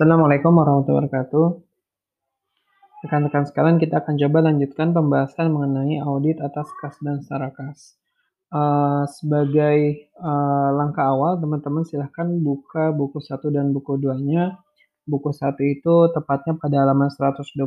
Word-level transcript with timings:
Assalamualaikum 0.00 0.56
warahmatullahi 0.56 1.12
wabarakatuh. 1.12 1.46
Rekan-rekan 3.04 3.44
sekalian, 3.44 3.76
kita 3.76 4.00
akan 4.00 4.16
coba 4.16 4.48
lanjutkan 4.48 4.96
pembahasan 4.96 5.52
mengenai 5.52 6.00
audit 6.00 6.40
atas 6.40 6.72
kas 6.80 6.96
dan 7.04 7.20
setara 7.20 7.52
kas. 7.52 8.00
Uh, 8.48 9.04
sebagai 9.04 10.08
uh, 10.16 10.72
langkah 10.72 11.04
awal, 11.04 11.36
teman-teman 11.36 11.84
silahkan 11.84 12.32
buka 12.40 12.96
buku 12.96 13.20
1 13.20 13.44
dan 13.52 13.76
buku 13.76 14.00
2-nya. 14.00 14.56
Buku 15.04 15.36
1 15.36 15.52
itu 15.68 16.08
tepatnya 16.16 16.56
pada 16.56 16.80
halaman 16.80 17.12
123, 17.12 17.60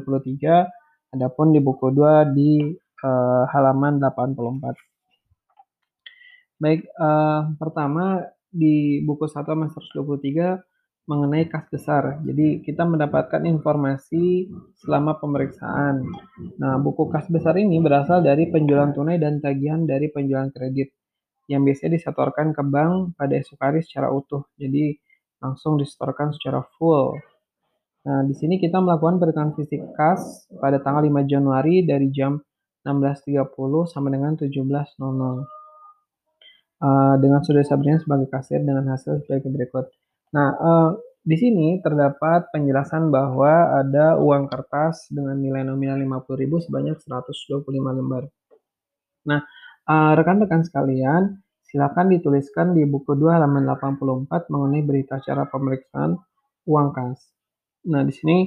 adapun 1.13 1.54
di 1.54 1.61
buku 1.61 1.93
2 1.93 2.34
di 2.34 2.65
uh, 3.05 3.45
halaman 3.54 4.02
84. 4.02 4.73
Baik, 6.57 6.81
uh, 6.97 7.54
pertama 7.61 8.25
di 8.50 9.05
buku 9.05 9.29
1 9.29 9.38
halaman 9.38 9.70
123 9.70 10.73
mengenai 11.04 11.51
kas 11.51 11.67
besar. 11.67 12.23
Jadi 12.23 12.63
kita 12.63 12.88
mendapatkan 12.88 13.44
informasi 13.44 14.48
selama 14.80 15.20
pemeriksaan. 15.20 15.99
Nah, 16.59 16.80
buku 16.80 17.11
kas 17.11 17.27
besar 17.27 17.59
ini 17.59 17.80
berasal 17.84 18.23
dari 18.23 18.48
penjualan 18.48 18.95
tunai 18.95 19.20
dan 19.20 19.44
tagihan 19.44 19.84
dari 19.84 20.08
penjualan 20.08 20.47
kredit 20.55 20.95
yang 21.52 21.67
biasanya 21.67 21.99
disetorkan 21.99 22.55
ke 22.55 22.63
bank 22.63 23.20
pada 23.20 23.35
esok 23.35 23.59
hari 23.59 23.84
secara 23.84 24.08
utuh. 24.16 24.47
Jadi 24.55 24.95
langsung 25.44 25.75
disetorkan 25.75 26.31
secara 26.31 26.63
full. 26.80 27.20
Nah, 28.08 28.23
di 28.23 28.35
sini 28.35 28.59
kita 28.59 28.80
melakukan 28.80 29.20
perhitungan 29.20 29.52
fisik 29.59 29.83
kas 29.95 30.47
pada 30.59 30.80
tanggal 30.80 31.03
5 31.03 31.23
Januari 31.27 31.83
dari 31.83 32.11
jam 32.16 32.39
16.30 32.88 33.47
sampai 33.91 34.11
dengan 34.11 34.35
17.00. 34.39 34.55
Uh, 36.83 37.16
dengan 37.23 37.39
Saudara 37.39 37.63
Sabrina 37.63 37.95
sebagai 37.95 38.27
kasir 38.27 38.59
dengan 38.59 38.83
hasil 38.91 39.23
sebagai 39.23 39.47
berikut. 39.47 39.88
Nah, 40.34 40.50
uh, 40.58 40.90
di 41.23 41.38
sini 41.38 41.80
terdapat 41.80 42.50
penjelasan 42.52 43.14
bahwa 43.14 43.80
ada 43.80 44.17
uang 44.20 44.50
kertas 44.50 45.08
dengan 45.14 45.40
nilai 45.40 45.64
nominal 45.64 45.95
50.000 46.02 46.66
sebanyak 46.67 46.98
125 47.00 47.64
lembar. 47.70 48.28
Nah, 49.30 49.40
uh, 49.88 50.12
rekan-rekan 50.17 50.66
sekalian, 50.66 51.40
silakan 51.70 52.12
dituliskan 52.12 52.73
di 52.73 52.84
buku 52.84 53.14
2 53.16 53.40
halaman 53.40 53.64
84 53.72 54.52
mengenai 54.52 54.84
berita 54.84 55.22
acara 55.22 55.48
pemeriksaan 55.48 56.17
uang 56.68 56.90
kas. 56.92 57.30
Nah, 57.88 58.02
di 58.02 58.12
sini 58.12 58.38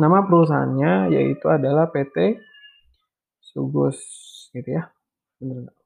nama 0.00 0.24
perusahaannya 0.24 1.12
yaitu 1.12 1.46
adalah 1.52 1.92
PT 1.92 2.40
Sugus 3.52 4.00
gitu 4.56 4.80
ya. 4.80 4.88
Benar 5.36 5.81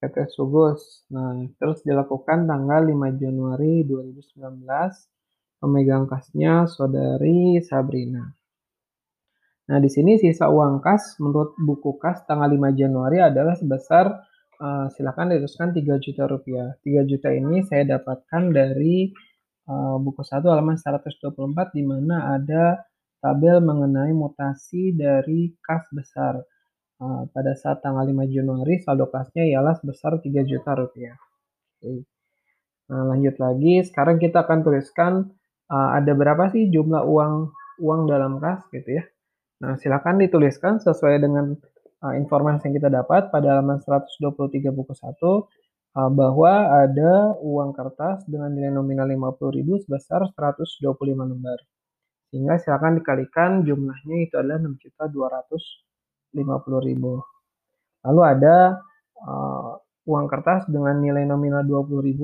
PT 0.00 0.28
Sugus. 0.28 1.04
Nah, 1.12 1.40
terus 1.56 1.80
dilakukan 1.82 2.44
tanggal 2.44 2.84
5 2.84 3.16
Januari 3.16 3.82
2019. 3.84 4.66
Pemegang 5.56 6.04
kasnya 6.04 6.68
saudari 6.68 7.58
Sabrina. 7.64 8.28
Nah, 9.66 9.78
di 9.82 9.90
sini 9.90 10.14
sisa 10.20 10.46
uang 10.46 10.78
kas 10.78 11.18
menurut 11.18 11.58
buku 11.58 11.98
kas 11.98 12.22
tanggal 12.28 12.46
5 12.46 12.76
Januari 12.76 13.18
adalah 13.18 13.58
sebesar 13.58 14.06
uh, 14.62 14.86
silakan 14.94 15.34
diteruskan 15.34 15.74
3 15.74 16.04
juta 16.04 16.24
rupiah. 16.30 16.76
3 16.86 17.02
juta 17.08 17.34
ini 17.34 17.66
saya 17.66 17.98
dapatkan 17.98 18.54
dari 18.54 19.10
uh, 19.66 19.98
buku 19.98 20.22
1 20.22 20.44
halaman 20.44 20.78
124 20.78 21.74
di 21.74 21.82
mana 21.82 22.36
ada 22.38 22.84
tabel 23.18 23.58
mengenai 23.58 24.14
mutasi 24.14 24.94
dari 24.94 25.50
kas 25.58 25.82
besar. 25.90 26.38
Uh, 26.96 27.28
pada 27.28 27.52
saat 27.52 27.84
tanggal 27.84 28.08
5 28.08 28.24
Januari 28.32 28.80
saldo 28.80 29.12
kasnya 29.12 29.44
ialah 29.44 29.76
sebesar 29.76 30.16
3 30.16 30.48
juta 30.48 30.72
rupiah. 30.72 31.12
Nah, 32.88 33.02
lanjut 33.12 33.36
lagi. 33.36 33.84
Sekarang 33.84 34.16
kita 34.16 34.48
akan 34.48 34.64
tuliskan 34.64 35.12
uh, 35.68 35.88
ada 35.92 36.16
berapa 36.16 36.48
sih 36.54 36.72
jumlah 36.72 37.04
uang 37.04 37.52
uang 37.84 38.00
dalam 38.08 38.40
kas 38.40 38.64
gitu 38.72 38.96
ya. 38.96 39.04
Nah, 39.60 39.76
silakan 39.80 40.24
dituliskan 40.24 40.80
sesuai 40.80 41.20
dengan 41.20 41.52
uh, 42.00 42.14
informasi 42.16 42.68
yang 42.70 42.74
kita 42.80 42.88
dapat 42.88 43.28
pada 43.28 43.56
halaman 43.56 43.80
123 43.84 44.72
buku 44.72 44.92
1 44.96 45.04
uh, 45.04 46.10
bahwa 46.12 46.52
ada 46.80 47.36
uang 47.40 47.76
kertas 47.76 48.24
dengan 48.28 48.52
nilai 48.52 48.72
nominal 48.72 49.08
50.000 49.08 49.84
sebesar 49.84 50.20
125 50.32 50.80
lembar. 51.12 51.60
Sehingga 52.32 52.56
silakan 52.60 53.00
dikalikan 53.00 53.50
jumlahnya 53.64 54.16
itu 54.28 54.34
adalah 54.36 54.60
6.200 54.64 55.85
50.000. 56.36 58.04
Lalu 58.06 58.20
ada 58.22 58.78
uh, 59.24 59.72
uang 60.06 60.26
kertas 60.30 60.68
dengan 60.70 61.00
nilai 61.02 61.26
nominal 61.26 61.66
20.000 61.66 62.14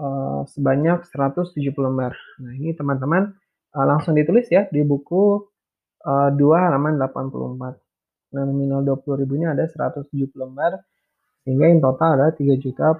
uh, 0.00 0.42
sebanyak 0.50 1.06
170 1.06 1.54
lembar. 1.78 2.16
Nah, 2.42 2.52
ini 2.56 2.74
teman-teman 2.74 3.30
uh, 3.76 3.86
langsung 3.86 4.18
ditulis 4.18 4.50
ya 4.50 4.66
di 4.72 4.82
buku 4.82 5.46
uh, 6.02 6.30
2 6.34 6.40
halaman 6.40 6.98
84. 6.98 8.34
Nah, 8.34 8.42
nominal 8.46 8.82
20.000 8.82 9.26
ini 9.38 9.46
ada 9.46 9.68
170 9.68 10.10
lembar 10.34 10.82
sehingga 11.46 11.66
in 11.70 11.78
total 11.78 12.18
ada 12.18 12.34
3.400.000. 12.34 12.98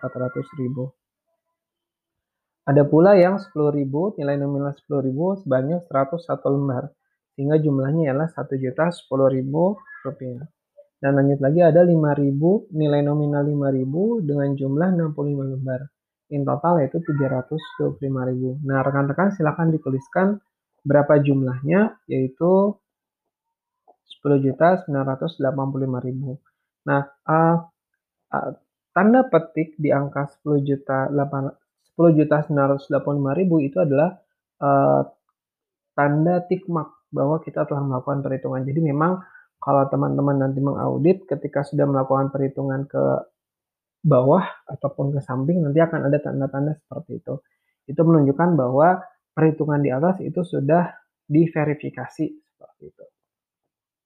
Ada 2.70 2.86
pula 2.86 3.18
yang 3.18 3.34
10.000, 3.40 4.20
nilai 4.20 4.36
nominal 4.38 4.70
10.000 4.78 5.42
sebanyak 5.42 5.80
101 5.90 6.54
lembar 6.54 6.84
sehingga 7.34 7.56
jumlahnya 7.58 8.12
ialah 8.12 8.28
1.010.000 8.30 9.89
rupiah. 10.04 10.44
Dan 11.00 11.16
lanjut 11.16 11.40
lagi 11.40 11.64
ada 11.64 11.80
5.000 11.80 12.76
nilai 12.76 13.00
nominal 13.00 13.48
5.000 13.48 14.28
dengan 14.28 14.52
jumlah 14.52 14.88
65 15.16 15.52
lembar. 15.56 15.88
In 16.30 16.44
total 16.44 16.84
yaitu 16.84 17.00
325.000. 17.02 18.62
Nah, 18.62 18.78
rekan-rekan 18.84 19.34
silakan 19.34 19.72
dituliskan 19.72 20.38
berapa 20.84 21.24
jumlahnya 21.24 21.96
yaitu 22.06 22.76
10.985.000. 24.20 26.36
Nah, 26.84 27.00
uh, 27.24 27.56
uh, 28.30 28.50
tanda 28.92 29.24
petik 29.24 29.80
di 29.80 29.88
angka 29.88 30.28
10 30.44 30.68
juta 30.68 31.08
10 31.08 31.56
juta 31.96 32.36
985.000 32.44 32.92
itu 33.64 33.80
adalah 33.80 34.20
uh, 34.60 35.08
tanda 35.96 36.44
tick 36.44 36.68
mark 36.68 37.00
bahwa 37.10 37.42
kita 37.42 37.66
telah 37.66 37.82
melakukan 37.82 38.22
perhitungan. 38.22 38.62
Jadi 38.62 38.80
memang 38.84 39.18
kalau 39.60 39.84
teman-teman 39.92 40.40
nanti 40.40 40.58
mengaudit 40.64 41.28
ketika 41.28 41.60
sudah 41.62 41.84
melakukan 41.84 42.32
perhitungan 42.32 42.88
ke 42.88 43.04
bawah 44.00 44.40
ataupun 44.64 45.12
ke 45.12 45.20
samping 45.20 45.60
nanti 45.60 45.84
akan 45.84 46.08
ada 46.08 46.18
tanda-tanda 46.18 46.80
seperti 46.80 47.20
itu. 47.20 47.34
Itu 47.84 48.00
menunjukkan 48.08 48.56
bahwa 48.56 49.04
perhitungan 49.36 49.84
di 49.84 49.92
atas 49.92 50.24
itu 50.24 50.40
sudah 50.40 50.88
diverifikasi 51.28 52.24
seperti 52.32 52.82
itu. 52.88 53.04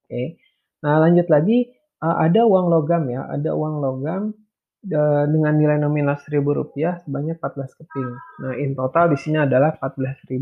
Oke. 0.05 0.23
Nah, 0.83 1.01
lanjut 1.01 1.27
lagi 1.31 1.71
eh, 2.03 2.15
ada 2.19 2.43
uang 2.43 2.67
logam 2.67 3.07
ya, 3.07 3.25
ada 3.31 3.55
uang 3.55 3.75
logam 3.79 4.21
eh, 4.85 5.25
dengan 5.31 5.53
nilai 5.55 5.79
nominal 5.79 6.19
Rp1.000 6.19 7.07
sebanyak 7.07 7.39
14 7.39 7.79
keping. 7.79 8.11
Nah, 8.43 8.53
in 8.59 8.75
total 8.75 9.09
di 9.09 9.17
sini 9.17 9.39
adalah 9.39 9.73
14.000 9.79 10.35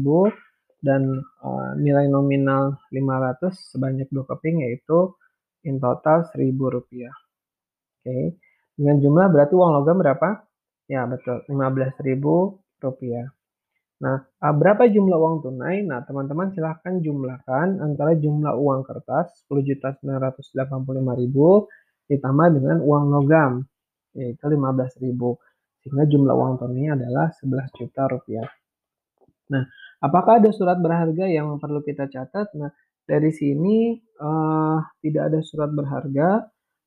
dan 0.84 1.24
uh, 1.40 1.72
nilai 1.80 2.12
nominal 2.12 2.84
500 2.92 3.72
sebanyak 3.72 4.12
dua 4.12 4.28
keping 4.28 4.68
yaitu 4.68 5.16
in 5.64 5.80
total 5.80 6.28
1000 6.28 6.52
rupiah. 6.60 7.16
Oke, 8.04 8.12
okay. 8.12 8.26
dengan 8.76 9.00
jumlah 9.00 9.32
berarti 9.32 9.56
uang 9.56 9.72
logam 9.80 9.96
berapa? 10.04 10.44
Ya 10.92 11.08
betul, 11.08 11.40
15.000 11.48 12.20
rupiah. 12.84 13.32
Nah, 14.04 14.20
uh, 14.20 14.52
berapa 14.52 14.84
jumlah 14.92 15.16
uang 15.16 15.48
tunai? 15.48 15.88
Nah, 15.88 16.04
teman-teman 16.04 16.52
silahkan 16.52 17.00
jumlahkan 17.00 17.80
antara 17.80 18.20
jumlah 18.20 18.52
uang 18.60 18.84
kertas 18.84 19.32
10.985.000 19.48 20.04
ditambah 22.12 22.48
dengan 22.60 22.84
uang 22.84 23.06
logam 23.08 23.64
yaitu 24.12 24.44
15.000 24.44 25.16
sehingga 25.80 26.04
jumlah 26.12 26.36
uang 26.36 26.54
tunainya 26.60 27.00
adalah 27.00 27.32
11 27.40 27.80
juta 27.80 28.04
rupiah. 28.12 28.48
Nah, 29.52 29.64
Apakah 30.04 30.44
ada 30.44 30.52
surat 30.52 30.76
berharga 30.84 31.32
yang 31.32 31.56
perlu 31.64 31.80
kita 31.80 32.12
catat? 32.12 32.52
Nah, 32.60 32.76
dari 33.08 33.32
sini 33.32 33.96
uh, 34.20 34.78
tidak 35.00 35.32
ada 35.32 35.40
surat 35.40 35.72
berharga 35.72 36.44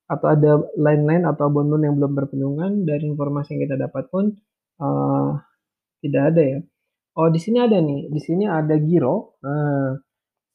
atau 0.06 0.26
ada 0.28 0.60
lain-lain 0.76 1.24
atau 1.24 1.48
bonbon 1.48 1.82
yang 1.82 1.96
belum 1.96 2.12
berpenungan 2.12 2.84
dari 2.84 3.08
informasi 3.08 3.56
yang 3.56 3.62
kita 3.66 3.76
dapat 3.80 4.04
pun 4.12 4.36
uh, 4.84 5.32
tidak 6.04 6.22
ada 6.34 6.42
ya. 6.44 6.58
Oh, 7.16 7.32
di 7.32 7.40
sini 7.40 7.58
ada 7.64 7.80
nih. 7.80 8.12
Di 8.12 8.20
sini 8.20 8.44
ada 8.44 8.76
giro. 8.76 9.40
Nah, 9.40 9.96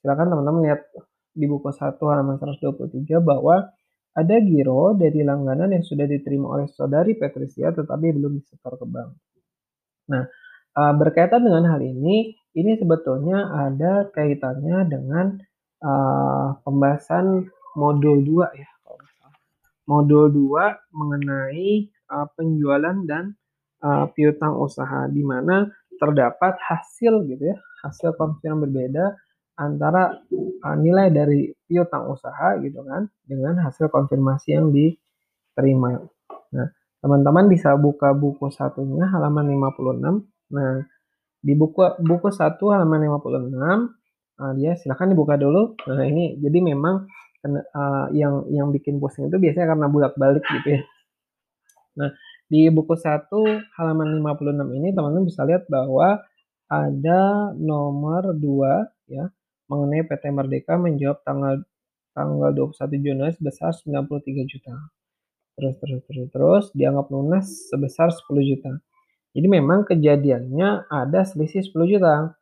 silakan 0.06 0.28
teman-teman 0.30 0.62
lihat 0.70 0.82
di 1.34 1.46
buku 1.50 1.74
1 1.74 1.98
halaman 1.98 2.38
123 2.38 3.18
bahwa 3.26 3.74
ada 4.12 4.36
giro 4.44 4.94
dari 4.94 5.24
langganan 5.24 5.72
yang 5.72 5.82
sudah 5.82 6.04
diterima 6.06 6.60
oleh 6.60 6.68
saudari 6.70 7.16
Patricia 7.16 7.72
tetapi 7.72 8.12
belum 8.14 8.38
disetor 8.38 8.78
ke 8.78 8.86
bank. 8.86 9.10
Nah, 10.12 10.24
uh, 10.78 10.94
berkaitan 11.00 11.42
dengan 11.42 11.66
hal 11.72 11.82
ini, 11.82 12.36
ini 12.58 12.76
sebetulnya 12.76 13.52
ada 13.70 14.10
kaitannya 14.12 14.88
dengan 14.90 15.40
uh, 15.84 16.60
pembahasan 16.64 17.48
modul 17.76 18.20
2 18.24 18.60
ya 18.60 18.72
Modul 19.92 20.32
2 20.32 20.96
mengenai 20.96 21.92
uh, 22.08 22.28
penjualan 22.38 22.96
dan 23.04 23.36
uh, 23.84 24.08
piutang 24.16 24.56
usaha 24.56 25.10
di 25.12 25.20
mana 25.20 25.68
terdapat 26.00 26.56
hasil 26.64 27.28
gitu 27.28 27.52
ya, 27.52 27.58
hasil 27.84 28.16
konfirm 28.16 28.64
berbeda 28.64 29.20
antara 29.60 30.16
uh, 30.64 30.76
nilai 30.80 31.12
dari 31.12 31.52
piutang 31.68 32.08
usaha 32.08 32.56
gitu 32.64 32.82
kan 32.88 33.12
dengan 33.28 33.60
hasil 33.68 33.92
konfirmasi 33.92 34.56
yang 34.56 34.72
diterima. 34.72 36.00
Nah, 36.56 36.68
teman-teman 37.04 37.52
bisa 37.52 37.76
buka 37.76 38.16
buku 38.16 38.48
satunya 38.48 39.12
halaman 39.12 39.50
56. 39.60 40.56
Nah, 40.56 40.88
di 41.42 41.54
buku 41.58 41.82
buku 42.06 42.30
satu 42.30 42.70
halaman 42.70 43.10
56 43.18 43.58
uh, 44.42 44.54
dia 44.58 44.78
silahkan 44.78 45.10
dibuka 45.10 45.38
dulu. 45.38 45.78
Nah, 45.90 46.06
ini 46.06 46.38
jadi 46.42 46.58
memang 46.62 47.06
uh, 47.46 48.08
yang 48.14 48.46
yang 48.54 48.70
bikin 48.70 48.98
pusing 49.02 49.30
itu 49.30 49.38
biasanya 49.42 49.74
karena 49.74 49.88
bolak-balik 49.90 50.46
gitu 50.46 50.78
ya. 50.78 50.82
Nah, 51.98 52.10
di 52.52 52.68
buku 52.72 52.94
1 52.96 53.28
halaman 53.80 54.08
56 54.22 54.78
ini 54.78 54.90
teman-teman 54.92 55.26
bisa 55.28 55.42
lihat 55.48 55.66
bahwa 55.68 56.20
ada 56.72 57.52
nomor 57.56 58.36
2 58.36 59.12
ya 59.12 59.28
mengenai 59.68 60.04
PT 60.08 60.24
Merdeka 60.32 60.76
menjawab 60.76 61.24
tanggal 61.24 61.64
tanggal 62.12 62.52
21 62.52 63.04
Juni 63.04 63.32
sebesar 63.36 63.72
93 63.72 64.52
juta. 64.52 64.76
Terus 65.56 65.76
terus 65.80 66.02
terus 66.08 66.28
terus 66.32 66.66
dianggap 66.76 67.08
lunas 67.12 67.48
sebesar 67.72 68.12
10 68.12 68.52
juta. 68.52 68.72
Jadi 69.32 69.48
memang 69.48 69.88
kejadiannya 69.88 70.92
ada 70.92 71.20
selisih 71.24 71.64
10 71.64 71.92
juta. 71.92 72.36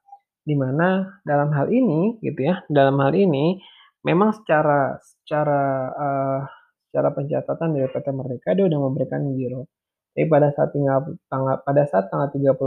Di 0.43 0.57
mana 0.57 1.21
dalam 1.21 1.53
hal 1.53 1.69
ini 1.69 2.17
gitu 2.25 2.41
ya, 2.41 2.65
dalam 2.71 2.97
hal 3.03 3.13
ini 3.13 3.61
memang 4.01 4.33
secara 4.33 4.97
secara 4.97 5.63
uh, 5.93 6.41
secara 6.89 7.13
pencatatan 7.13 7.77
dari 7.77 7.85
PT 7.85 8.07
Merdeka 8.09 8.49
dia 8.57 8.65
udah 8.65 8.79
memberikan 8.81 9.21
giro. 9.37 9.69
Tapi 10.17 10.25
pada 10.25 10.49
saat 10.49 10.73
tinggal 10.73 11.13
tanggal 11.29 11.61
pada 11.61 11.83
saat 11.85 12.09
tanggal 12.09 12.33
31 12.33 12.57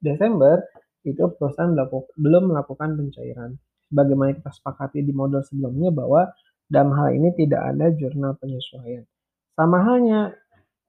Desember 0.00 0.64
itu 1.04 1.20
perusahaan 1.36 1.76
belum 2.16 2.54
melakukan 2.54 2.96
pencairan 2.96 3.60
bagaimana 3.92 4.32
kita 4.32 4.50
sepakati 4.50 5.04
di 5.04 5.12
model 5.12 5.44
sebelumnya 5.44 5.92
bahwa 5.92 6.32
dalam 6.72 6.96
hal 6.96 7.12
ini 7.12 7.36
tidak 7.36 7.60
ada 7.60 7.92
jurnal 7.92 8.32
penyesuaian. 8.40 9.04
Sama 9.52 9.84
halnya, 9.84 10.32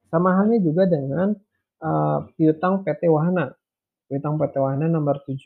sama 0.07 0.39
halnya 0.39 0.63
juga 0.63 0.87
dengan 0.87 1.35
uh, 1.83 2.25
piutang 2.39 2.87
PT 2.87 3.11
Wahana, 3.11 3.51
piutang 4.07 4.39
PT 4.39 4.55
Wahana 4.57 4.87
nomor 4.87 5.19
7 5.27 5.43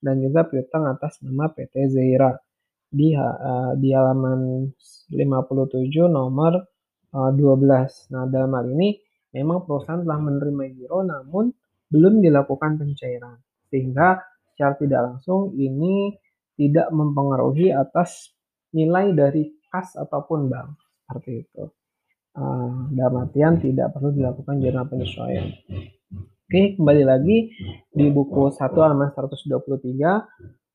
dan 0.00 0.22
juga 0.22 0.46
piutang 0.46 0.86
atas 0.86 1.18
nama 1.26 1.50
PT 1.50 1.90
Zaira 1.90 2.38
di 2.86 3.12
uh, 3.18 3.74
di 3.74 3.90
halaman 3.90 4.70
57 5.10 6.06
nomor 6.06 6.62
uh, 7.12 7.30
12. 7.34 8.14
Nah, 8.14 8.24
dalam 8.30 8.54
hal 8.54 8.66
ini 8.70 8.94
memang 9.34 9.66
perusahaan 9.66 10.00
telah 10.00 10.20
menerima 10.22 10.64
giro 10.72 11.02
namun 11.02 11.50
belum 11.90 12.22
dilakukan 12.22 12.78
pencairan. 12.78 13.42
Sehingga 13.66 14.22
secara 14.54 14.78
tidak 14.78 15.00
langsung 15.02 15.52
ini 15.58 16.14
tidak 16.56 16.88
mempengaruhi 16.94 17.74
atas 17.74 18.32
nilai 18.72 19.12
dari 19.12 19.44
kas 19.68 19.98
ataupun 19.98 20.48
bank 20.48 20.70
seperti 21.04 21.44
itu. 21.44 21.64
Uh, 22.36 22.92
dalam 22.92 23.24
artian 23.24 23.56
tidak 23.56 23.96
perlu 23.96 24.12
dilakukan 24.12 24.60
jurnal 24.60 24.84
penyesuaian. 24.92 25.56
Oke, 26.44 26.76
kembali 26.76 27.02
lagi 27.08 27.48
di 27.88 28.06
buku 28.12 28.52
1 28.52 28.76
halaman 28.76 29.08
123. 29.08 29.56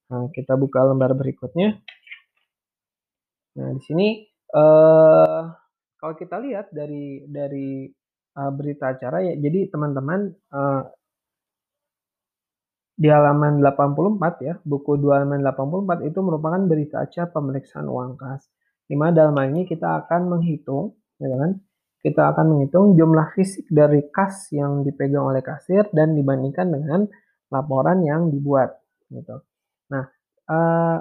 Nah, 0.10 0.26
kita 0.34 0.58
buka 0.58 0.90
lembar 0.90 1.14
berikutnya. 1.14 1.78
Nah, 3.62 3.78
di 3.78 3.82
sini 3.86 4.08
uh, 4.58 5.54
kalau 6.02 6.18
kita 6.18 6.42
lihat 6.42 6.74
dari 6.74 7.30
dari 7.30 7.86
uh, 8.42 8.52
berita 8.52 8.98
acara 8.98 9.22
ya, 9.22 9.38
jadi 9.38 9.70
teman-teman 9.70 10.34
uh, 10.50 10.82
di 12.98 13.06
halaman 13.06 13.62
84 13.62 14.50
ya, 14.50 14.58
buku 14.66 14.98
2 14.98 15.14
halaman 15.14 15.46
84 15.46 16.10
itu 16.10 16.20
merupakan 16.26 16.62
berita 16.66 17.06
acara 17.06 17.30
pemeriksaan 17.30 17.86
uang 17.86 18.18
kas. 18.18 18.50
Di 18.90 18.98
mana 18.98 19.14
dalam 19.14 19.38
hal 19.38 19.54
ini 19.54 19.70
kita 19.70 20.04
akan 20.04 20.26
menghitung, 20.26 20.98
ya 21.22 21.38
kan? 21.38 21.52
Kita 22.02 22.34
akan 22.34 22.46
menghitung 22.58 22.98
jumlah 22.98 23.38
fisik 23.38 23.70
dari 23.70 24.10
kas 24.10 24.50
yang 24.50 24.82
dipegang 24.82 25.22
oleh 25.22 25.46
kasir 25.46 25.86
dan 25.94 26.18
dibandingkan 26.18 26.74
dengan 26.74 27.06
laporan 27.54 28.02
yang 28.02 28.34
dibuat, 28.34 28.74
gitu. 29.14 29.46
Nah, 29.94 30.10
uh, 30.50 30.98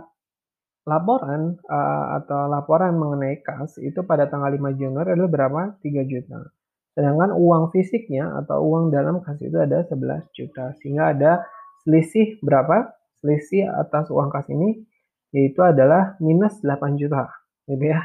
laporan 0.85 1.57
uh, 1.65 2.21
atau 2.21 2.53
laporan 2.53 3.01
mengenai 3.01 3.41
kas 3.41 3.81
itu 3.81 4.05
pada 4.05 4.29
tanggal 4.29 4.53
5 4.53 4.77
Januari 4.77 5.17
adalah 5.17 5.33
berapa? 5.33 5.61
3 5.81 6.05
juta. 6.05 6.53
Sedangkan 6.93 7.33
uang 7.33 7.73
fisiknya 7.73 8.37
atau 8.45 8.61
uang 8.67 8.93
dalam 8.93 9.25
kas 9.25 9.41
itu 9.41 9.57
ada 9.57 9.87
11 9.89 10.37
juta. 10.37 10.77
Sehingga 10.83 11.17
ada 11.17 11.33
Selisih 11.81 12.37
berapa? 12.45 12.93
Selisih 13.25 13.69
atas 13.69 14.13
uang 14.13 14.29
kas 14.29 14.49
ini 14.53 14.85
yaitu 15.31 15.63
adalah 15.63 16.19
minus 16.19 16.59
8 16.59 16.99
juta, 16.99 17.31
gitu 17.71 17.87
ya. 17.87 18.03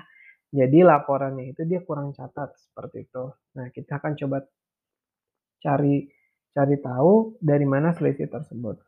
Jadi 0.55 0.79
laporannya 0.87 1.51
itu 1.51 1.67
dia 1.67 1.83
kurang 1.83 2.15
catat 2.15 2.55
seperti 2.55 3.11
itu. 3.11 3.23
Nah, 3.59 3.67
kita 3.75 3.99
akan 3.99 4.13
coba 4.15 4.37
cari 5.59 6.07
cari 6.55 6.75
tahu 6.79 7.35
dari 7.43 7.65
mana 7.67 7.91
selisih 7.91 8.31
tersebut. 8.31 8.79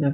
Nah, 0.00 0.12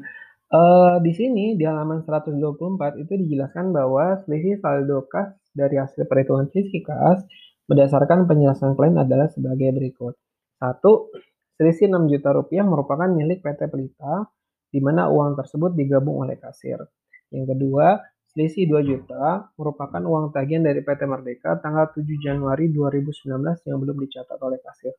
eh, 0.50 0.96
di 1.06 1.12
sini 1.14 1.54
di 1.54 1.62
halaman 1.62 2.02
124 2.02 2.98
itu 2.98 3.14
dijelaskan 3.14 3.70
bahwa 3.70 4.18
selisih 4.26 4.58
saldo 4.58 5.06
kas 5.06 5.30
dari 5.54 5.78
hasil 5.78 6.10
perhitungan 6.10 6.50
sisi 6.50 6.82
kas 6.82 7.22
berdasarkan 7.70 8.26
penjelasan 8.26 8.74
klien 8.74 8.98
adalah 8.98 9.30
sebagai 9.30 9.70
berikut. 9.70 10.18
Satu, 10.58 11.14
Selisih 11.54 11.86
6 11.86 12.10
juta 12.10 12.34
rupiah 12.34 12.66
merupakan 12.66 13.06
milik 13.06 13.38
PT 13.38 13.70
Pelita, 13.70 14.26
di 14.74 14.82
mana 14.82 15.06
uang 15.06 15.38
tersebut 15.38 15.78
digabung 15.78 16.26
oleh 16.26 16.34
kasir. 16.34 16.82
Yang 17.30 17.54
kedua, 17.54 17.94
selisih 18.34 18.66
2 18.66 18.82
juta 18.90 19.46
merupakan 19.54 20.02
uang 20.02 20.34
tagihan 20.34 20.66
dari 20.66 20.82
PT 20.82 21.06
Merdeka 21.06 21.62
tanggal 21.62 21.86
7 21.94 22.02
Januari 22.18 22.66
2019 22.66 23.30
yang 23.70 23.78
belum 23.78 23.96
dicatat 24.02 24.38
oleh 24.42 24.58
kasir. 24.58 24.98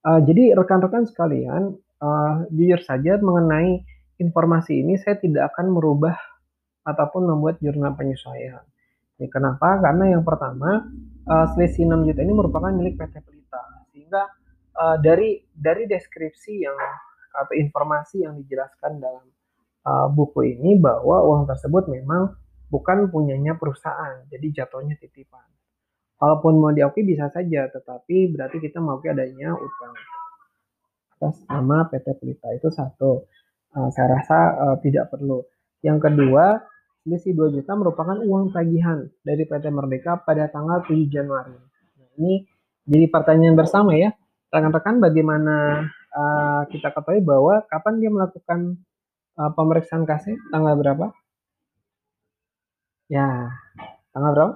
Uh, 0.00 0.16
jadi 0.24 0.56
rekan-rekan 0.56 1.04
sekalian, 1.04 1.76
uh, 2.00 2.48
jujur 2.48 2.80
saja 2.80 3.20
mengenai 3.20 3.84
informasi 4.16 4.80
ini 4.80 4.96
saya 4.96 5.20
tidak 5.20 5.52
akan 5.52 5.76
merubah 5.76 6.16
ataupun 6.88 7.28
membuat 7.28 7.60
jurnal 7.60 7.92
penyesuaian. 7.92 8.64
Ini 9.20 9.28
kenapa? 9.28 9.76
Karena 9.84 10.16
yang 10.16 10.24
pertama, 10.24 10.88
uh, 11.28 11.46
selisih 11.52 11.84
6 11.84 12.08
juta 12.08 12.20
ini 12.24 12.32
merupakan 12.32 12.72
milik 12.72 12.96
PT 12.96 13.20
Pelita. 13.20 13.60
Sehingga 13.92 14.24
uh, 14.80 14.96
dari 14.96 15.44
dari 15.52 15.84
deskripsi 15.84 16.64
yang 16.64 16.76
atau 17.30 17.54
informasi 17.54 18.24
yang 18.24 18.40
dijelaskan 18.40 18.96
dalam 18.98 19.28
uh, 19.84 20.08
buku 20.08 20.56
ini 20.56 20.80
bahwa 20.80 21.20
uang 21.28 21.44
tersebut 21.44 21.86
memang 21.92 22.32
bukan 22.70 23.10
punyanya 23.10 23.58
perusahaan, 23.58 24.24
jadi 24.30 24.62
jatuhnya 24.62 24.94
titipan. 24.96 25.44
Walaupun 26.22 26.62
mau 26.62 26.70
diakui 26.70 27.02
bisa 27.02 27.26
saja, 27.32 27.66
tetapi 27.66 28.30
berarti 28.30 28.62
kita 28.62 28.78
mau 28.78 29.00
adanya 29.02 29.56
utang 29.56 29.94
atas 31.20 31.36
nama 31.44 31.84
PT 31.90 32.16
Pelita 32.16 32.48
itu 32.56 32.72
satu. 32.72 33.28
Uh, 33.70 33.88
saya 33.92 34.16
rasa 34.16 34.38
uh, 34.56 34.76
tidak 34.80 35.12
perlu. 35.12 35.44
Yang 35.84 36.08
kedua, 36.08 36.64
selisih 37.04 37.36
2 37.36 37.56
juta 37.60 37.72
merupakan 37.76 38.16
uang 38.20 38.52
tagihan 38.52 39.08
dari 39.24 39.44
PT 39.44 39.68
Merdeka 39.72 40.20
pada 40.24 40.48
tanggal 40.48 40.84
7 40.84 40.96
Januari. 41.08 41.56
Nah, 41.56 42.08
ini 42.20 42.44
jadi 42.88 43.06
pertanyaan 43.08 43.56
bersama 43.56 43.96
ya 43.96 44.12
rekan-rekan 44.50 44.98
bagaimana 44.98 45.86
uh, 46.10 46.62
kita 46.66 46.90
ketahui 46.90 47.22
bahwa 47.22 47.62
kapan 47.70 48.02
dia 48.02 48.10
melakukan 48.10 48.82
uh, 49.38 49.50
pemeriksaan 49.54 50.02
kaset 50.02 50.36
tanggal 50.50 50.74
berapa? 50.74 51.14
Ya, 53.10 53.50
tanggal 54.14 54.32
berapa? 54.38 54.54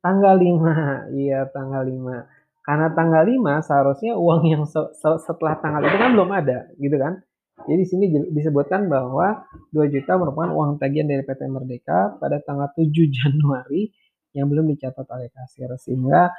Tanggal 0.00 0.34
5. 0.40 1.12
Iya, 1.20 1.40
tanggal 1.52 1.84
5. 1.84 2.64
Karena 2.64 2.86
tanggal 2.96 3.22
5 3.28 3.60
seharusnya 3.68 4.16
uang 4.16 4.42
yang 4.48 4.64
se 4.64 4.80
se 4.96 5.08
setelah 5.20 5.60
tanggal 5.60 5.84
itu 5.84 5.96
kan 6.00 6.10
belum 6.16 6.30
ada, 6.32 6.72
gitu 6.80 6.96
kan? 6.96 7.20
Jadi 7.68 7.76
di 7.76 7.86
sini 7.86 8.04
disebutkan 8.32 8.88
bahwa 8.88 9.44
2 9.76 9.92
juta 9.92 10.16
merupakan 10.16 10.50
uang 10.56 10.80
tagihan 10.80 11.04
dari 11.04 11.20
PT 11.20 11.44
Merdeka 11.52 12.16
pada 12.16 12.40
tanggal 12.40 12.72
7 12.72 12.88
Januari 13.20 13.92
yang 14.32 14.48
belum 14.48 14.64
dicatat 14.72 15.04
oleh 15.12 15.28
kasir 15.30 15.68
sehingga 15.78 16.32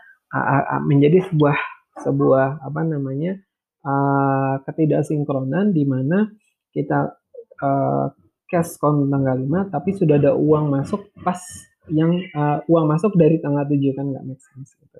menjadi 0.83 1.24
sebuah 1.31 1.55
sebuah 2.03 2.59
apa 2.59 2.81
namanya 2.83 3.39
uh, 3.88 4.59
ketidaksinkronan 4.67 5.71
di 5.71 5.88
mana 5.88 6.27
kita 6.75 7.15
uh, 7.63 8.12
cash 8.46 8.78
count 8.78 9.10
tanggal 9.10 9.38
5 9.38 9.74
tapi 9.74 9.90
sudah 9.94 10.16
ada 10.22 10.32
uang 10.38 10.70
masuk 10.70 11.10
pas 11.22 11.40
yang 11.90 12.18
uh, 12.34 12.62
uang 12.66 12.86
masuk 12.90 13.14
dari 13.18 13.38
tanggal 13.42 13.66
7 13.66 13.98
kan 13.98 14.06
nggak 14.10 14.25
make 14.25 14.42
sense 14.42 14.74
gitu. 14.78 15.00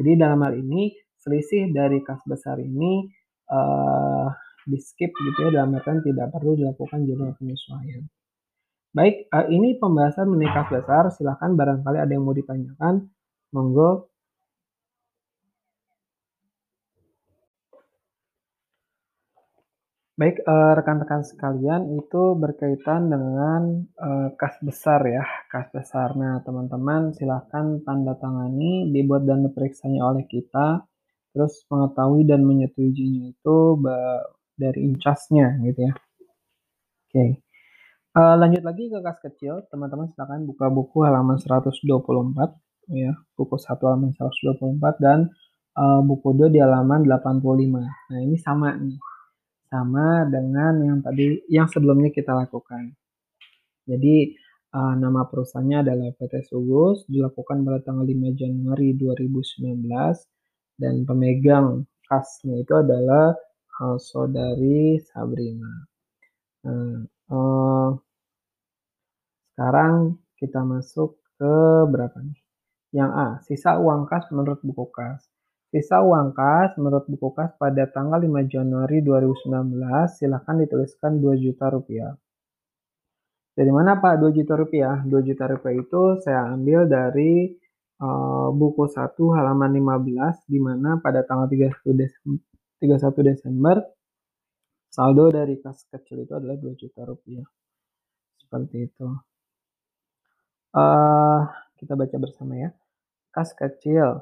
Jadi 0.00 0.10
dalam 0.16 0.40
hal 0.40 0.56
ini 0.56 0.96
selisih 1.20 1.70
dari 1.70 2.00
kas 2.00 2.24
besar 2.24 2.56
ini 2.58 3.06
uh, 3.52 4.28
di 4.64 4.78
skip 4.78 5.12
gitu 5.12 5.38
ya 5.48 5.50
dalam 5.62 5.76
artian 5.76 6.00
tidak 6.00 6.32
perlu 6.32 6.56
dilakukan 6.56 7.04
jurnal 7.04 7.36
penyesuaian. 7.36 8.06
Baik, 8.92 9.28
uh, 9.32 9.48
ini 9.48 9.80
pembahasan 9.80 10.28
mengenai 10.28 10.68
besar. 10.68 11.08
Silahkan 11.12 11.56
barangkali 11.56 11.96
ada 11.96 12.12
yang 12.12 12.24
mau 12.24 12.36
ditanyakan. 12.36 13.08
Monggo 13.52 14.11
Baik, 20.22 20.38
uh, 20.46 20.78
rekan-rekan 20.78 21.26
sekalian, 21.26 21.98
itu 21.98 22.38
berkaitan 22.38 23.10
dengan 23.10 23.90
uh, 23.98 24.30
kas 24.38 24.54
besar 24.62 25.02
ya, 25.02 25.26
kas 25.50 25.66
besar. 25.74 26.14
Nah, 26.14 26.38
teman-teman 26.46 27.10
silahkan 27.10 27.82
tanda 27.82 28.14
tangani, 28.14 28.86
dibuat 28.94 29.26
dan 29.26 29.42
diperiksanya 29.42 29.98
oleh 30.06 30.22
kita, 30.30 30.86
terus 31.34 31.66
mengetahui 31.66 32.22
dan 32.22 32.46
menyetujuinya 32.46 33.34
itu 33.34 33.82
dari 34.54 34.94
incasnya 34.94 35.58
gitu 35.66 35.90
ya. 35.90 35.92
Oke. 35.98 37.10
Okay. 37.10 37.30
Uh, 38.14 38.38
lanjut 38.38 38.62
lagi 38.62 38.94
ke 38.94 39.02
kas 39.02 39.18
kecil, 39.26 39.66
teman-teman 39.74 40.06
silahkan 40.14 40.38
buka 40.46 40.70
buku 40.70 41.02
halaman 41.02 41.34
124 41.34 41.82
ya, 42.94 43.10
buku 43.34 43.58
1 43.58 43.74
halaman 43.74 44.14
124 44.14 45.02
dan 45.02 45.34
uh, 45.74 45.98
buku 46.06 46.30
2 46.30 46.54
di 46.54 46.62
halaman 46.62 47.10
85. 47.10 47.42
Nah, 47.74 48.18
ini 48.22 48.38
sama 48.38 48.78
nih 48.78 49.02
sama 49.72 50.28
dengan 50.28 50.76
yang 50.84 50.98
tadi 51.00 51.40
yang 51.48 51.64
sebelumnya 51.64 52.12
kita 52.12 52.36
lakukan. 52.36 52.92
Jadi 53.88 54.36
uh, 54.76 54.94
nama 55.00 55.24
perusahaannya 55.24 55.78
adalah 55.80 56.12
PT 56.12 56.44
Sugus, 56.52 57.08
dilakukan 57.08 57.64
pada 57.64 57.80
tanggal 57.80 58.04
5 58.04 58.36
Januari 58.36 58.92
2019 59.00 59.88
dan 60.76 60.94
pemegang 61.08 61.88
kasnya 62.04 62.60
itu 62.60 62.74
adalah 62.76 63.32
uh, 63.80 63.96
saudari 63.96 65.00
Sabrina. 65.08 65.88
Nah, 66.68 67.08
uh, 67.32 67.88
sekarang 69.56 70.20
kita 70.36 70.60
masuk 70.68 71.16
ke 71.40 71.54
berapa 71.88 72.20
nih? 72.20 72.40
Yang 72.92 73.10
A, 73.16 73.28
sisa 73.48 73.80
uang 73.80 74.04
kas 74.04 74.28
menurut 74.28 74.60
buku 74.60 74.84
kas. 74.92 75.31
Sisa 75.72 76.04
uang 76.04 76.36
kas 76.36 76.76
menurut 76.76 77.08
buku 77.08 77.32
kas 77.32 77.56
pada 77.56 77.88
tanggal 77.88 78.20
5 78.20 78.28
Januari 78.44 79.00
2019 79.00 79.72
silahkan 80.20 80.60
dituliskan 80.60 81.16
2 81.16 81.32
juta 81.40 81.72
rupiah. 81.72 82.12
Dari 83.56 83.72
mana 83.72 83.96
Pak 83.96 84.20
2 84.20 84.36
juta 84.36 84.52
rupiah? 84.60 85.00
2 85.00 85.08
juta 85.24 85.48
rupiah 85.48 85.74
itu 85.80 86.02
saya 86.20 86.44
ambil 86.52 86.84
dari 86.84 87.56
uh, 88.04 88.52
buku 88.52 88.84
1 88.84 89.16
halaman 89.16 89.72
15 89.72 90.44
di 90.44 90.60
mana 90.60 91.00
pada 91.00 91.24
tanggal 91.24 91.48
31 91.48 91.72
Desember, 91.96 92.44
31 92.76 93.28
Desember 93.32 93.76
saldo 94.92 95.32
dari 95.32 95.56
kas 95.56 95.88
kecil 95.88 96.28
itu 96.28 96.36
adalah 96.36 96.60
2 96.60 96.68
juta 96.76 97.00
rupiah. 97.08 97.48
Seperti 98.36 98.92
itu. 98.92 99.08
Uh, 100.76 101.48
kita 101.80 101.96
baca 101.96 102.16
bersama 102.20 102.60
ya. 102.60 102.76
Kas 103.32 103.56
kecil 103.56 104.20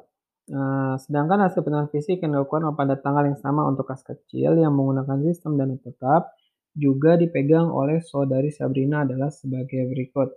Nah, 0.50 0.98
sedangkan 0.98 1.46
hasil 1.46 1.62
penilaian 1.62 1.90
fisik 1.94 2.18
yang 2.26 2.34
dilakukan 2.34 2.74
pada 2.74 2.98
tanggal 2.98 3.22
yang 3.22 3.38
sama 3.38 3.62
untuk 3.70 3.86
kas 3.86 4.02
kecil 4.02 4.58
yang 4.58 4.74
menggunakan 4.74 5.22
sistem 5.22 5.54
dana 5.54 5.78
tetap 5.78 6.34
juga 6.74 7.14
dipegang 7.14 7.70
oleh 7.70 8.02
saudari 8.02 8.50
Sabrina 8.50 9.06
adalah 9.06 9.30
sebagai 9.30 9.86
berikut. 9.86 10.28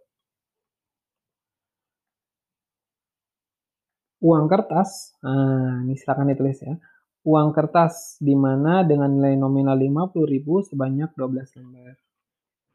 Uang 4.23 4.45
kertas, 4.47 5.17
nah 5.19 5.83
ini 5.83 5.97
silakan 5.99 6.31
ditulis 6.31 6.61
ya. 6.61 6.77
Uang 7.25 7.49
kertas 7.55 8.21
di 8.21 8.35
mana 8.37 8.85
dengan 8.85 9.09
nilai 9.17 9.35
nominal 9.35 9.75
50.000 9.75 10.69
sebanyak 10.69 11.09
12 11.17 11.57
lembar. 11.59 11.95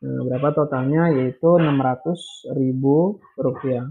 Nah, 0.02 0.20
berapa 0.26 0.48
totalnya? 0.58 1.02
Yaitu 1.14 1.48
600.000 1.56 2.52
rupiah. 3.40 3.86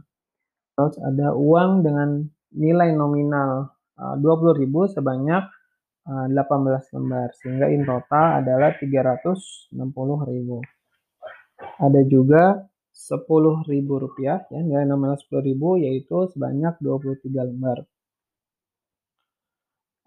Terus 0.77 0.95
ada 1.01 1.33
uang 1.33 1.81
dengan 1.81 2.09
nilai 2.55 2.95
nominal 2.95 3.71
uh, 3.99 4.15
20.000 4.19 4.95
sebanyak 4.95 5.43
uh, 6.07 6.27
18 6.31 6.95
lembar 6.95 7.29
sehingga 7.35 7.67
in 7.67 7.83
total 7.83 8.39
adalah 8.43 8.71
360.000. 8.79 9.73
Ada 11.77 12.01
juga 12.05 12.67
10.000 12.93 13.69
rupiah 13.85 14.41
ya 14.49 14.59
nilai 14.61 14.85
nominal 14.89 15.17
10.000 15.19 15.83
yaitu 15.85 16.17
sebanyak 16.33 16.73
23 16.81 17.49
lembar. 17.53 17.85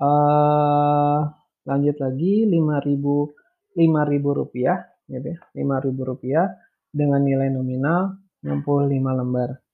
Uh, 0.01 1.29
lanjut 1.69 1.97
lagi 2.01 2.49
5.000 2.49 3.37
5.000 3.77 4.41
rupiah 4.41 4.77
ya 5.07 5.19
5.000 5.21 6.11
rupiah 6.11 6.47
dengan 6.91 7.23
nilai 7.23 7.53
nominal 7.53 8.19
65 8.43 9.21
lembar. 9.21 9.70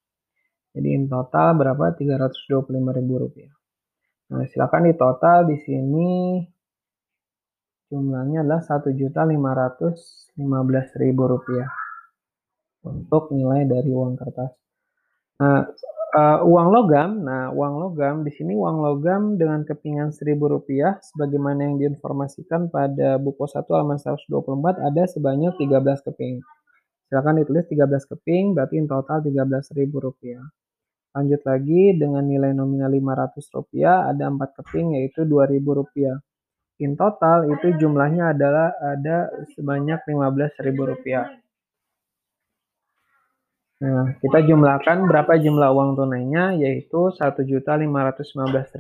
Jadi 0.77 0.93
in 0.93 1.09
total 1.09 1.57
berapa? 1.57 1.97
Rp325.000. 1.97 3.49
Nah, 4.29 4.45
silakan 4.53 4.93
di 4.93 4.95
total 4.99 5.49
di 5.49 5.57
sini 5.65 6.45
jumlahnya 7.89 8.45
adalah 8.45 8.61
Rp1.515.000 8.61 10.37
untuk 12.85 13.33
nilai 13.33 13.65
dari 13.65 13.89
uang 13.89 14.21
kertas. 14.21 14.53
Nah, 15.41 15.65
uh, 16.13 16.39
uang 16.45 16.69
logam, 16.77 17.25
nah 17.25 17.49
uang 17.57 17.75
logam 17.81 18.21
di 18.21 18.33
sini 18.37 18.53
uang 18.53 18.77
logam 18.85 19.23
dengan 19.41 19.65
kepingan 19.65 20.13
Rp1.000 20.13 21.01
sebagaimana 21.15 21.73
yang 21.73 21.81
diinformasikan 21.81 22.69
pada 22.69 23.17
buku 23.17 23.49
1 23.49 23.65
halaman 23.65 23.97
124 23.97 24.77
ada 24.93 25.03
sebanyak 25.09 25.57
13 25.57 26.05
keping. 26.05 26.45
Silakan 27.07 27.41
ditulis 27.41 27.65
13 27.71 28.11
keping 28.13 28.53
berarti 28.53 28.75
in 28.77 28.91
total 28.91 29.23
Rp13.000. 29.23 30.66
Lanjut 31.17 31.41
lagi 31.49 31.97
dengan 31.97 32.29
nilai 32.29 32.53
nominal 32.53 32.93
Rp500 32.93 33.49
ada 34.13 34.29
4 34.29 34.37
keping 34.61 35.01
yaitu 35.01 35.25
Rp2.000. 35.25 36.21
In 36.85 36.93
total 36.93 37.49
itu 37.57 37.73
jumlahnya 37.81 38.37
adalah 38.37 38.77
ada 38.77 39.33
sebanyak 39.57 39.97
Rp15.000. 40.05 41.41
Nah, 43.77 44.13
kita 44.21 44.45
jumlahkan 44.45 45.09
berapa 45.09 45.41
jumlah 45.41 45.73
uang 45.73 45.97
tunainya 45.97 46.53
yaitu 46.61 47.09
Rp1.515.000 47.17 48.77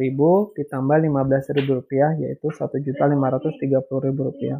ditambah 0.61 0.97
Rp15.000 1.09 2.21
yaitu 2.21 2.52
Rp1.530.000. 2.52 3.81
Oke. 4.28 4.52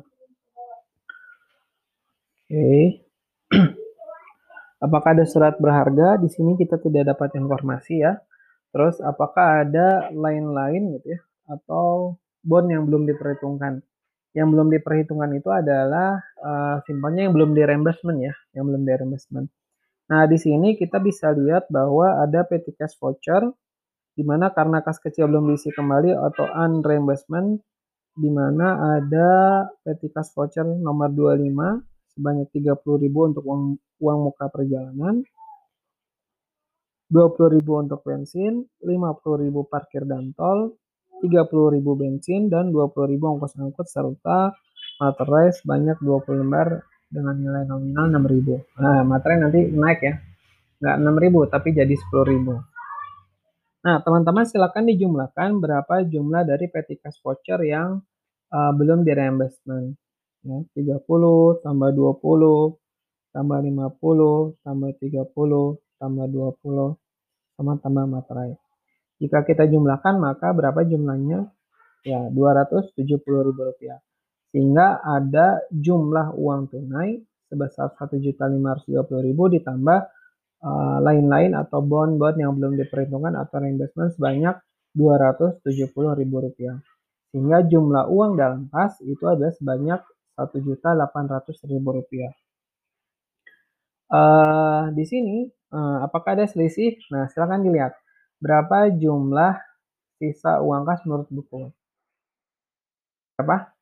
Okay. 2.49 3.04
Apakah 4.87 5.19
ada 5.19 5.26
surat 5.26 5.59
berharga? 5.59 6.14
Di 6.23 6.31
sini 6.31 6.55
kita 6.55 6.78
tidak 6.78 7.11
dapat 7.11 7.35
informasi 7.35 8.07
ya. 8.07 8.23
Terus 8.71 9.02
apakah 9.02 9.66
ada 9.66 10.14
lain-lain 10.14 10.95
gitu 10.95 11.19
ya 11.19 11.21
atau 11.50 12.14
bond 12.47 12.71
yang 12.71 12.87
belum 12.87 13.02
diperhitungkan? 13.11 13.83
Yang 14.31 14.49
belum 14.52 14.69
diperhitungkan 14.71 15.31
itu 15.35 15.50
adalah 15.50 16.23
uh, 16.38 16.78
simpannya 16.87 17.26
yang 17.26 17.35
belum 17.35 17.50
di 17.57 17.62
reimbursement 17.66 18.19
ya, 18.23 18.35
yang 18.55 18.71
belum 18.71 18.87
di 18.87 18.93
reimbursement. 18.95 19.49
Nah, 20.07 20.23
di 20.31 20.38
sini 20.38 20.78
kita 20.78 21.02
bisa 21.02 21.35
lihat 21.35 21.66
bahwa 21.66 22.23
ada 22.23 22.47
petty 22.47 22.71
cash 22.78 22.95
voucher 22.95 23.43
di 24.14 24.23
mana 24.23 24.55
karena 24.55 24.85
kas 24.87 25.02
kecil 25.02 25.26
belum 25.26 25.50
diisi 25.50 25.75
kembali 25.75 26.14
atau 26.14 26.47
unreimbursement 26.47 27.59
di 28.16 28.31
mana 28.31 28.97
ada 28.97 29.31
petty 29.83 30.14
cash 30.14 30.31
voucher 30.33 30.62
nomor 30.62 31.11
25 31.11 31.96
sebanyak 32.16 32.49
30.000 32.49 33.12
untuk 33.12 33.44
uang, 33.44 33.76
uang 34.00 34.18
muka 34.32 34.49
perjalanan, 34.49 35.20
20.000 37.12 37.62
untuk 37.62 38.00
bensin, 38.02 38.66
50.000 38.82 39.46
parkir 39.70 40.02
dan 40.08 40.35
tol, 40.35 40.75
30.000 41.23 41.78
bensin, 41.94 42.50
dan 42.50 42.75
20.000 42.75 43.20
ongkos 43.20 43.54
angkut 43.61 43.87
serta 43.87 44.56
materai 44.99 45.52
sebanyak 45.54 46.00
20 46.02 46.40
lembar 46.42 46.82
dengan 47.06 47.37
nilai 47.38 47.62
nominal 47.68 48.11
6.000. 48.11 48.82
Nah, 48.82 49.00
materai 49.06 49.38
nanti 49.38 49.61
naik 49.70 50.00
ya. 50.02 50.14
Nggak 50.82 50.96
6.000 51.46 51.52
tapi 51.52 51.68
jadi 51.76 51.94
10.000. 51.94 53.87
Nah, 53.87 54.02
teman-teman 54.02 54.44
silakan 54.50 54.90
dijumlahkan 54.90 55.62
berapa 55.62 56.02
jumlah 56.11 56.42
dari 56.42 56.66
petty 56.66 56.99
cash 56.99 57.23
voucher 57.23 57.62
yang 57.62 58.02
uh, 58.50 58.73
belum 58.75 59.06
di 59.06 59.14
reimbursement 59.14 59.94
ya, 60.47 60.59
30 60.79 61.61
tambah 61.67 61.91
20 61.91 62.79
tambah 63.35 63.59
50 63.61 64.65
tambah 64.65 64.91
30 65.03 65.99
tambah 65.99 66.26
20 66.31 66.97
sama 67.57 67.73
tambah 67.81 68.05
materai. 68.05 68.55
Jika 69.17 69.49
kita 69.49 69.65
jumlahkan 69.65 70.21
maka 70.21 70.53
berapa 70.53 70.85
jumlahnya? 70.85 71.49
Ya, 72.07 72.29
Rp270.000. 72.31 73.99
Sehingga 74.53 75.03
ada 75.03 75.65
jumlah 75.75 76.37
uang 76.38 76.71
tunai 76.71 77.19
sebesar 77.50 77.97
Rp1.530.000 77.99 79.55
ditambah 79.59 79.99
uh, 80.62 80.99
lain-lain 81.03 81.57
uh, 81.57 81.67
atau 81.67 81.83
bond-bond 81.83 82.37
yang 82.38 82.55
belum 82.55 82.79
diperhitungkan 82.79 83.35
atau 83.35 83.59
reimbursement 83.59 84.15
sebanyak 84.15 84.55
Rp270.000. 84.95 86.61
Sehingga 87.35 87.59
jumlah 87.67 88.05
uang 88.07 88.38
dalam 88.38 88.71
kas 88.71 89.00
itu 89.03 89.26
adalah 89.26 89.50
sebanyak 89.57 90.00
Rp1.800.000. 90.37 92.31
Uh, 94.07 94.95
di 94.95 95.05
sini, 95.09 95.50
uh, 95.75 96.07
apakah 96.07 96.38
ada 96.38 96.47
selisih? 96.47 97.00
Nah, 97.11 97.26
silakan 97.33 97.66
dilihat. 97.66 97.97
Berapa 98.38 98.93
jumlah 98.93 99.59
sisa 100.21 100.61
uang 100.61 100.85
kas 100.87 101.02
menurut 101.09 101.28
buku? 101.33 101.73
Berapa? 103.37 103.73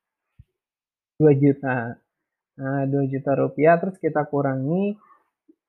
2 1.19 1.31
juta. 1.37 1.99
Nah, 2.55 2.83
2 2.87 3.11
juta 3.11 3.31
rupiah 3.35 3.75
terus 3.79 3.99
kita 3.99 4.23
kurangi 4.27 4.95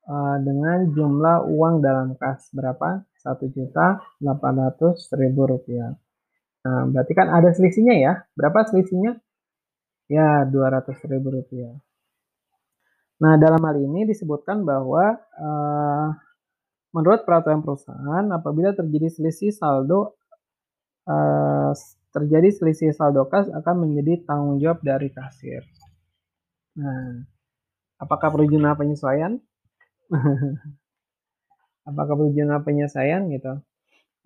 uh, 0.07 0.37
dengan 0.39 0.87
jumlah 0.91 1.47
uang 1.47 1.83
dalam 1.83 2.15
kas 2.15 2.47
berapa? 2.55 3.03
1 3.21 3.55
juta 3.55 3.99
800 4.23 5.19
ribu 5.19 5.41
rupiah. 5.51 5.91
Nah, 6.63 6.83
berarti 6.91 7.13
kan 7.15 7.27
ada 7.31 7.51
selisihnya 7.51 7.95
ya. 7.95 8.13
Berapa 8.35 8.67
selisihnya? 8.67 9.19
Ya, 10.07 10.47
200 10.47 11.03
ribu 11.11 11.35
rupiah. 11.35 11.75
Nah, 13.19 13.33
dalam 13.35 13.59
hal 13.59 13.77
ini 13.81 14.07
disebutkan 14.07 14.63
bahwa 14.63 15.19
uh, 15.35 16.07
menurut 16.95 17.27
peraturan 17.27 17.59
perusahaan, 17.59 18.25
apabila 18.31 18.71
terjadi 18.71 19.09
selisih 19.11 19.51
saldo, 19.51 20.15
uh, 21.09 21.75
terjadi 22.15 22.49
selisih 22.55 22.95
saldo 22.95 23.27
kas 23.27 23.51
akan 23.51 23.89
menjadi 23.89 24.23
tanggung 24.23 24.63
jawab 24.63 24.79
dari 24.79 25.11
kasir. 25.11 25.65
Nah, 26.79 27.27
apakah 27.99 28.31
perlu 28.31 28.47
penyesuaian? 28.79 29.41
apakah 31.89 32.13
perlu 32.15 32.31
penyesuaian 32.63 33.27
gitu? 33.33 33.59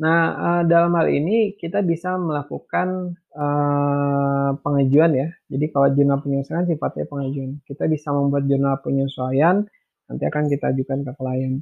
Nah, 0.01 0.21
uh, 0.33 0.61
dalam 0.65 0.97
hal 0.97 1.13
ini 1.13 1.53
kita 1.61 1.85
bisa 1.85 2.17
melakukan 2.17 3.13
uh, 3.37 4.57
pengajuan 4.65 5.13
ya. 5.13 5.27
Jadi 5.45 5.65
kalau 5.69 5.93
jurnal 5.93 6.17
penyesuaian 6.25 6.65
sifatnya 6.65 7.05
pengajuan. 7.05 7.61
Kita 7.69 7.85
bisa 7.85 8.09
membuat 8.09 8.49
jurnal 8.49 8.81
penyesuaian, 8.81 9.61
nanti 10.09 10.23
akan 10.25 10.43
kita 10.49 10.73
ajukan 10.73 11.05
ke 11.05 11.11
klien. 11.13 11.61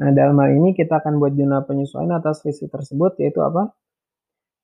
Nah, 0.00 0.10
dalam 0.16 0.40
hal 0.40 0.50
ini 0.56 0.72
kita 0.72 1.04
akan 1.04 1.20
buat 1.20 1.36
jurnal 1.36 1.68
penyesuaian 1.68 2.08
atas 2.16 2.40
selisih 2.40 2.72
tersebut, 2.72 3.20
yaitu 3.20 3.44
apa? 3.44 3.76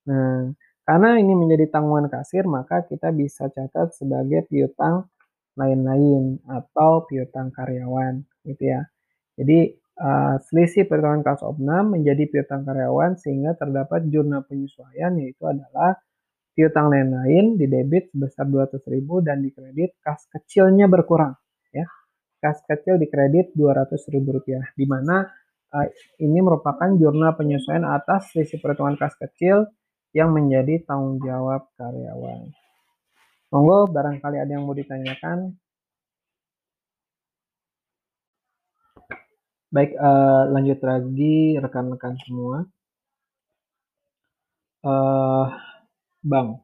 Nah, 0.09 0.49
karena 0.81 1.21
ini 1.21 1.33
menjadi 1.37 1.77
tanggungan 1.77 2.09
kasir, 2.09 2.49
maka 2.49 2.89
kita 2.89 3.13
bisa 3.13 3.53
catat 3.53 3.93
sebagai 3.93 4.49
piutang 4.49 5.05
lain-lain 5.53 6.41
atau 6.49 7.05
piutang 7.05 7.53
karyawan 7.53 8.25
gitu 8.49 8.63
ya. 8.65 8.81
Jadi 9.37 9.77
uh, 9.99 10.35
selisih 10.47 10.87
perhitungan 10.87 11.25
kas 11.25 11.43
opnam 11.43 11.97
menjadi 11.97 12.29
piutang 12.29 12.63
karyawan 12.63 13.19
sehingga 13.19 13.57
terdapat 13.57 14.07
jurnal 14.07 14.45
penyesuaian 14.47 15.17
yaitu 15.19 15.43
adalah 15.43 15.99
piutang 16.55 16.91
lain-lain 16.91 17.55
di 17.55 17.65
debit 17.67 18.11
sebesar 18.11 18.45
200.000 18.47 19.27
dan 19.27 19.39
di 19.39 19.49
kredit 19.55 19.97
kas 20.03 20.27
kecilnya 20.31 20.87
berkurang 20.87 21.35
ya. 21.71 21.87
Kas 22.41 22.61
kecil 22.65 22.97
di 22.97 23.07
kredit 23.09 23.53
200.000 23.53 23.97
rupiah 24.17 24.63
di 24.73 24.85
mana 24.85 25.25
uh, 25.73 25.87
ini 26.19 26.39
merupakan 26.43 26.89
jurnal 26.95 27.35
penyesuaian 27.35 27.87
atas 27.87 28.31
selisih 28.35 28.59
perhitungan 28.59 28.99
kas 28.99 29.15
kecil 29.17 29.67
yang 30.11 30.35
menjadi 30.35 30.83
tanggung 30.83 31.23
jawab 31.23 31.71
karyawan. 31.79 32.51
Monggo 33.51 33.87
barangkali 33.91 34.37
ada 34.39 34.51
yang 34.51 34.63
mau 34.63 34.75
ditanyakan. 34.75 35.55
Baik, 39.71 39.95
uh, 39.95 40.51
lanjut 40.51 40.83
lagi 40.83 41.55
rekan-rekan 41.55 42.19
semua. 42.27 42.67
Uh, 44.83 45.47
Bang, 46.19 46.59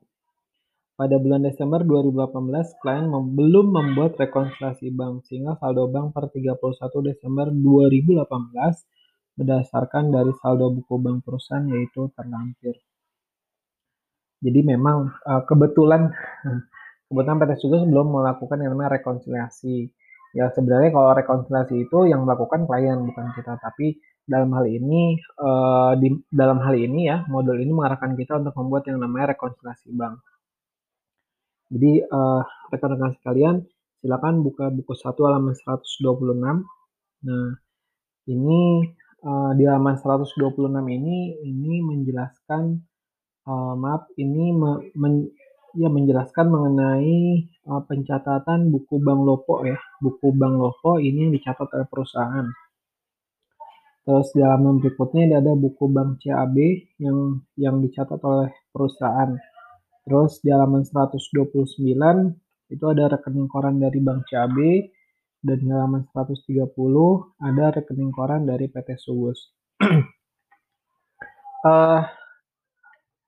pada 1.00 1.16
bulan 1.16 1.40
Desember 1.48 1.88
2018, 1.88 2.76
klien 2.84 3.08
mem 3.08 3.32
belum 3.32 3.68
membuat 3.72 4.20
rekonsiliasi 4.20 4.92
bank, 4.92 5.24
sehingga 5.24 5.56
saldo 5.56 5.88
bank 5.88 6.12
per 6.12 6.28
31 6.36 6.60
Desember 7.08 7.48
2018 7.48 9.40
berdasarkan 9.40 10.12
dari 10.12 10.36
saldo 10.44 10.68
buku 10.76 11.00
bank 11.00 11.24
perusahaan 11.24 11.64
yaitu 11.64 12.12
terlampir. 12.12 12.76
Jadi 14.44 14.60
memang 14.68 15.16
uh, 15.24 15.48
kebetulan 15.48 16.12
kebetulan 17.08 17.40
PT 17.40 17.52
Sugus 17.56 17.88
belum 17.88 18.20
melakukan 18.20 18.60
yang 18.60 18.76
namanya 18.76 19.00
rekonsiliasi. 19.00 19.96
Ya 20.36 20.52
sebenarnya 20.52 20.92
kalau 20.92 21.16
rekonsiliasi 21.16 21.88
itu 21.88 22.10
yang 22.10 22.28
melakukan 22.28 22.68
klien 22.68 23.00
bukan 23.04 23.32
kita, 23.36 23.60
tapi 23.64 24.00
dalam 24.28 24.52
hal 24.52 24.68
ini 24.68 25.16
uh, 25.40 25.96
di 25.96 26.12
dalam 26.28 26.60
hal 26.60 26.76
ini 26.76 27.08
ya 27.08 27.24
modul 27.32 27.56
ini 27.64 27.72
mengarahkan 27.72 28.12
kita 28.20 28.44
untuk 28.44 28.54
membuat 28.60 28.84
yang 28.92 29.00
namanya 29.00 29.34
rekonsiliasi 29.34 29.96
bank. 29.96 30.20
Jadi 31.72 32.04
uh, 32.04 32.44
rekan-rekan 32.72 33.12
sekalian 33.20 33.56
silakan 34.00 34.44
buka 34.44 34.72
buku 34.72 34.94
1 34.96 35.16
halaman 35.20 35.56
126. 35.56 36.64
Nah, 37.28 37.48
ini 38.28 38.60
uh, 39.24 39.52
di 39.56 39.64
halaman 39.68 39.96
126 40.00 40.40
ini 40.92 41.18
ini 41.44 41.74
menjelaskan 41.84 42.84
uh, 43.48 43.74
maaf 43.76 44.08
ini 44.20 44.52
me, 44.56 44.92
men, 44.96 45.28
ya 45.78 45.94
menjelaskan 45.94 46.50
mengenai 46.50 47.46
uh, 47.70 47.82
pencatatan 47.86 48.74
buku 48.74 48.98
Bank 48.98 49.22
Lopo 49.22 49.62
ya. 49.62 49.78
Buku 50.02 50.34
Bank 50.34 50.58
Lopo 50.58 50.98
ini 50.98 51.30
yang 51.30 51.34
dicatat 51.38 51.70
oleh 51.70 51.86
perusahaan. 51.86 52.48
Terus 54.08 54.28
di 54.34 54.42
halaman 54.42 54.82
berikutnya 54.82 55.38
ada 55.38 55.54
buku 55.54 55.86
Bank 55.94 56.24
CAB 56.26 56.58
yang 56.98 57.46
yang 57.54 57.78
dicatat 57.78 58.18
oleh 58.26 58.50
perusahaan. 58.74 59.38
Terus 60.08 60.42
di 60.42 60.50
halaman 60.50 60.82
129 60.82 61.86
itu 62.74 62.86
ada 62.88 63.04
rekening 63.14 63.46
koran 63.52 63.78
dari 63.78 64.00
Bank 64.02 64.26
CAB 64.26 64.58
dan 65.46 65.58
di 65.62 65.70
halaman 65.70 66.08
130 66.10 66.74
ada 67.38 67.66
rekening 67.70 68.12
koran 68.16 68.50
dari 68.50 68.66
PT 68.72 68.98
Subus. 68.98 69.54
uh, 71.68 72.02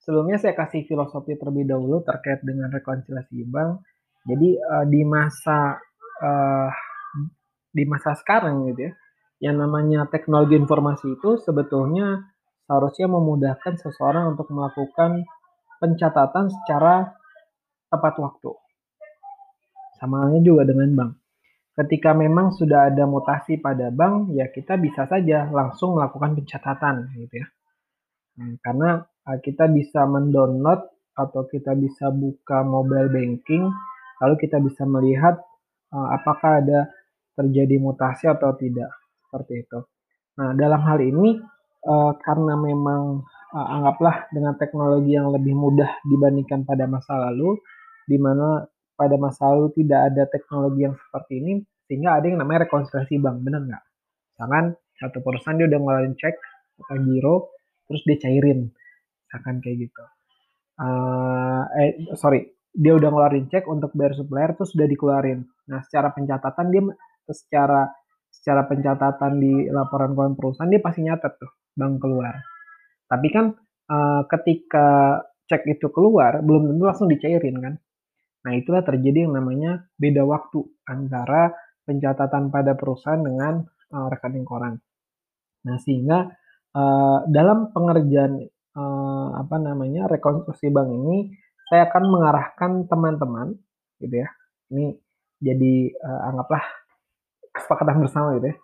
Sebelumnya 0.10 0.41
saya 0.41 0.58
kasih 0.58 0.89
filosofi 0.89 1.38
terlebih 1.38 1.69
dahulu 1.69 2.02
terkait 2.02 2.41
dengan 2.41 2.74
rekonsiliasi 2.74 3.45
bank. 3.45 3.86
Jadi 4.26 4.58
uh, 4.58 4.86
di 4.89 5.06
masa 5.06 5.78
uh, 6.26 6.69
di 7.69 7.86
masa 7.86 8.17
sekarang 8.17 8.74
gitu 8.74 8.89
ya, 8.89 8.91
yang 9.45 9.62
namanya 9.62 10.10
teknologi 10.10 10.58
informasi 10.58 11.13
itu 11.13 11.38
sebetulnya 11.45 12.26
seharusnya 12.65 13.06
memudahkan 13.06 13.78
seseorang 13.78 14.34
untuk 14.34 14.50
melakukan 14.50 15.30
pencatatan 15.78 16.58
secara 16.58 17.13
tepat 17.93 18.17
waktu. 18.17 18.58
Sama 20.02 20.26
halnya 20.26 20.41
juga 20.41 20.65
dengan 20.65 20.89
bank. 20.89 21.12
Ketika 21.86 22.17
memang 22.17 22.58
sudah 22.58 22.89
ada 22.89 23.06
mutasi 23.06 23.62
pada 23.62 23.93
bank, 23.93 24.34
ya 24.34 24.50
kita 24.50 24.74
bisa 24.82 25.06
saja 25.06 25.45
langsung 25.54 26.02
melakukan 26.02 26.34
pencatatan 26.34 27.13
gitu 27.13 27.45
ya. 27.45 27.48
Hmm, 28.41 28.58
karena 28.65 29.06
kita 29.38 29.70
bisa 29.70 30.10
mendownload 30.10 30.89
atau 31.13 31.46
kita 31.46 31.76
bisa 31.78 32.10
buka 32.10 32.65
mobile 32.65 33.12
banking, 33.12 33.70
lalu 34.24 34.36
kita 34.39 34.58
bisa 34.63 34.88
melihat 34.88 35.38
uh, 35.94 36.08
apakah 36.15 36.63
ada 36.63 36.89
terjadi 37.36 37.78
mutasi 37.78 38.26
atau 38.32 38.56
tidak 38.56 38.89
seperti 39.28 39.68
itu. 39.68 39.80
Nah, 40.39 40.56
dalam 40.56 40.82
hal 40.82 41.04
ini 41.04 41.38
uh, 41.86 42.12
karena 42.24 42.56
memang 42.56 43.22
anggaplah 43.50 44.30
dengan 44.30 44.54
teknologi 44.62 45.18
yang 45.18 45.34
lebih 45.34 45.58
mudah 45.58 45.89
dibandingkan 46.06 46.70
pada 46.70 46.86
masa 46.86 47.18
lalu, 47.18 47.58
di 48.06 48.15
mana 48.22 48.62
pada 48.94 49.18
masa 49.18 49.50
lalu 49.50 49.74
tidak 49.74 50.13
ada 50.13 50.24
teknologi 50.30 50.86
yang 50.86 50.94
seperti 50.94 51.34
ini, 51.42 51.54
sehingga 51.89 52.22
ada 52.22 52.30
yang 52.30 52.38
namanya 52.38 52.70
rekonsiliasi 52.70 53.18
bank, 53.18 53.42
benar 53.42 53.65
nggak? 53.65 53.84
Misalkan 54.38 54.65
satu 55.02 55.18
perusahaan 55.26 55.58
dia 55.58 55.65
udah 55.65 55.80
ngeluarin 55.82 56.13
cek 56.13 56.36
atau 56.86 56.98
giro, 57.02 57.36
terus 57.89 58.02
dia 58.06 58.18
cairin 58.22 58.70
misalkan 59.30 59.62
kayak 59.62 59.86
gitu. 59.86 60.04
Uh, 60.82 61.70
eh 61.78 62.18
sorry 62.18 62.50
dia 62.74 62.98
udah 62.98 63.13
ngeluarin 63.13 63.46
cek 63.46 63.70
untuk 63.70 63.94
bayar 63.94 64.18
supplier 64.18 64.58
terus 64.58 64.74
sudah 64.74 64.89
dikeluarin. 64.89 65.46
Nah 65.70 65.86
secara 65.86 66.10
pencatatan 66.10 66.68
dia 66.74 66.82
secara 67.30 67.86
secara 68.34 68.65
pencatatan 68.65 69.38
di 69.38 69.70
laporan 69.70 70.18
keuangan 70.18 70.34
perusahaan 70.34 70.72
dia 70.74 70.82
pasti 70.82 71.06
nyatet 71.06 71.34
tuh 71.38 71.52
bank 71.78 72.02
keluar. 72.02 72.34
Tapi 73.06 73.28
kan 73.30 73.54
uh, 73.89 74.22
ketika 74.26 75.22
cek 75.46 75.65
itu 75.70 75.94
keluar 75.94 76.42
belum 76.42 76.74
tentu 76.74 76.84
langsung 76.89 77.10
dicairin 77.10 77.58
kan. 77.62 77.74
Nah 78.46 78.54
itulah 78.58 78.82
terjadi 78.82 79.30
yang 79.30 79.38
namanya 79.38 79.86
beda 79.98 80.26
waktu 80.26 80.65
antara 80.89 81.54
pencatatan 81.86 82.50
pada 82.50 82.74
perusahaan 82.78 83.22
dengan 83.22 83.65
uh, 83.94 84.08
rekening 84.10 84.46
koran. 84.46 84.78
Nah 85.65 85.78
sehingga 85.82 86.30
uh, 86.78 87.26
dalam 87.28 87.74
pengerjaan 87.74 88.46
uh, 88.76 89.28
apa 89.38 89.56
namanya 89.58 90.10
rekonstruksi 90.10 90.70
bank 90.70 90.90
ini 90.92 91.34
saya 91.70 91.86
akan 91.90 92.04
mengarahkan 92.10 92.72
teman-teman 92.90 93.58
gitu 94.02 94.26
ya. 94.26 94.30
Ini 94.74 94.98
jadi 95.40 95.76
uh, 96.02 96.30
anggaplah 96.34 96.64
kesepakatan 97.56 98.04
bersama 98.04 98.38
gitu 98.42 98.54
ya. 98.54 98.58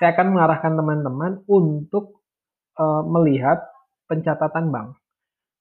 Saya 0.00 0.08
akan 0.16 0.26
mengarahkan 0.32 0.72
teman-teman 0.76 1.32
untuk 1.44 2.24
uh, 2.80 3.04
melihat 3.04 3.64
pencatatan 4.08 4.72
bank. 4.72 4.96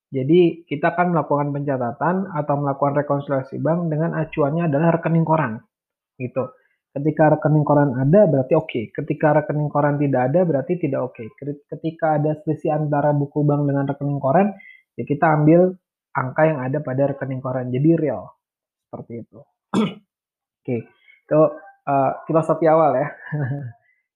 Jadi 0.10 0.66
kita 0.66 0.96
akan 0.98 1.14
melakukan 1.14 1.54
pencatatan 1.54 2.34
atau 2.34 2.56
melakukan 2.58 2.98
rekonsiliasi 2.98 3.62
bank 3.62 3.94
dengan 3.94 4.18
acuannya 4.18 4.66
adalah 4.66 4.98
rekening 4.98 5.22
koran 5.22 5.62
gitu 6.18 6.50
Ketika 6.89 7.38
rekening 7.38 7.62
koran 7.62 7.93
ada 7.93 8.25
berarti 8.25 8.54
oke. 8.58 8.65
Okay. 8.65 8.84
Ketika 8.89 9.38
rekening 9.41 9.69
koran 9.69 10.02
tidak 10.02 10.34
ada 10.34 10.41
berarti 10.41 10.73
tidak 10.82 11.13
oke. 11.13 11.21
Okay. 11.21 11.62
Ketika 11.69 12.17
ada 12.17 12.34
selisih 12.41 12.73
antara 12.73 13.13
buku 13.13 13.45
bank 13.45 13.69
dengan 13.69 13.86
rekening 13.86 14.17
koran, 14.17 14.58
ya 14.97 15.04
kita 15.06 15.25
ambil 15.38 15.78
angka 16.17 16.41
yang 16.49 16.60
ada 16.60 16.82
pada 16.82 17.13
rekening 17.13 17.41
koran. 17.45 17.69
Jadi 17.69 17.89
real. 17.93 18.25
Seperti 18.89 19.21
itu. 19.21 19.39
Oke, 20.60 20.78
itu 20.89 21.41
uh, 21.86 22.12
filosofi 22.25 22.65
awal 22.65 22.97
ya. 22.97 23.08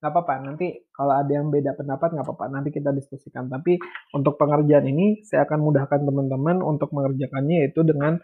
nggak 0.03 0.11
apa-apa, 0.11 0.33
nanti 0.43 0.83
kalau 0.91 1.15
ada 1.15 1.31
yang 1.31 1.47
beda 1.47 1.79
pendapat 1.79 2.11
nggak 2.11 2.27
apa-apa, 2.27 2.51
nanti 2.51 2.75
kita 2.75 2.91
diskusikan. 2.91 3.47
Tapi 3.47 3.79
untuk 4.11 4.35
pengerjaan 4.35 4.83
ini, 4.83 5.23
saya 5.23 5.47
akan 5.47 5.63
mudahkan 5.63 6.03
teman-teman 6.03 6.59
untuk 6.59 6.91
mengerjakannya 6.91 7.63
yaitu 7.63 7.87
dengan 7.87 8.19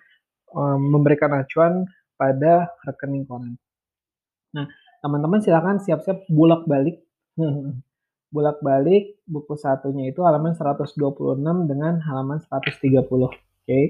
um, 0.52 0.80
memberikan 0.92 1.32
acuan 1.32 1.88
pada 2.20 2.68
rekening 2.84 3.24
koran. 3.24 3.56
Nah, 4.56 4.66
teman-teman 5.04 5.40
silakan 5.44 5.82
siap-siap 5.82 6.26
bulak 6.30 6.66
balik. 6.66 7.02
bulak 8.36 8.62
balik 8.62 9.18
buku 9.26 9.58
satunya 9.58 10.14
itu 10.14 10.22
halaman 10.22 10.54
126 10.54 10.94
dengan 11.66 11.98
halaman 12.06 12.38
130. 12.42 13.04
Oke. 13.06 13.34
Okay 13.66 13.86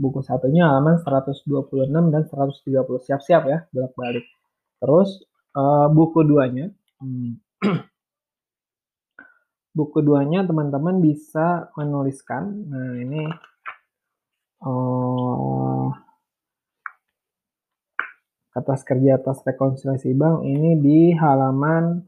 buku 0.00 0.24
satunya 0.24 0.64
halaman 0.64 0.96
126 0.96 1.44
dan 1.92 2.22
130. 2.24 3.04
Siap-siap 3.04 3.42
ya, 3.44 3.58
bolak-balik. 3.68 4.24
Terus 4.80 5.20
uh, 5.52 5.92
buku 5.92 6.24
duanya, 6.24 6.72
hmm. 7.04 7.36
buku 9.76 9.98
duanya 10.00 10.48
teman-teman 10.48 11.04
bisa 11.04 11.68
menuliskan. 11.76 12.64
Nah 12.64 12.96
ini 12.96 13.22
uh, 14.64 15.92
atas 18.50 18.82
kerja 18.82 19.18
atas 19.18 19.46
rekonsiliasi 19.46 20.10
bank 20.18 20.42
ini 20.42 20.74
di 20.82 21.14
halaman 21.14 22.02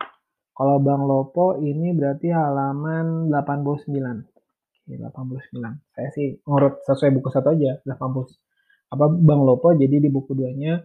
kalau 0.53 0.77
Bang 0.83 1.09
Lopo 1.09 1.57
ini 1.57 1.97
berarti 1.97 2.29
halaman 2.29 3.33
89. 3.33 4.87
89. 4.87 5.49
Saya 5.95 6.09
sih 6.13 6.37
ngurut 6.45 6.83
sesuai 6.85 7.11
buku 7.15 7.29
satu 7.33 7.55
aja 7.55 7.81
80. 7.87 8.93
Apa 8.93 9.05
Bang 9.09 9.43
Lopo 9.49 9.73
jadi 9.73 9.97
di 10.03 10.11
buku 10.13 10.37
duanya 10.37 10.83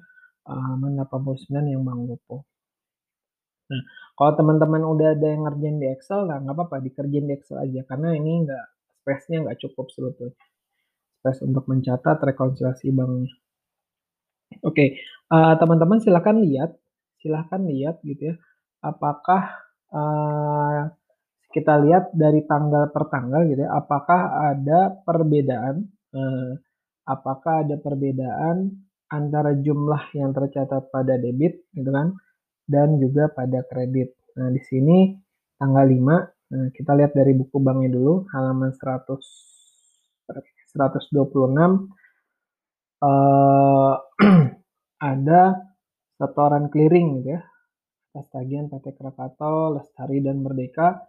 halaman 0.47 0.95
uh, 1.03 1.09
89 1.09 1.73
yang 1.73 1.83
Bang 1.83 2.07
Lopo. 2.07 2.47
Nah, 3.67 3.83
kalau 4.15 4.31
teman-teman 4.39 4.79
udah 4.87 5.19
ada 5.19 5.27
yang 5.27 5.43
ngerjain 5.43 5.77
di 5.83 5.87
Excel, 5.91 6.23
nah 6.23 6.39
nggak 6.39 6.55
apa-apa 6.55 6.79
dikerjain 6.87 7.27
di 7.27 7.33
Excel 7.35 7.59
aja 7.59 7.83
karena 7.83 8.15
ini 8.15 8.47
nggak 8.47 8.65
space-nya 9.03 9.43
nggak 9.43 9.59
cukup 9.67 9.91
sebetulnya. 9.91 10.39
Space 11.19 11.43
untuk 11.43 11.67
mencatat 11.67 12.17
rekonsiliasi 12.23 12.95
banknya. 12.95 13.27
Oke, 14.47 14.63
okay. 14.63 14.89
uh, 15.27 15.59
teman-teman 15.59 15.99
silahkan 15.99 16.39
lihat, 16.39 16.71
silahkan 17.19 17.59
lihat 17.67 17.99
gitu 18.07 18.31
ya, 18.31 18.35
apakah 18.79 19.43
uh, 19.91 20.87
kita 21.51 21.73
lihat 21.83 22.15
dari 22.15 22.47
tanggal 22.47 22.87
per 22.95 23.11
tanggal 23.11 23.43
gitu 23.47 23.67
ya, 23.67 23.71
apakah 23.75 24.51
ada 24.53 24.93
perbedaan 25.03 25.89
eh, 26.13 26.51
apakah 27.07 27.63
ada 27.65 27.75
perbedaan 27.79 28.77
antara 29.07 29.55
jumlah 29.55 30.11
yang 30.13 30.35
tercatat 30.35 30.91
pada 30.91 31.15
debit 31.15 31.63
gitu 31.71 31.87
kan 31.89 32.13
dan 32.67 32.99
juga 32.99 33.31
pada 33.31 33.63
kredit. 33.63 34.11
Nah, 34.37 34.51
di 34.51 34.59
sini 34.59 35.15
tanggal 35.57 35.87
5 35.87 36.51
nah, 36.51 36.67
kita 36.75 36.91
lihat 36.99 37.15
dari 37.15 37.33
buku 37.33 37.57
banknya 37.63 37.95
dulu 37.95 38.27
halaman 38.35 38.75
100 38.75 39.17
126 40.75 41.15
eh, 43.03 43.95
ada 45.11 45.41
setoran 46.17 46.69
clearing 46.73 47.21
gitu 47.21 47.29
ya. 47.37 47.41
Atas 48.13 48.27
tagihan 48.33 48.65
PT 48.65 48.97
Krakatau, 48.97 49.77
Lestari 49.77 50.19
dan 50.25 50.41
Merdeka 50.41 51.05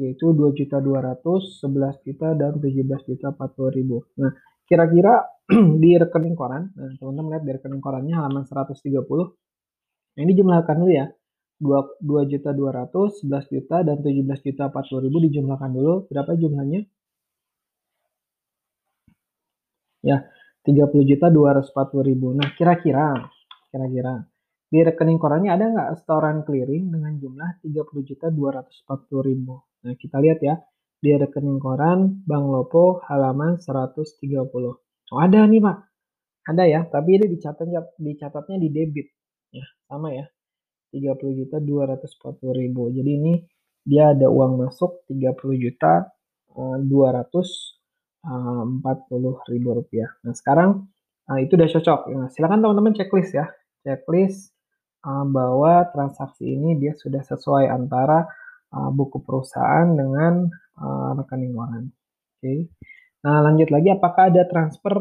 yaitu 0.00 0.32
2 0.32 0.56
juta 0.56 0.80
200, 0.80 1.20
11 1.60 2.06
juta 2.06 2.28
dan 2.32 2.52
17 2.56 3.08
juta 3.08 3.26
40 3.36 3.76
ribu. 3.76 3.96
Nah, 4.16 4.32
kira-kira 4.64 5.20
di 5.82 5.90
rekening 6.00 6.32
koran, 6.32 6.72
nah 6.72 6.88
teman-teman 6.96 7.30
lihat 7.36 7.44
di 7.44 7.52
rekening 7.60 7.82
korannya 7.84 8.14
halaman 8.16 8.44
130. 8.48 8.72
Nah, 10.16 10.20
ini 10.24 10.32
jumlahkan 10.38 10.76
dulu 10.80 10.92
ya. 10.92 11.06
2, 11.62 12.02
2 12.02 12.26
juta 12.32 12.50
200, 12.50 13.22
11 13.22 13.54
juta 13.54 13.76
dan 13.86 13.96
17 14.02 14.46
juta 14.46 14.62
40 14.72 15.04
ribu 15.06 15.16
dijumlahkan 15.28 15.70
dulu. 15.76 15.94
Berapa 16.10 16.32
jumlahnya? 16.34 16.80
Ya, 20.02 20.26
30 20.62 21.10
juta 21.10 21.26
240 21.28 22.08
ribu. 22.08 22.30
Nah, 22.34 22.54
kira-kira, 22.54 23.18
kira-kira 23.70 24.22
di 24.72 24.80
rekening 24.80 25.20
korannya 25.20 25.50
ada 25.52 25.64
nggak 25.68 25.88
setoran 26.00 26.46
clearing 26.46 26.88
dengan 26.88 27.12
jumlah 27.18 27.60
30 27.60 28.08
juta 28.08 28.26
240 28.30 29.28
ribu? 29.28 29.54
Nah, 29.84 29.94
kita 29.98 30.16
lihat 30.22 30.38
ya, 30.40 30.54
di 31.02 31.10
rekening 31.12 31.58
koran 31.58 32.22
Bank 32.22 32.46
Lopo 32.46 33.02
halaman 33.10 33.58
130. 33.58 34.78
Oh, 35.12 35.20
ada 35.20 35.44
nih, 35.44 35.60
Pak. 35.60 35.76
Ada 36.42 36.64
ya, 36.66 36.80
tapi 36.86 37.18
ini 37.18 37.26
dicatatnya 37.38 37.82
dicatatnya 37.98 38.56
di 38.58 38.68
debit. 38.70 39.06
Ya, 39.50 39.66
sama 39.86 40.14
ya. 40.14 40.26
30 40.92 41.32
juta 41.32 41.56
240 41.58 42.52
ribu. 42.52 42.92
Jadi 42.92 43.10
ini 43.10 43.34
dia 43.82 44.14
ada 44.14 44.30
uang 44.30 44.62
masuk 44.62 45.08
30 45.10 45.56
juta 45.58 46.06
240 46.54 47.71
eh, 48.22 49.42
ribu 49.50 49.68
rupiah. 49.74 50.10
Nah, 50.22 50.34
sekarang 50.34 50.86
nah, 51.26 51.38
itu 51.42 51.58
udah 51.58 51.68
cocok. 51.68 52.00
Nah, 52.14 52.28
silakan 52.30 52.62
teman-teman 52.62 52.94
checklist 52.94 53.34
ya. 53.34 53.50
Checklist 53.82 54.54
uh, 55.06 55.26
bahwa 55.26 55.86
transaksi 55.90 56.46
ini 56.46 56.78
dia 56.78 56.94
sudah 56.94 57.22
sesuai 57.22 57.66
antara 57.66 58.26
uh, 58.74 58.90
buku 58.94 59.22
perusahaan 59.22 59.90
dengan 59.90 60.46
uh, 60.78 61.10
rekening 61.18 61.54
koran. 61.54 61.84
Oke. 61.90 62.42
Okay. 62.42 62.58
Nah, 63.22 63.38
lanjut 63.42 63.70
lagi 63.70 63.88
apakah 63.94 64.34
ada 64.34 64.42
transfer 64.50 64.98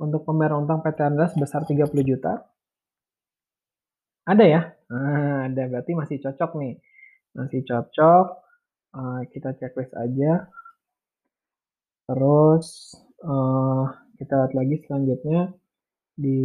untuk 0.00 0.24
pembayaran 0.24 0.64
utang 0.64 0.80
PT 0.80 0.98
Anda 1.04 1.28
sebesar 1.28 1.68
30 1.68 1.92
juta? 2.04 2.44
Ada 4.26 4.44
ya? 4.44 4.60
Nah, 4.90 5.48
ada 5.48 5.62
berarti 5.68 5.92
masih 5.92 6.18
cocok 6.24 6.50
nih. 6.60 6.74
Masih 7.36 7.60
cocok. 7.68 8.26
Uh, 8.96 9.20
kita 9.28 9.52
checklist 9.60 9.92
aja. 9.92 10.48
Terus 12.06 12.94
uh, 13.26 13.82
kita 14.14 14.34
lihat 14.46 14.52
lagi 14.54 14.76
selanjutnya 14.86 15.50
di 16.14 16.38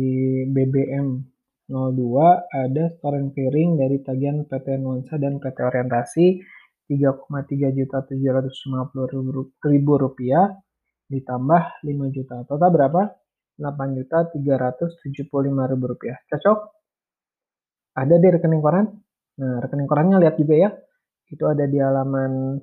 BBM 0.50 1.22
02 1.70 2.50
ada 2.50 2.84
store 2.98 3.30
clearing 3.30 3.78
dari 3.78 4.02
tagihan 4.02 4.42
PT 4.44 4.82
Nuansa 4.82 5.22
dan 5.22 5.38
PT 5.38 5.58
Orientasi 5.62 6.26
3,3 6.90 7.78
juta 7.78 8.04
750 8.04 9.70
ribu 9.70 9.94
rupiah 9.96 10.50
ditambah 11.08 11.64
5 11.86 12.16
juta. 12.16 12.36
Total 12.50 12.70
berapa? 12.74 13.02
8 13.62 13.98
juta 14.02 14.18
375 14.34 15.30
ribu 15.46 15.86
rupiah. 15.86 16.18
Cocok? 16.26 16.60
Ada 18.02 18.16
di 18.18 18.28
rekening 18.34 18.64
koran? 18.66 18.90
Nah, 19.38 19.62
rekening 19.62 19.88
korannya 19.88 20.18
lihat 20.26 20.36
juga 20.42 20.56
ya. 20.58 20.70
Itu 21.30 21.46
ada 21.48 21.64
di 21.70 21.78
halaman 21.78 22.60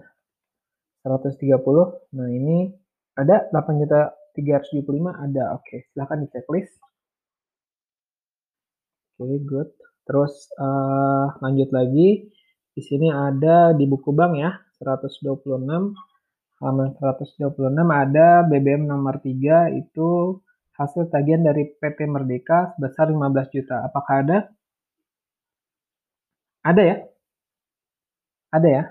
130. 1.06 2.18
Nah, 2.18 2.28
ini 2.28 2.87
ada 3.18 3.50
8 3.50 3.82
juta 3.82 4.14
375 4.38 4.86
ada. 5.10 5.44
Oke, 5.58 5.90
silahkan 5.90 6.22
di 6.22 6.30
checklist. 6.30 6.78
Oke, 9.18 9.26
okay, 9.26 9.38
good. 9.42 9.70
Terus 10.06 10.46
uh, 10.62 11.34
lanjut 11.42 11.68
lagi. 11.74 12.30
Di 12.78 12.82
sini 12.86 13.10
ada 13.10 13.74
di 13.74 13.90
buku 13.90 14.14
bank 14.14 14.38
ya, 14.38 14.54
126 14.78 15.66
halaman 16.62 16.90
126 16.98 17.54
ada 17.90 18.42
BBM 18.46 18.86
nomor 18.86 19.22
3 19.22 19.78
itu 19.78 20.38
hasil 20.78 21.10
tagihan 21.10 21.42
dari 21.42 21.66
PT 21.66 22.06
Merdeka 22.06 22.74
sebesar 22.78 23.10
15 23.10 23.54
juta. 23.54 23.82
Apakah 23.82 24.14
ada? 24.22 24.38
Ada 26.62 26.82
ya? 26.82 26.96
Ada 28.54 28.68
ya? 28.70 28.82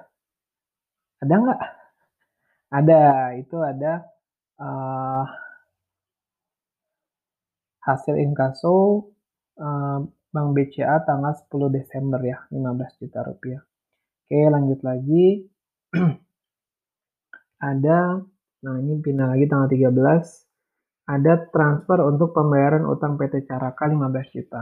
Ada 1.24 1.34
nggak? 1.40 1.62
Ada, 2.68 3.02
itu 3.40 3.58
ada 3.64 3.92
uh, 4.62 5.26
hasil 7.88 8.16
inkaso 8.20 9.08
uh, 9.58 10.04
Bank 10.28 10.54
BCA 10.54 11.08
tanggal 11.08 11.34
10 11.34 11.72
Desember 11.72 12.20
ya, 12.20 12.38
15 12.52 13.00
juta 13.02 13.20
rupiah. 13.26 13.62
Oke, 14.28 14.40
lanjut 14.52 14.80
lagi. 14.84 15.48
ada, 17.72 18.22
nah 18.62 18.76
ini 18.78 19.00
pindah 19.00 19.34
lagi 19.34 19.48
tanggal 19.48 19.72
13. 19.72 21.08
Ada 21.08 21.34
transfer 21.50 22.00
untuk 22.04 22.36
pembayaran 22.36 22.84
utang 22.84 23.16
PT 23.16 23.48
Caraka 23.48 23.88
15 23.88 24.36
juta. 24.36 24.62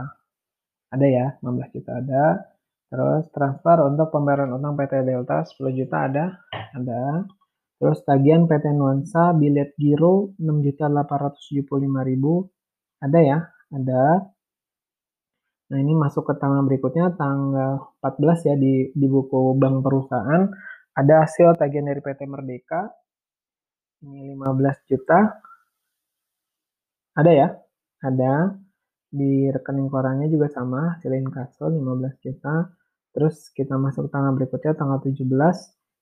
Ada 0.94 1.06
ya, 1.10 1.26
15 1.42 1.74
juta 1.74 1.92
ada. 1.98 2.24
Terus 2.86 3.26
transfer 3.34 3.76
untuk 3.82 4.14
pembayaran 4.14 4.54
utang 4.54 4.78
PT 4.78 5.02
Delta 5.02 5.42
10 5.42 5.74
juta 5.74 5.96
ada. 6.06 6.24
Ada. 6.54 7.26
Terus 7.76 8.00
tagihan 8.08 8.48
PT 8.48 8.72
Nuansa 8.72 9.36
bilet 9.36 9.76
giro 9.76 10.32
6.875.000 10.40 13.04
ada 13.04 13.18
ya, 13.20 13.38
ada. 13.76 14.04
Nah, 15.66 15.78
ini 15.82 15.92
masuk 15.98 16.24
ke 16.30 16.34
tanggal 16.40 16.62
berikutnya, 16.64 17.12
tanggal 17.18 17.92
14 18.00 18.48
ya 18.48 18.54
di, 18.54 18.88
di 18.94 19.06
buku 19.10 19.52
bank 19.60 19.82
perusahaan. 19.84 20.46
Ada 20.96 21.26
hasil 21.26 21.58
tagihan 21.60 21.90
dari 21.90 22.00
PT 22.00 22.24
Merdeka. 22.24 22.88
Ini 24.06 24.32
15 24.38 24.88
juta. 24.88 25.18
Ada 27.18 27.30
ya? 27.32 27.48
Ada. 28.04 28.34
di 29.16 29.48
rekening 29.48 29.88
korannya 29.88 30.28
juga 30.28 30.50
sama, 30.52 30.98
hasil 30.98 31.08
inkasso 31.16 31.72
15 31.72 32.20
juta. 32.20 32.68
Terus 33.16 33.48
kita 33.56 33.80
masuk 33.80 34.12
tanggal 34.12 34.36
berikutnya 34.36 34.76
tanggal 34.76 35.00
17. 35.00 35.24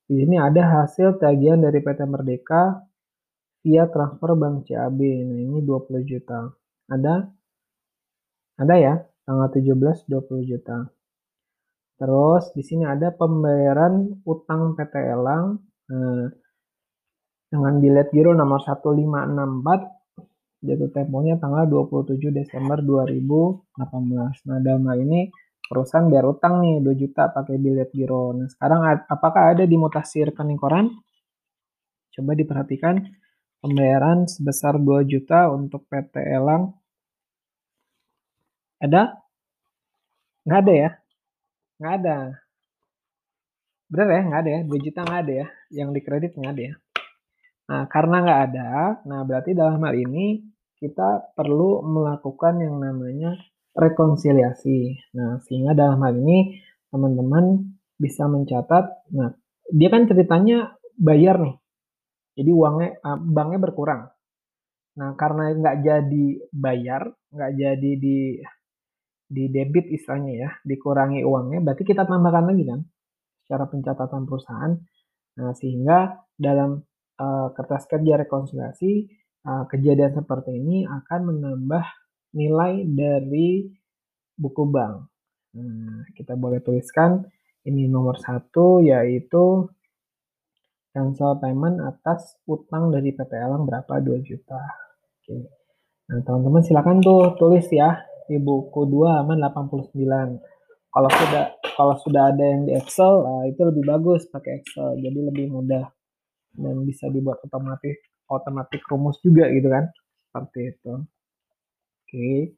Di 0.04 0.20
sini 0.20 0.36
ada 0.36 0.84
hasil 0.84 1.16
tagihan 1.16 1.64
dari 1.64 1.80
PT 1.80 2.04
Merdeka 2.04 2.84
via 3.64 3.88
transfer 3.88 4.36
Bank 4.36 4.68
CAB. 4.68 5.00
Nah, 5.00 5.38
ini 5.40 5.58
20 5.64 6.04
juta. 6.04 6.52
Ada 6.92 7.24
ada 8.60 8.74
ya, 8.76 8.94
tanggal 9.24 9.48
17 9.48 10.04
20 10.06 10.44
juta. 10.44 10.84
Terus 11.96 12.52
di 12.52 12.62
sini 12.62 12.84
ada 12.84 13.08
pembayaran 13.14 14.20
utang 14.28 14.76
PT 14.76 14.94
Elang 14.98 15.56
nah, 15.88 16.26
dengan 17.48 17.74
bilet 17.80 18.10
giro 18.12 18.36
nomor 18.36 18.60
1564 18.60 19.94
jatuh 20.64 20.90
temponya 20.90 21.36
tanggal 21.40 21.64
27 21.68 22.32
Desember 22.32 22.80
2018. 22.80 24.48
Nah, 24.48 24.58
dalam 24.60 24.84
hal 24.88 24.98
ini 25.04 25.28
perusahaan 25.68 26.06
bayar 26.10 26.26
utang 26.28 26.60
nih 26.64 26.84
2 26.84 26.94
juta 26.96 27.32
pakai 27.32 27.56
bilet 27.56 27.90
giro. 27.90 28.36
Nah, 28.36 28.48
sekarang 28.52 28.80
apakah 29.08 29.56
ada 29.56 29.64
di 29.64 29.76
mutasi 29.80 30.28
rekening 30.28 30.60
koran? 30.60 30.86
Coba 32.14 32.32
diperhatikan 32.38 33.00
pembayaran 33.64 34.28
sebesar 34.28 34.78
2 34.78 35.02
juta 35.08 35.50
untuk 35.50 35.88
PT 35.90 36.14
Elang 36.20 36.76
ada? 38.78 39.16
Nggak 40.44 40.60
ada 40.60 40.72
ya? 40.76 40.90
Nggak 41.80 41.94
ada. 42.00 42.16
Bener 43.88 44.08
ya? 44.12 44.22
Nggak 44.28 44.40
ada 44.44 44.50
ya? 44.50 44.60
2 44.68 44.78
juta 44.84 45.00
nggak 45.02 45.20
ada 45.24 45.32
ya? 45.32 45.46
Yang 45.72 45.88
dikredit 45.96 46.32
nggak 46.36 46.52
ada 46.54 46.62
ya? 46.62 46.74
Nah, 47.64 47.82
karena 47.88 48.16
nggak 48.20 48.40
ada, 48.52 48.68
nah 49.08 49.24
berarti 49.24 49.56
dalam 49.56 49.80
hal 49.80 49.96
ini 49.96 50.44
kita 50.76 51.32
perlu 51.32 51.80
melakukan 51.80 52.60
yang 52.60 52.76
namanya 52.76 53.40
rekonsiliasi. 53.74 54.78
Nah, 55.18 55.42
sehingga 55.44 55.74
dalam 55.74 55.98
hal 56.00 56.14
ini 56.14 56.62
teman-teman 56.88 57.74
bisa 57.98 58.30
mencatat, 58.30 59.10
nah 59.10 59.34
dia 59.70 59.88
kan 59.90 60.06
ceritanya 60.06 60.78
bayar 60.94 61.42
nih. 61.42 61.56
Jadi 62.34 62.50
uangnya, 62.50 62.90
uh, 63.02 63.18
banknya 63.18 63.60
berkurang. 63.62 64.02
Nah, 64.94 65.18
karena 65.18 65.54
nggak 65.54 65.76
jadi 65.82 66.26
bayar, 66.54 67.10
nggak 67.34 67.52
jadi 67.58 67.92
di 67.98 68.18
di 69.24 69.44
debit 69.50 69.90
istilahnya 69.90 70.32
ya, 70.38 70.50
dikurangi 70.62 71.26
uangnya, 71.26 71.58
berarti 71.64 71.82
kita 71.82 72.06
tambahkan 72.06 72.54
lagi 72.54 72.64
kan 72.70 72.80
secara 73.42 73.64
pencatatan 73.66 74.22
perusahaan. 74.26 74.72
Nah, 75.34 75.50
sehingga 75.58 76.14
dalam 76.38 76.78
uh, 77.18 77.48
kertas 77.54 77.90
kerja 77.90 78.22
rekonsiliasi 78.22 78.92
uh, 79.46 79.64
kejadian 79.66 80.14
seperti 80.14 80.54
ini 80.54 80.86
akan 80.86 81.20
menambah 81.34 81.84
nilai 82.34 82.82
dari 82.84 83.64
buku 84.34 84.64
bank. 84.66 84.94
Nah, 85.54 86.02
kita 86.18 86.34
boleh 86.34 86.58
tuliskan 86.58 87.22
ini 87.64 87.86
nomor 87.86 88.18
satu 88.18 88.82
yaitu 88.82 89.70
cancel 90.90 91.38
payment 91.42 91.82
atas 91.82 92.38
utang 92.46 92.90
dari 92.90 93.14
PT 93.14 93.32
Elang 93.34 93.66
berapa 93.66 94.02
2 94.02 94.18
juta. 94.22 94.60
Oke. 95.22 95.46
Nah, 96.10 96.20
teman-teman 96.20 96.62
silakan 96.62 97.00
tuh 97.00 97.34
tulis 97.40 97.64
ya 97.72 98.02
di 98.28 98.36
buku 98.36 98.86
2 98.86 99.14
halaman 99.14 99.38
89. 99.40 100.38
Kalau 100.94 101.10
sudah 101.10 101.44
kalau 101.74 101.94
sudah 101.98 102.30
ada 102.30 102.44
yang 102.44 102.70
di 102.70 102.72
Excel, 102.78 103.26
nah 103.26 103.42
itu 103.50 103.58
lebih 103.66 103.82
bagus 103.82 104.30
pakai 104.30 104.62
Excel. 104.62 104.94
Jadi 105.02 105.18
lebih 105.26 105.50
mudah 105.50 105.90
dan 106.54 106.86
bisa 106.86 107.10
dibuat 107.10 107.42
otomatis 107.42 107.98
otomatis 108.30 108.82
rumus 108.86 109.18
juga 109.22 109.50
gitu 109.50 109.66
kan. 109.70 109.90
Seperti 110.30 110.60
itu. 110.70 110.92
Oke. 112.14 112.54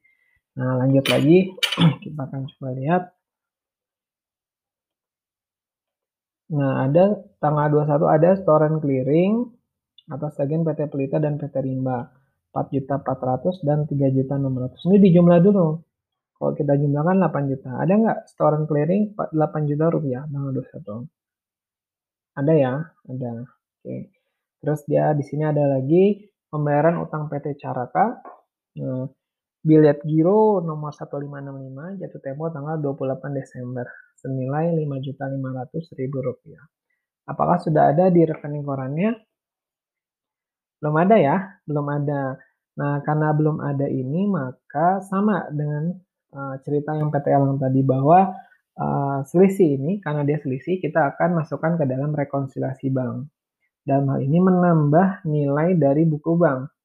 Nah, 0.61 0.85
lanjut 0.85 1.07
lagi. 1.09 1.49
Kita 2.05 2.29
akan 2.29 2.45
coba 2.53 2.69
lihat. 2.77 3.03
Nah, 6.53 6.85
ada 6.85 7.25
tanggal 7.41 7.73
21 7.73 8.05
ada 8.05 8.31
store 8.37 8.69
and 8.69 8.79
clearing 8.85 9.49
atas 10.13 10.37
agen 10.45 10.61
PT 10.61 10.93
Pelita 10.93 11.17
dan 11.17 11.41
PT 11.41 11.57
Rimba. 11.65 12.13
4.400 12.53 13.65
dan 13.65 13.85
3.600. 13.89 14.89
Ini 14.89 14.97
dijumlah 15.09 15.41
dulu. 15.45 15.67
Kalau 16.37 16.53
kita 16.53 16.77
jumlahkan 16.77 17.17
8 17.21 17.53
juta. 17.53 17.71
Ada 17.81 17.93
nggak 17.97 18.19
store 18.33 18.61
and 18.61 18.67
clearing 18.69 19.03
8 19.17 19.69
juta 19.69 19.85
rupiah 19.89 20.25
tanggal 20.29 20.53
21? 20.53 21.09
Ada 22.37 22.53
ya? 22.53 22.75
Ada. 23.09 23.33
Oke. 23.45 23.97
Terus 24.61 24.81
dia 24.89 25.13
di 25.17 25.25
sini 25.25 25.45
ada 25.49 25.65
lagi 25.81 26.29
pembayaran 26.53 27.01
utang 27.01 27.29
PT 27.29 27.57
Caraka. 27.61 28.21
Nah, 28.81 29.09
bilet 29.67 29.99
giro 30.07 30.63
nomor 30.63 30.95
1565 30.95 31.99
jatuh 31.99 32.21
tempo 32.23 32.47
tanggal 32.55 32.79
28 32.79 33.35
Desember 33.35 33.91
senilai 34.15 34.71
5.500.000 34.79 36.07
rupiah. 36.23 36.63
Apakah 37.27 37.59
sudah 37.59 37.91
ada 37.91 38.07
di 38.07 38.23
rekening 38.23 38.63
korannya? 38.63 39.11
Belum 40.79 40.95
ada 41.03 41.17
ya, 41.19 41.37
belum 41.67 41.87
ada. 41.91 42.39
Nah, 42.79 43.03
karena 43.03 43.35
belum 43.35 43.59
ada 43.59 43.91
ini, 43.91 44.31
maka 44.31 45.03
sama 45.03 45.51
dengan 45.51 45.91
uh, 46.31 46.55
cerita 46.63 46.95
yang 46.95 47.11
PT 47.11 47.27
Elang 47.33 47.59
tadi 47.59 47.83
bahwa 47.83 48.31
uh, 48.79 49.19
selisih 49.27 49.81
ini, 49.81 49.99
karena 49.99 50.23
dia 50.23 50.39
selisih, 50.39 50.79
kita 50.79 51.17
akan 51.17 51.43
masukkan 51.43 51.75
ke 51.81 51.85
dalam 51.89 52.15
rekonsiliasi 52.15 52.95
bank. 52.95 53.27
Dalam 53.83 54.07
hal 54.15 54.21
ini 54.23 54.39
menambah 54.39 55.27
nilai 55.27 55.75
dari 55.75 56.07
buku 56.07 56.39
bank. 56.39 56.76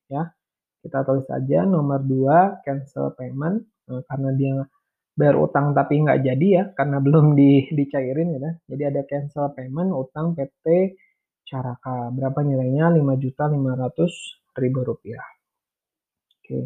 Kita 0.81 1.05
tulis 1.05 1.25
saja 1.29 1.63
nomor 1.63 2.01
2, 2.01 2.65
cancel 2.65 3.13
payment, 3.13 3.61
nah, 3.85 4.01
karena 4.09 4.29
dia 4.33 4.53
bayar 5.13 5.37
utang 5.37 5.77
tapi 5.77 6.01
nggak 6.01 6.19
jadi 6.25 6.47
ya, 6.49 6.63
karena 6.73 6.97
belum 7.05 7.37
di, 7.37 7.69
dicairin 7.69 8.37
ya. 8.37 8.51
Jadi 8.65 8.83
ada 8.89 9.01
cancel 9.05 9.53
payment 9.53 9.93
utang 9.93 10.33
PT 10.33 10.97
Caraka. 11.45 12.09
Berapa 12.15 12.41
nilainya? 12.41 12.89
5.500.000 12.95 14.89
rupiah. 14.89 15.25
Oke. 16.41 16.59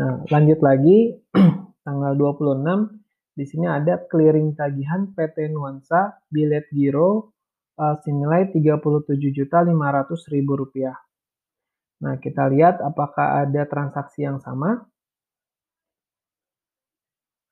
Nah, 0.00 0.24
lanjut 0.32 0.60
lagi 0.64 1.12
tanggal 1.86 2.12
26 2.16 3.00
di 3.36 3.44
sini 3.46 3.68
ada 3.68 4.00
clearing 4.08 4.56
tagihan 4.56 5.12
PT 5.12 5.52
Nuansa 5.52 6.24
bilet 6.28 6.66
giro 6.72 7.36
uh, 7.76 7.96
senilai 8.04 8.52
Rp37.500.000 8.52 9.68
rupiah. 10.44 10.96
Nah, 12.00 12.16
kita 12.16 12.48
lihat 12.48 12.80
apakah 12.80 13.44
ada 13.44 13.62
transaksi 13.68 14.24
yang 14.24 14.40
sama. 14.40 14.80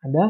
Ada. 0.01 0.25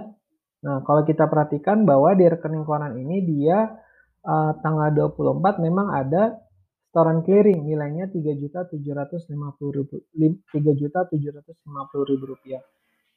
Nah, 0.59 0.83
kalau 0.83 1.07
kita 1.07 1.31
perhatikan 1.31 1.87
bahwa 1.87 2.15
di 2.19 2.27
rekening 2.27 2.67
koran 2.67 2.99
ini 2.99 3.23
dia 3.23 3.79
uh, 4.27 4.53
tanggal 4.59 4.91
24 5.15 5.63
memang 5.63 5.95
ada 5.95 6.35
Setoran 6.89 7.21
clearing 7.21 7.69
nilainya 7.69 8.09
Rp3.750.000 8.09 9.29
rupiah. 12.27 12.65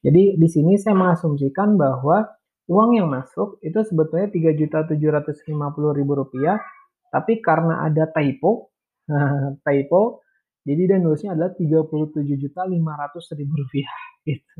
Jadi 0.04 0.36
di 0.38 0.48
sini 0.52 0.76
saya 0.76 0.94
mengasumsikan 0.94 1.80
bahwa 1.80 2.30
uang 2.68 3.00
yang 3.00 3.08
masuk 3.08 3.64
itu 3.64 3.80
sebetulnya 3.82 4.28
Rp3.750.000 4.28 6.20
rupiah, 6.20 6.60
tapi 7.16 7.40
karena 7.40 7.88
ada 7.88 8.12
typo, 8.12 8.76
typo, 9.66 10.20
jadi 10.62 10.94
dan 10.94 11.02
nulisnya 11.02 11.34
adalah 11.34 11.58
Rp37.500.000 11.58 13.50
rupiah. 13.50 13.98
Gitu. 14.22 14.54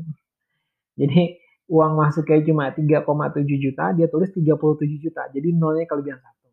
Jadi 0.98 1.38
uang 1.70 1.94
masuknya 1.94 2.42
cuma 2.42 2.74
3,7 2.74 3.06
juta, 3.62 3.94
dia 3.94 4.10
tulis 4.10 4.34
37 4.34 4.98
juta. 4.98 5.22
Jadi 5.30 5.54
nolnya 5.54 5.86
kelebihan 5.86 6.18
satu. 6.18 6.50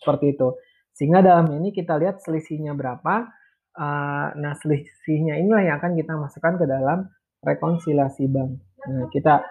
Seperti 0.00 0.32
itu. 0.32 0.48
Sehingga 0.96 1.20
dalam 1.20 1.52
ini 1.60 1.76
kita 1.76 2.00
lihat 2.00 2.24
selisihnya 2.24 2.72
berapa. 2.72 3.28
Uh, 3.78 4.34
nah, 4.40 4.56
selisihnya 4.58 5.38
inilah 5.38 5.62
yang 5.62 5.78
akan 5.78 5.94
kita 5.94 6.18
masukkan 6.18 6.58
ke 6.58 6.66
dalam 6.66 7.06
rekonsiliasi 7.44 8.26
bank. 8.26 8.58
Nah, 8.88 9.06
kita 9.12 9.44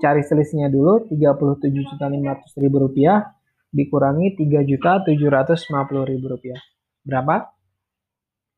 cari 0.00 0.24
selisihnya 0.24 0.72
dulu 0.72 1.12
37.500.000 1.12 2.56
rupiah 2.56 3.36
dikurangi 3.70 4.34
3.750.000 4.34 6.24
rupiah. 6.24 6.58
Berapa? 7.04 7.59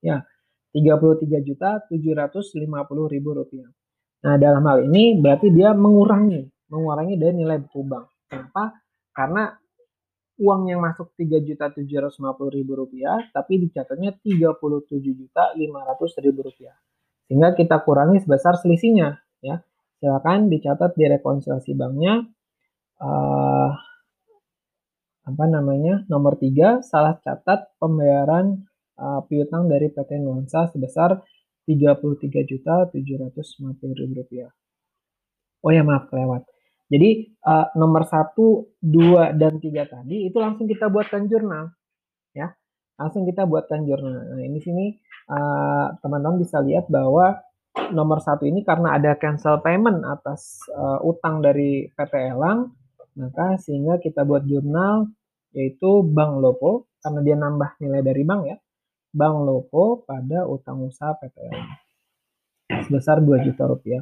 Ya, 0.03 0.27
33.750.000 0.75 3.23
rupiah. 3.23 3.71
Nah, 4.23 4.39
dalam 4.39 4.63
hal 4.67 4.83
ini 4.87 5.19
berarti 5.19 5.51
dia 5.51 5.75
mengurangi, 5.75 6.47
mengurangi 6.71 7.17
dari 7.19 7.35
nilai 7.39 7.59
buku 7.63 7.83
bank. 7.87 8.07
Kenapa? 8.31 8.73
Karena 9.13 9.59
uang 10.41 10.73
yang 10.73 10.81
masuk 10.81 11.13
Rp3.750.000 11.15 13.31
tapi 13.31 13.59
dicatatnya 13.63 14.11
Rp37.500.000. 14.19 16.73
Sehingga 17.29 17.55
kita 17.55 17.79
kurangi 17.85 18.19
sebesar 18.23 18.57
selisihnya 18.59 19.21
ya. 19.45 19.63
Silakan 20.03 20.51
dicatat 20.51 20.99
di 20.99 21.07
rekonsiliasi 21.07 21.79
banknya 21.79 22.27
uh, 22.99 23.71
apa 25.23 25.45
namanya? 25.47 26.03
Nomor 26.11 26.35
3 26.35 26.83
salah 26.83 27.15
catat 27.23 27.71
pembayaran 27.79 28.67
uh, 29.03 29.27
piutang 29.27 29.67
dari 29.67 29.91
PT 29.91 30.23
Nuansa 30.23 30.71
sebesar 30.71 31.19
Rp33.750.000. 31.67 34.47
Oh 35.63 35.71
ya 35.71 35.83
maaf 35.83 36.11
kelewat. 36.11 36.43
Jadi 36.93 37.33
uh, 37.49 37.67
nomor 37.79 38.05
1, 38.05 38.37
2, 38.85 39.41
dan 39.41 39.59
3 39.59 39.85
tadi 39.89 40.29
itu 40.29 40.39
langsung 40.39 40.69
kita 40.69 40.89
buatkan 40.93 41.27
jurnal. 41.27 41.73
ya 42.37 42.53
Langsung 43.01 43.25
kita 43.25 43.49
buatkan 43.49 43.89
jurnal. 43.89 44.37
Nah 44.37 44.45
ini 44.45 44.61
sini 44.61 45.01
uh, 45.31 45.97
teman-teman 46.05 46.37
uh, 46.39 46.41
bisa 46.43 46.61
lihat 46.61 46.87
bahwa 46.93 47.41
nomor 47.97 48.21
satu 48.21 48.45
ini 48.45 48.61
karena 48.63 48.93
ada 49.01 49.17
cancel 49.17 49.65
payment 49.65 50.05
atas 50.05 50.61
uh, 50.77 51.01
utang 51.01 51.41
dari 51.41 51.89
PT 51.89 52.37
Elang, 52.37 52.77
maka 53.17 53.57
sehingga 53.57 53.97
kita 53.97 54.29
buat 54.29 54.45
jurnal 54.45 55.09
yaitu 55.57 56.05
Bank 56.05 56.37
Lopo 56.41 56.89
karena 57.01 57.21
dia 57.25 57.37
nambah 57.37 57.77
nilai 57.81 58.03
dari 58.05 58.23
bank 58.25 58.43
ya. 58.49 58.57
Bank 59.13 59.45
Lopo 59.45 60.09
pada 60.09 60.49
utang 60.49 60.89
usaha 60.89 61.13
Elang 61.21 61.69
sebesar 62.89 63.21
2 63.21 63.45
juta 63.45 63.69
rupiah. 63.69 64.01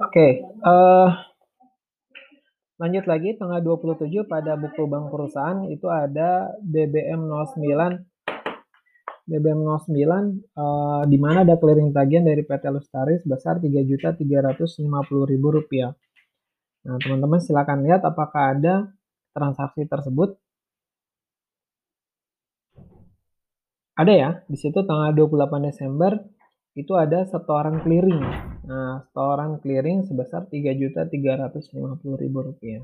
okay, 0.00 0.40
uh, 0.64 1.12
Lanjut 2.80 3.04
lagi 3.04 3.36
tanggal 3.36 3.60
27 3.60 4.24
pada 4.24 4.56
buku 4.56 4.88
bank 4.88 5.12
perusahaan 5.12 5.68
itu 5.68 5.84
ada 5.92 6.48
BBM 6.64 7.28
09 7.28 7.68
BBM 9.28 9.60
09 9.68 10.56
uh, 10.56 11.04
di 11.04 11.20
mana 11.20 11.44
ada 11.44 11.60
clearing 11.60 11.92
tagihan 11.92 12.24
dari 12.24 12.40
PT 12.40 12.72
Lestari 12.72 13.20
sebesar 13.20 13.60
Rp3.350.000. 13.60 15.92
Nah, 16.80 16.96
teman-teman 17.04 17.40
silakan 17.44 17.84
lihat 17.84 18.00
apakah 18.00 18.56
ada 18.56 18.88
transaksi 19.36 19.84
tersebut. 19.84 20.40
Ada 24.00 24.12
ya, 24.16 24.40
di 24.48 24.56
situ 24.56 24.80
tanggal 24.88 25.12
28 25.12 25.68
Desember 25.68 26.16
itu 26.72 26.96
ada 26.96 27.20
setoran 27.28 27.84
clearing. 27.84 28.24
Nah, 28.64 29.04
setoran 29.04 29.60
clearing 29.60 30.08
sebesar 30.08 30.48
Rp3.350.000. 30.48 32.80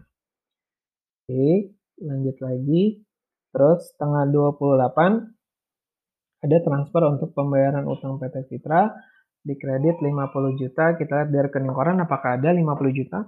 Oke, 1.25 1.73
lanjut 2.05 2.37
lagi. 2.45 3.01
Terus 3.49 3.97
tanggal 3.97 4.29
28 4.29 6.45
ada 6.45 6.57
transfer 6.61 7.03
untuk 7.09 7.33
pembayaran 7.33 7.89
utang 7.89 8.21
PT 8.21 8.53
Citra 8.53 8.93
di 9.41 9.57
kredit 9.57 10.05
50 10.05 10.61
juta. 10.61 11.01
Kita 11.01 11.25
lihat 11.25 11.33
dari 11.33 11.49
rekening 11.49 11.73
koran 11.73 11.97
apakah 12.05 12.37
ada 12.37 12.53
50 12.53 12.93
juta? 12.93 13.25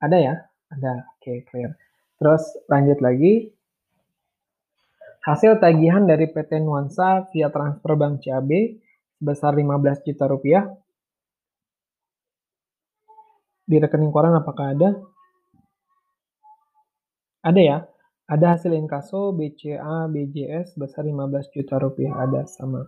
Ada 0.00 0.16
ya? 0.16 0.40
Ada. 0.72 1.04
Oke, 1.20 1.44
clear. 1.52 1.76
Terus 2.16 2.64
lanjut 2.72 3.04
lagi. 3.04 3.52
Hasil 5.24 5.56
tagihan 5.56 6.04
dari 6.04 6.28
PT 6.28 6.60
Nuansa 6.60 7.24
via 7.32 7.48
transfer 7.48 7.96
Bank 7.96 8.20
CAB 8.20 8.76
sebesar 9.16 9.56
15 9.56 10.04
juta 10.04 10.28
rupiah. 10.28 10.68
Di 13.64 13.80
rekening 13.80 14.12
koran 14.12 14.36
apakah 14.36 14.76
ada? 14.76 14.92
Ada 17.40 17.60
ya. 17.64 17.78
Ada 18.28 18.56
hasil 18.56 18.76
inkaso 18.76 19.32
BCA 19.32 20.12
BJS 20.12 20.76
sebesar 20.76 21.08
15 21.08 21.56
juta 21.56 21.80
rupiah 21.80 22.20
ada 22.20 22.44
sama. 22.44 22.84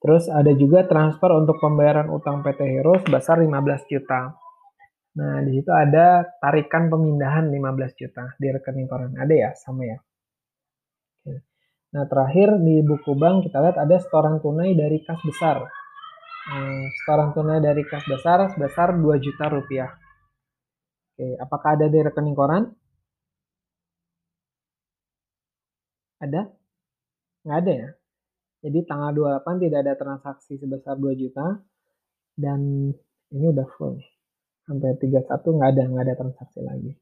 Terus 0.00 0.24
ada 0.32 0.56
juga 0.56 0.88
transfer 0.88 1.36
untuk 1.36 1.60
pembayaran 1.60 2.08
utang 2.08 2.40
PT 2.40 2.64
Hero 2.64 2.96
sebesar 2.96 3.44
15 3.44 3.92
juta. 3.92 4.32
Nah, 5.20 5.44
di 5.44 5.52
situ 5.52 5.68
ada 5.68 6.24
tarikan 6.40 6.88
pemindahan 6.88 7.44
15 7.52 7.92
juta 7.92 8.24
di 8.40 8.48
rekening 8.56 8.88
koran. 8.88 9.12
Ada 9.20 9.34
ya, 9.36 9.50
sama 9.52 9.84
ya. 9.84 10.00
Nah, 11.88 12.04
terakhir 12.04 12.60
di 12.60 12.84
buku 12.84 13.16
bank 13.16 13.48
kita 13.48 13.64
lihat 13.64 13.76
ada 13.80 13.96
setoran 13.96 14.36
tunai 14.44 14.76
dari 14.76 15.00
kas 15.00 15.20
besar. 15.24 15.64
Nah, 16.48 16.84
setoran 16.92 17.32
tunai 17.32 17.64
dari 17.64 17.80
kas 17.88 18.04
besar 18.04 18.52
sebesar 18.52 18.92
2 19.00 19.16
juta 19.24 19.48
rupiah. 19.48 19.90
Oke, 21.16 21.34
apakah 21.40 21.80
ada 21.80 21.86
di 21.88 21.98
rekening 22.04 22.36
koran? 22.36 22.64
Ada? 26.20 26.42
Nggak 27.46 27.58
ada 27.64 27.72
ya? 27.72 27.88
Jadi 28.58 28.78
tanggal 28.84 29.10
28 29.40 29.64
tidak 29.64 29.78
ada 29.86 29.94
transaksi 29.96 30.52
sebesar 30.60 30.94
2 31.00 31.14
juta. 31.16 31.46
Dan 32.38 32.92
ini 33.32 33.46
udah 33.48 33.66
full 33.74 33.96
nih. 33.98 34.10
Sampai 34.68 34.94
31 35.00 35.56
nggak 35.56 35.70
ada, 35.72 35.82
nggak 35.88 36.04
ada 36.04 36.14
transaksi 36.20 36.60
lagi. 36.60 36.92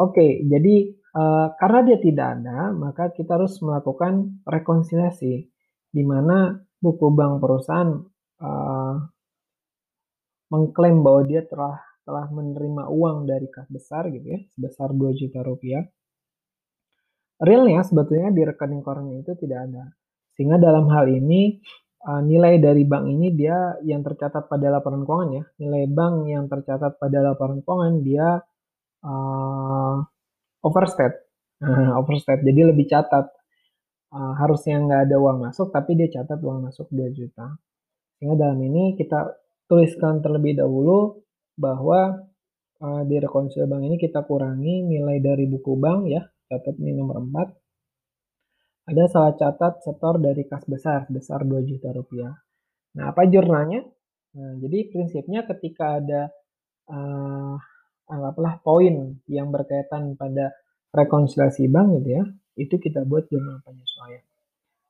Oke, 0.00 0.40
jadi 0.48 1.01
uh, 1.16 1.46
karena 1.56 1.80
dia 1.84 1.98
tidak 2.00 2.26
ada, 2.40 2.72
maka 2.72 3.12
kita 3.12 3.36
harus 3.36 3.56
melakukan 3.60 4.42
rekonsiliasi, 4.44 5.34
di 5.92 6.02
mana 6.04 6.56
buku 6.80 7.12
bank 7.12 7.38
perusahaan 7.38 7.90
uh, 8.42 8.96
mengklaim 10.52 11.00
bahwa 11.00 11.22
dia 11.24 11.44
telah 11.48 11.80
telah 12.02 12.26
menerima 12.34 12.90
uang 12.90 13.30
dari 13.30 13.46
kas 13.46 13.70
besar 13.70 14.10
gitu 14.10 14.26
ya, 14.26 14.40
sebesar 14.52 14.90
2 14.90 15.20
juta 15.20 15.40
rupiah. 15.46 15.86
Realnya 17.42 17.82
sebetulnya 17.86 18.30
di 18.34 18.42
rekening 18.42 18.82
korannya 18.82 19.22
itu 19.22 19.34
tidak 19.38 19.70
ada. 19.70 19.84
Sehingga 20.34 20.58
dalam 20.58 20.90
hal 20.90 21.10
ini 21.10 21.62
uh, 22.06 22.22
nilai 22.22 22.58
dari 22.58 22.82
bank 22.82 23.04
ini 23.06 23.30
dia 23.34 23.78
yang 23.86 24.02
tercatat 24.02 24.50
pada 24.50 24.66
laporan 24.70 25.06
keuangan 25.06 25.30
ya, 25.30 25.44
nilai 25.62 25.84
bank 25.90 26.14
yang 26.26 26.44
tercatat 26.50 26.98
pada 26.98 27.18
laporan 27.22 27.62
keuangan 27.62 27.94
dia 28.02 28.42
uh, 29.06 29.96
overstate. 30.62 31.16
Uh, 31.62 31.94
overstate. 32.00 32.42
Jadi 32.42 32.60
lebih 32.72 32.86
catat. 32.88 33.28
Uh, 34.12 34.36
harusnya 34.36 34.76
nggak 34.76 35.08
ada 35.08 35.16
uang 35.16 35.40
masuk, 35.40 35.72
tapi 35.72 35.96
dia 35.96 36.04
catat 36.12 36.36
uang 36.36 36.68
masuk 36.68 36.84
2 36.92 37.16
juta. 37.16 37.56
Sehingga 38.20 38.36
dalam 38.36 38.60
ini 38.60 38.92
kita 38.92 39.24
tuliskan 39.64 40.20
terlebih 40.20 40.60
dahulu 40.60 41.16
bahwa 41.56 42.20
uh, 42.84 43.02
di 43.08 43.16
rekonsil 43.16 43.64
bank 43.64 43.88
ini 43.88 43.96
kita 43.96 44.20
kurangi 44.28 44.84
nilai 44.84 45.16
dari 45.16 45.48
buku 45.48 45.80
bank 45.80 46.12
ya, 46.12 46.20
catat 46.44 46.76
ini 46.76 46.92
nomor 46.92 47.24
4. 47.24 48.92
Ada 48.92 49.04
salah 49.08 49.32
catat 49.32 49.80
setor 49.80 50.20
dari 50.20 50.44
kas 50.44 50.68
besar, 50.68 51.08
besar 51.08 51.48
2 51.48 51.64
juta 51.64 51.88
rupiah. 51.96 52.36
Nah, 53.00 53.16
apa 53.16 53.24
jurnalnya? 53.24 53.80
Nah, 54.36 54.52
jadi 54.60 54.92
prinsipnya 54.92 55.48
ketika 55.48 56.02
ada 56.02 56.28
uh, 56.92 57.56
anggaplah 58.12 58.60
poin 58.60 59.16
yang 59.24 59.48
berkaitan 59.48 60.20
pada 60.20 60.52
rekonsiliasi 60.92 61.72
bank 61.72 62.04
gitu 62.04 62.08
ya, 62.20 62.24
itu 62.60 62.76
kita 62.76 63.08
buat 63.08 63.26
jurnal 63.32 63.64
penyesuaian. 63.64 64.24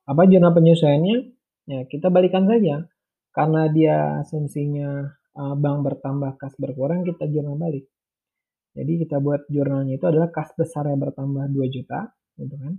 Apa 0.03 0.27
jurnal 0.27 0.51
penyesuaiannya? 0.51 1.17
Ya, 1.63 1.81
kita 1.87 2.11
balikan 2.11 2.43
saja. 2.43 2.83
Karena 3.31 3.71
dia 3.71 4.19
asumsinya 4.19 5.15
uh, 5.39 5.55
bank 5.55 5.77
bertambah, 5.87 6.35
kas 6.35 6.53
berkurang, 6.59 7.07
kita 7.07 7.25
jurnal 7.31 7.55
balik. 7.55 7.87
Jadi 8.75 9.05
kita 9.05 9.23
buat 9.23 9.47
jurnalnya 9.47 9.95
itu 9.95 10.05
adalah 10.09 10.29
kas 10.33 10.51
besar 10.57 10.89
yang 10.91 10.99
bertambah 10.99 11.45
2 11.49 11.75
juta, 11.75 12.11
gitu 12.35 12.55
kan. 12.59 12.73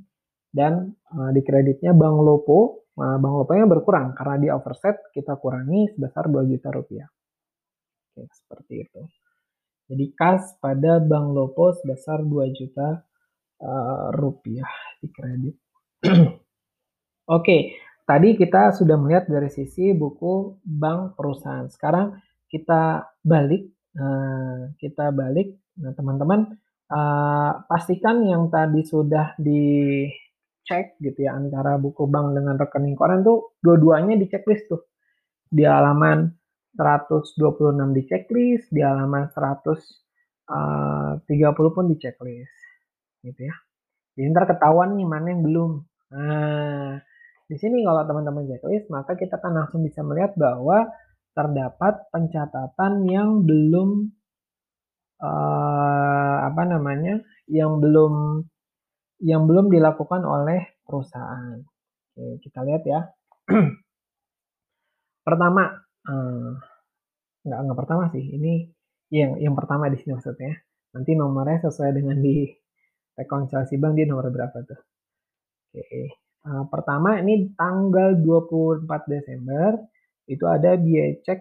Dan 0.54 0.72
uh, 1.16 1.30
di 1.32 1.40
kreditnya 1.42 1.96
Bank 1.96 2.18
Lopo, 2.20 2.92
uh, 3.00 3.18
Bank 3.18 3.34
Lopo 3.40 3.52
yang 3.56 3.72
berkurang 3.72 4.14
karena 4.14 4.36
di 4.38 4.48
overset 4.52 5.10
kita 5.10 5.40
kurangi 5.40 5.96
sebesar 5.96 6.28
2 6.28 6.50
juta 6.50 6.68
rupiah. 6.70 7.08
Oke, 8.14 8.30
seperti 8.30 8.74
itu. 8.86 9.02
Jadi 9.84 10.04
kas 10.16 10.56
pada 10.64 10.96
Bank 10.96 11.36
Lopo 11.36 11.76
sebesar 11.76 12.24
2 12.24 12.56
juta 12.56 13.04
uh, 13.60 14.08
rupiah 14.16 14.68
di 15.00 15.08
kredit. 15.12 15.54
Oke, 16.08 16.36
okay. 17.24 17.60
tadi 18.04 18.36
kita 18.36 18.72
sudah 18.76 18.96
melihat 19.00 19.28
dari 19.28 19.48
sisi 19.48 19.92
buku 19.96 20.60
bank 20.60 21.16
perusahaan. 21.16 21.68
Sekarang 21.72 22.16
kita 22.48 23.08
balik, 23.24 23.64
nah, 23.96 24.68
kita 24.76 25.08
balik. 25.12 25.56
Nah, 25.80 25.92
teman-teman 25.96 26.52
uh, 26.92 27.52
pastikan 27.64 28.24
yang 28.28 28.52
tadi 28.52 28.84
sudah 28.84 29.32
dicek 29.40 31.00
gitu 31.00 31.24
ya 31.24 31.36
antara 31.36 31.80
buku 31.80 32.04
bank 32.04 32.36
dengan 32.36 32.60
rekening 32.60 32.96
koran 32.96 33.24
tuh 33.24 33.56
dua-duanya 33.64 34.20
di 34.20 34.28
checklist 34.28 34.68
tuh. 34.68 34.84
Di 35.48 35.64
halaman 35.64 36.28
126 36.74 37.96
di 37.96 38.02
checklist, 38.06 38.66
di 38.74 38.82
halaman 38.82 39.30
130 39.30 40.50
uh, 40.50 41.72
pun 41.74 41.84
di 41.86 41.96
checklist. 41.98 42.54
Gitu 43.22 43.40
ya. 43.46 43.54
Jadi 44.14 44.26
ntar 44.30 44.46
ketahuan 44.46 44.94
nih 44.94 45.06
mana 45.06 45.26
yang 45.30 45.42
belum. 45.42 45.70
Nah, 46.14 47.02
di 47.50 47.56
sini 47.58 47.82
kalau 47.82 48.06
teman-teman 48.06 48.46
checklist, 48.46 48.86
maka 48.90 49.18
kita 49.18 49.38
akan 49.38 49.52
langsung 49.64 49.82
bisa 49.82 50.02
melihat 50.06 50.34
bahwa 50.38 50.86
terdapat 51.34 52.06
pencatatan 52.14 52.92
yang 53.10 53.42
belum 53.42 54.14
uh, 55.18 56.36
apa 56.46 56.62
namanya, 56.62 57.22
yang 57.50 57.82
belum 57.82 58.46
yang 59.22 59.46
belum 59.46 59.70
dilakukan 59.70 60.22
oleh 60.22 60.78
perusahaan. 60.86 61.58
Oke, 62.14 62.38
kita 62.42 62.62
lihat 62.62 62.82
ya. 62.86 63.00
pertama, 65.26 65.83
uh, 66.08 66.50
nggak 67.44 67.58
nggak 67.64 67.78
pertama 67.78 68.04
sih, 68.12 68.24
ini 68.24 68.68
yang 69.12 69.36
yang 69.38 69.54
pertama 69.54 69.92
di 69.92 69.96
sini 70.00 70.16
maksudnya. 70.16 70.54
Nanti 70.94 71.10
nomornya 71.18 71.66
sesuai 71.66 71.90
dengan 71.90 72.18
di 72.22 72.46
rekonsiliasi 73.18 73.78
bank 73.78 73.92
dia 73.98 74.06
nomor 74.06 74.30
berapa 74.30 74.58
tuh. 74.62 74.80
Oke. 75.74 76.02
Uh, 76.44 76.64
pertama 76.68 77.18
ini 77.24 77.56
tanggal 77.56 78.20
24 78.20 78.84
Desember 79.08 79.80
itu 80.28 80.44
ada 80.44 80.76
biaya 80.76 81.16
cek 81.24 81.40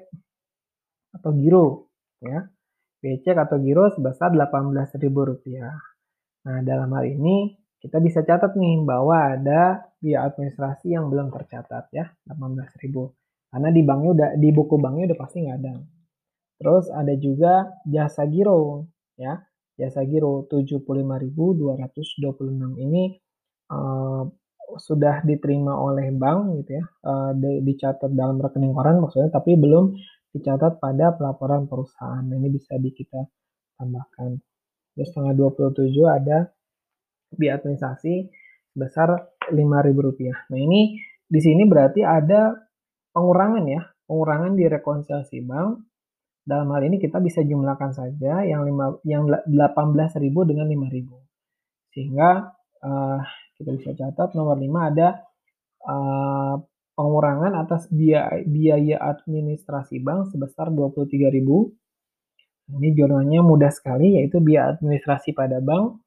atau 1.20 1.32
giro 1.36 1.92
ya. 2.24 2.48
Biaya 3.04 3.18
cek 3.20 3.38
atau 3.38 3.58
giro 3.60 3.92
sebesar 3.94 4.32
Rp18.000. 4.32 5.18
Nah, 6.44 6.60
dalam 6.64 6.90
hal 6.92 7.06
ini 7.08 7.56
kita 7.84 8.00
bisa 8.00 8.24
catat 8.24 8.56
nih 8.56 8.80
bahwa 8.84 9.36
ada 9.36 9.92
biaya 10.00 10.32
administrasi 10.32 10.96
yang 10.96 11.12
belum 11.12 11.32
tercatat 11.36 11.92
ya, 11.92 12.08
18.000. 12.28 13.23
Karena 13.54 13.70
di 13.70 13.82
banknya 13.86 14.10
udah 14.18 14.30
di 14.42 14.50
buku 14.50 14.76
banknya 14.82 15.14
udah 15.14 15.20
pasti 15.22 15.46
nggak 15.46 15.58
ada. 15.62 15.74
Terus 16.58 16.90
ada 16.90 17.14
juga 17.22 17.70
jasa 17.86 18.26
giro 18.26 18.90
ya 19.14 19.38
jasa 19.78 20.06
giro 20.06 20.46
75.226 20.50 21.34
ini 22.82 23.18
uh, 23.74 24.24
sudah 24.74 25.22
diterima 25.26 25.78
oleh 25.78 26.10
bank 26.14 26.64
gitu 26.64 26.82
ya, 26.82 26.84
uh, 27.06 27.32
dicatat 27.38 28.10
dalam 28.14 28.42
rekening 28.42 28.74
koran 28.74 29.02
maksudnya, 29.02 29.30
tapi 29.30 29.54
belum 29.54 29.94
dicatat 30.34 30.82
pada 30.82 31.14
pelaporan 31.14 31.70
perusahaan. 31.70 32.26
Nah, 32.26 32.38
ini 32.38 32.50
bisa 32.50 32.78
di 32.82 32.90
kita 32.90 33.22
tambahkan. 33.78 34.34
Terus 34.98 35.10
tanggal 35.14 35.34
27 35.54 35.94
ada 36.10 36.50
biaya 37.34 37.58
administrasi 37.62 38.30
sebesar 38.74 39.14
Rp5.000. 39.54 40.50
Nah, 40.50 40.58
ini 40.58 40.98
di 41.26 41.40
sini 41.42 41.66
berarti 41.66 42.02
ada 42.02 42.54
pengurangan 43.14 43.64
ya, 43.70 43.82
pengurangan 44.10 44.58
di 44.58 44.66
rekonsiliasi 44.68 45.40
bank 45.46 45.86
dalam 46.44 46.68
hal 46.76 46.84
ini 46.84 47.00
kita 47.00 47.24
bisa 47.24 47.40
jumlahkan 47.40 47.96
saja 47.96 48.44
yang 48.44 48.68
lima, 48.68 49.00
yang 49.08 49.32
18.000 49.48 50.20
dengan 50.44 50.68
5.000. 50.68 51.96
Sehingga 51.96 52.52
uh, 52.84 53.20
kita 53.56 53.72
bisa 53.80 53.96
catat 53.96 54.36
nomor 54.36 54.60
5 54.60 54.68
ada 54.92 55.24
uh, 55.88 56.60
pengurangan 57.00 57.56
atas 57.64 57.88
biaya, 57.88 58.44
biaya 58.44 59.00
administrasi 59.00 60.04
bank 60.04 60.36
sebesar 60.36 60.68
23.000. 60.68 61.32
Ini 62.76 62.90
jurnalnya 62.92 63.40
mudah 63.40 63.72
sekali 63.72 64.20
yaitu 64.20 64.44
biaya 64.44 64.76
administrasi 64.76 65.32
pada 65.32 65.64
bank. 65.64 66.04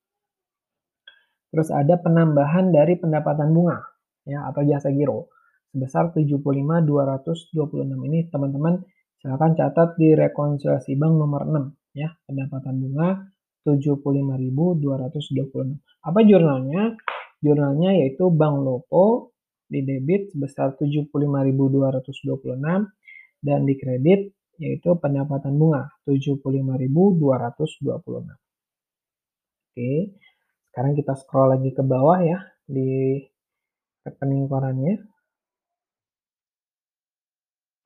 Terus 1.49 1.73
ada 1.73 1.97
penambahan 1.97 2.69
dari 2.69 3.01
pendapatan 3.01 3.57
bunga 3.57 3.81
ya 4.29 4.45
atau 4.53 4.61
jasa 4.67 4.93
giro 4.93 5.33
sebesar 5.77 6.17
75.226. 6.17 8.09
Ini 8.09 8.33
teman-teman 8.33 8.81
Silahkan 9.27 9.59
catat 9.59 9.99
di 9.99 10.15
rekonsiliasi 10.15 10.95
bank 10.95 11.19
nomor 11.19 11.51
6 11.51 11.99
ya, 11.99 12.15
pendapatan 12.31 12.79
bunga 12.79 13.27
75.226. 13.67 15.83
Apa 16.07 16.23
jurnalnya? 16.23 16.95
Jurnalnya 17.43 17.91
yaitu 17.99 18.31
Bank 18.31 18.63
Lopo 18.63 19.35
di 19.67 19.83
debit 19.83 20.31
sebesar 20.31 20.79
75.226 20.79 22.63
dan 23.43 23.67
di 23.67 23.75
kredit 23.75 24.31
yaitu 24.63 24.95
pendapatan 24.95 25.59
bunga 25.59 25.91
75.226. 26.07 27.19
Oke. 29.75 30.15
Sekarang 30.71 30.95
kita 30.95 31.19
scroll 31.19 31.51
lagi 31.57 31.73
ke 31.75 31.83
bawah 31.83 32.23
ya 32.23 32.47
di 32.63 33.19
rekening 34.07 34.47
korannya. 34.47 35.03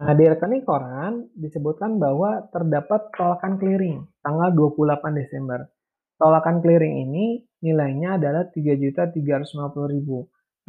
Nah, 0.01 0.17
di 0.17 0.25
rekening 0.25 0.65
koran 0.65 1.29
disebutkan 1.37 2.01
bahwa 2.01 2.49
terdapat 2.49 3.13
tolakan 3.13 3.61
clearing 3.61 4.01
tanggal 4.25 4.49
28 4.57 5.13
Desember. 5.13 5.69
Tolakan 6.17 6.65
clearing 6.65 7.05
ini 7.05 7.45
nilainya 7.61 8.17
adalah 8.17 8.49
3.350.000. 8.49 9.61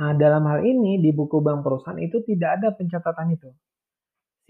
Nah, 0.03 0.11
dalam 0.19 0.43
hal 0.51 0.67
ini 0.67 0.99
di 0.99 1.15
buku 1.15 1.39
bank 1.39 1.63
perusahaan 1.63 1.99
itu 2.03 2.19
tidak 2.27 2.59
ada 2.59 2.75
pencatatan 2.75 3.31
itu. 3.31 3.49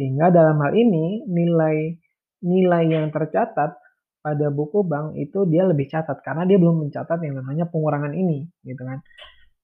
Sehingga 0.02 0.34
dalam 0.34 0.58
hal 0.66 0.74
ini 0.74 1.30
nilai 1.30 1.94
nilai 2.42 2.84
yang 2.90 3.14
tercatat 3.14 3.78
pada 4.22 4.48
buku 4.50 4.82
bank 4.82 5.14
itu 5.14 5.46
dia 5.46 5.66
lebih 5.66 5.94
catat 5.94 6.26
karena 6.26 6.46
dia 6.50 6.58
belum 6.58 6.90
mencatat 6.90 7.22
yang 7.22 7.38
namanya 7.38 7.70
pengurangan 7.70 8.18
ini, 8.18 8.50
gitu 8.66 8.82
kan. 8.82 8.98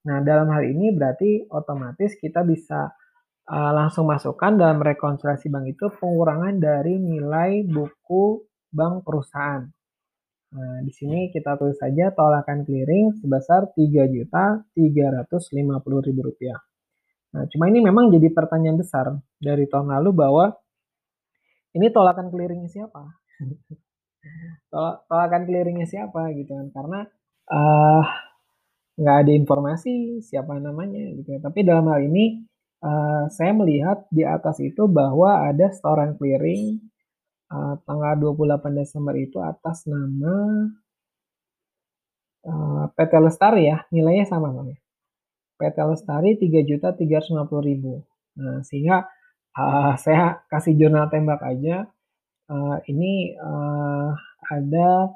Nah, 0.05 0.21
dalam 0.21 0.45
hal 0.53 0.61
ini 0.61 0.93
berarti 0.93 1.49
otomatis 1.49 2.13
kita 2.21 2.45
bisa 2.45 2.93
uh, 3.47 3.71
langsung 3.73 4.07
masukkan 4.07 4.55
dalam 4.55 4.79
rekonsiliasi 4.83 5.47
bank 5.47 5.65
itu 5.71 5.87
pengurangan 5.97 6.59
dari 6.59 6.99
nilai 6.99 7.63
buku 7.63 8.43
bank 8.71 9.07
perusahaan. 9.07 9.63
Nah, 10.47 10.79
di 10.79 10.95
sini 10.95 11.27
kita 11.27 11.59
tulis 11.59 11.75
saja 11.75 12.07
tolakan 12.15 12.63
clearing 12.63 13.19
sebesar 13.19 13.67
Rp3.350.000. 13.75 16.55
Nah, 17.35 17.43
cuma 17.51 17.67
ini 17.67 17.83
memang 17.83 18.07
jadi 18.07 18.31
pertanyaan 18.31 18.79
besar 18.79 19.11
dari 19.43 19.67
tahun 19.67 19.91
lalu 19.91 20.15
bahwa 20.15 20.55
ini 21.75 21.91
tolakan 21.91 22.31
clearingnya 22.31 22.71
siapa? 22.71 23.11
tolakan 25.11 25.43
clearingnya 25.43 25.83
siapa 25.83 26.31
gitu 26.31 26.55
kan? 26.55 26.71
Karena 26.71 27.03
uh, 27.51 28.07
nggak 28.97 29.17
ada 29.27 29.31
informasi 29.35 30.23
siapa 30.23 30.55
namanya 30.63 31.11
gitu. 31.11 31.35
Ya. 31.37 31.43
Tapi 31.43 31.59
dalam 31.67 31.91
hal 31.91 32.07
ini 32.07 32.39
uh, 32.83 33.25
saya 33.31 33.51
melihat 33.55 34.05
di 34.13 34.23
atas 34.27 34.59
itu 34.61 34.85
bahwa 34.89 35.47
ada 35.49 35.71
setoran 35.73 36.17
clearing 36.17 36.81
uh, 37.51 37.79
tanggal 37.87 38.35
28 38.35 38.77
Desember 38.77 39.15
itu 39.17 39.37
atas 39.41 39.87
nama 39.87 40.67
uh, 42.47 42.85
PT 42.93 43.13
Lestari 43.21 43.69
ya, 43.69 43.85
nilainya 43.89 44.25
sama 44.27 44.53
sama. 44.53 44.75
PT 45.57 45.77
Lestari 45.81 46.37
3.350.000. 46.37 47.33
Nah, 48.37 48.61
sehingga 48.61 49.09
uh, 49.57 49.93
saya 49.97 50.45
kasih 50.51 50.77
jurnal 50.77 51.09
tembak 51.09 51.41
aja. 51.41 51.89
Uh, 52.47 52.79
ini 52.87 53.35
uh, 53.35 54.15
ada 54.47 55.11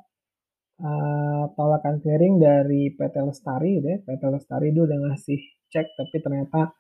uh, 0.84 1.44
tolakan 1.56 2.02
clearing 2.02 2.42
dari 2.42 2.92
PT 2.92 3.16
Lestari. 3.22 3.80
Gitu 3.80 4.02
PT 4.04 4.24
Lestari 4.34 4.74
itu 4.74 4.82
udah 4.84 4.98
ngasih 5.08 5.40
cek 5.72 5.88
tapi 5.96 6.18
ternyata 6.20 6.76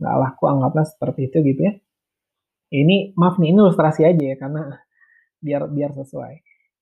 nggak 0.00 0.16
laku 0.20 0.44
anggaplah 0.48 0.86
seperti 0.86 1.20
itu 1.32 1.38
gitu 1.44 1.60
ya. 1.64 1.74
Ini 2.66 3.14
maaf 3.14 3.38
nih 3.38 3.54
ini 3.54 3.58
ilustrasi 3.62 4.02
aja 4.02 4.24
ya 4.34 4.36
karena 4.36 4.62
biar 5.40 5.70
biar 5.70 5.90
sesuai. 5.94 6.34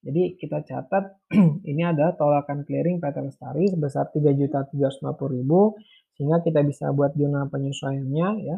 Jadi 0.05 0.37
kita 0.37 0.61
catat 0.65 1.17
ini 1.71 1.81
ada 1.81 2.13
tolakan 2.13 2.65
clearing 2.65 3.01
PT 3.01 3.17
Lestari 3.25 3.65
sebesar 3.69 4.13
3.350.000 4.13 5.01
sehingga 6.15 6.37
kita 6.45 6.61
bisa 6.61 6.93
buat 6.93 7.13
jurnal 7.17 7.49
penyesuaiannya 7.49 8.29
ya. 8.45 8.57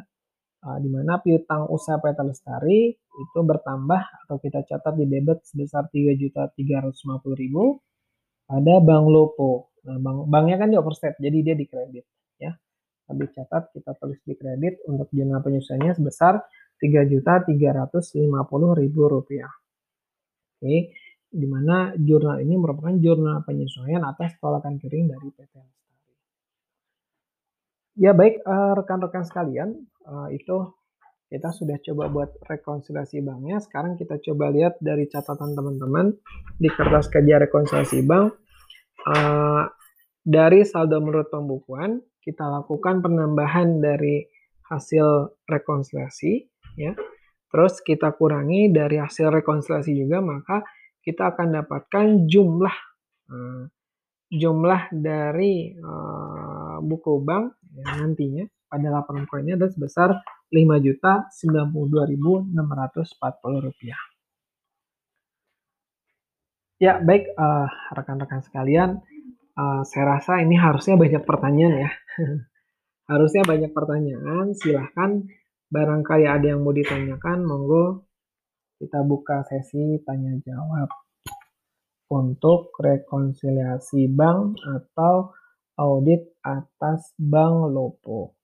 Uh, 0.57 0.81
di 0.81 0.89
mana 0.89 1.21
piutang 1.21 1.69
usaha 1.69 2.01
PT 2.01 2.19
Lestari 2.25 2.89
itu 2.97 3.39
bertambah 3.39 4.01
atau 4.25 4.41
kita 4.41 4.65
catat 4.65 4.93
di 4.97 5.05
debit 5.05 5.45
sebesar 5.45 5.85
3.350.000 5.93 6.97
pada 8.47 8.73
Bank 8.81 9.05
Lopo. 9.07 9.71
Nah, 9.87 10.01
bank, 10.01 10.27
banknya 10.27 10.57
kan 10.59 10.67
di 10.73 10.75
overset, 10.75 11.15
jadi 11.15 11.37
dia 11.45 11.55
di 11.55 11.63
kredit 11.63 12.03
ya 13.07 13.15
habis 13.15 13.31
catat 13.31 13.71
kita 13.71 13.95
tulis 13.95 14.19
di 14.27 14.35
kredit 14.35 14.83
untuk 14.91 15.07
jurnal 15.15 15.39
penyesuaiannya 15.39 15.95
sebesar 15.95 16.43
Rp3.350.000. 16.83 18.27
Oke, 20.57 20.75
di 21.27 21.47
mana 21.47 21.93
jurnal 21.95 22.43
ini 22.43 22.59
merupakan 22.59 22.93
jurnal 22.99 23.47
penyesuaian 23.47 24.03
atas 24.03 24.35
tolakan 24.43 24.75
kering 24.75 25.07
dari 25.07 25.27
PT 25.31 25.53
Lestari. 25.55 26.15
Ya 27.97 28.13
baik, 28.13 28.45
uh, 28.45 28.77
rekan-rekan 28.77 29.25
sekalian, 29.25 29.73
uh, 30.05 30.29
itu 30.29 30.69
kita 31.27 31.49
sudah 31.51 31.81
coba 31.81 32.07
buat 32.07 32.29
rekonsiliasi 32.45 33.19
banknya. 33.25 33.59
Sekarang 33.59 33.97
kita 33.99 34.21
coba 34.21 34.53
lihat 34.53 34.77
dari 34.79 35.09
catatan 35.09 35.57
teman-teman 35.57 36.13
di 36.61 36.69
kertas 36.69 37.09
kerja 37.09 37.41
rekonsiliasi 37.41 38.05
bank. 38.05 38.37
Uh, 39.07 39.65
dari 40.27 40.67
saldo 40.67 40.99
menurut 40.99 41.31
pembukuan, 41.31 42.03
kita 42.27 42.43
lakukan 42.43 42.99
penambahan 42.99 43.79
dari 43.79 44.27
hasil 44.67 45.39
rekonsiliasi, 45.47 46.43
ya. 46.75 46.91
Terus 47.47 47.79
kita 47.79 48.11
kurangi 48.11 48.67
dari 48.67 48.99
hasil 48.99 49.31
rekonsiliasi 49.31 49.95
juga, 49.95 50.19
maka 50.19 50.59
kita 50.99 51.31
akan 51.31 51.63
dapatkan 51.63 52.27
jumlah 52.27 52.75
uh, 53.31 53.63
jumlah 54.27 54.91
dari 54.91 55.71
uh, 55.79 56.83
buku 56.83 57.23
bank 57.23 57.55
ya, 57.71 57.95
nantinya 57.95 58.43
pada 58.67 58.91
laporan 58.91 59.23
koinnya 59.23 59.55
adalah 59.55 59.71
sebesar 59.71 60.19
Rp5.092.640. 60.51 62.51
Ya, 66.77 67.01
baik 67.01 67.33
uh, 67.39 67.65
rekan-rekan 67.95 68.43
sekalian, 68.45 69.01
uh, 69.57 69.81
saya 69.83 70.17
rasa 70.17 70.39
ini 70.45 70.55
harusnya 70.55 70.95
banyak 70.95 71.25
pertanyaan 71.25 71.89
ya. 71.89 71.91
harusnya 73.11 73.43
banyak 73.47 73.71
pertanyaan, 73.73 74.53
silahkan 74.53 75.25
barangkali 75.73 76.25
ada 76.29 76.45
yang 76.55 76.61
mau 76.63 76.71
ditanyakan, 76.71 77.43
monggo 77.43 78.07
kita 78.77 79.01
buka 79.01 79.41
sesi 79.49 79.97
tanya 80.05 80.37
jawab 80.45 80.85
untuk 82.13 82.71
rekonsiliasi 82.77 84.05
bank 84.13 84.61
atau 84.63 85.33
audit 85.75 86.37
atas 86.45 87.11
bank 87.17 87.73
Lopo. 87.73 88.37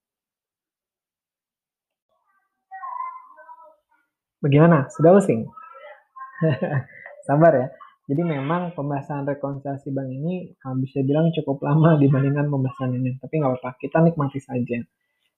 Bagaimana? 4.43 4.91
Sudah 4.91 5.15
pusing? 5.15 5.47
Sabar 7.27 7.53
ya. 7.55 7.67
Jadi 8.13 8.29
memang 8.29 8.77
pembahasan 8.77 9.25
rekonsiliasi 9.25 9.89
bank 9.89 10.05
ini 10.13 10.53
ah, 10.61 10.77
bisa 10.77 11.01
bilang 11.01 11.33
cukup 11.33 11.65
lama 11.65 11.97
dibandingkan 11.97 12.45
pembahasan 12.45 12.93
ini. 12.93 13.17
Tapi 13.17 13.41
nggak 13.41 13.57
apa-apa, 13.57 13.81
kita 13.81 14.05
nikmati 14.05 14.37
saja. 14.37 14.77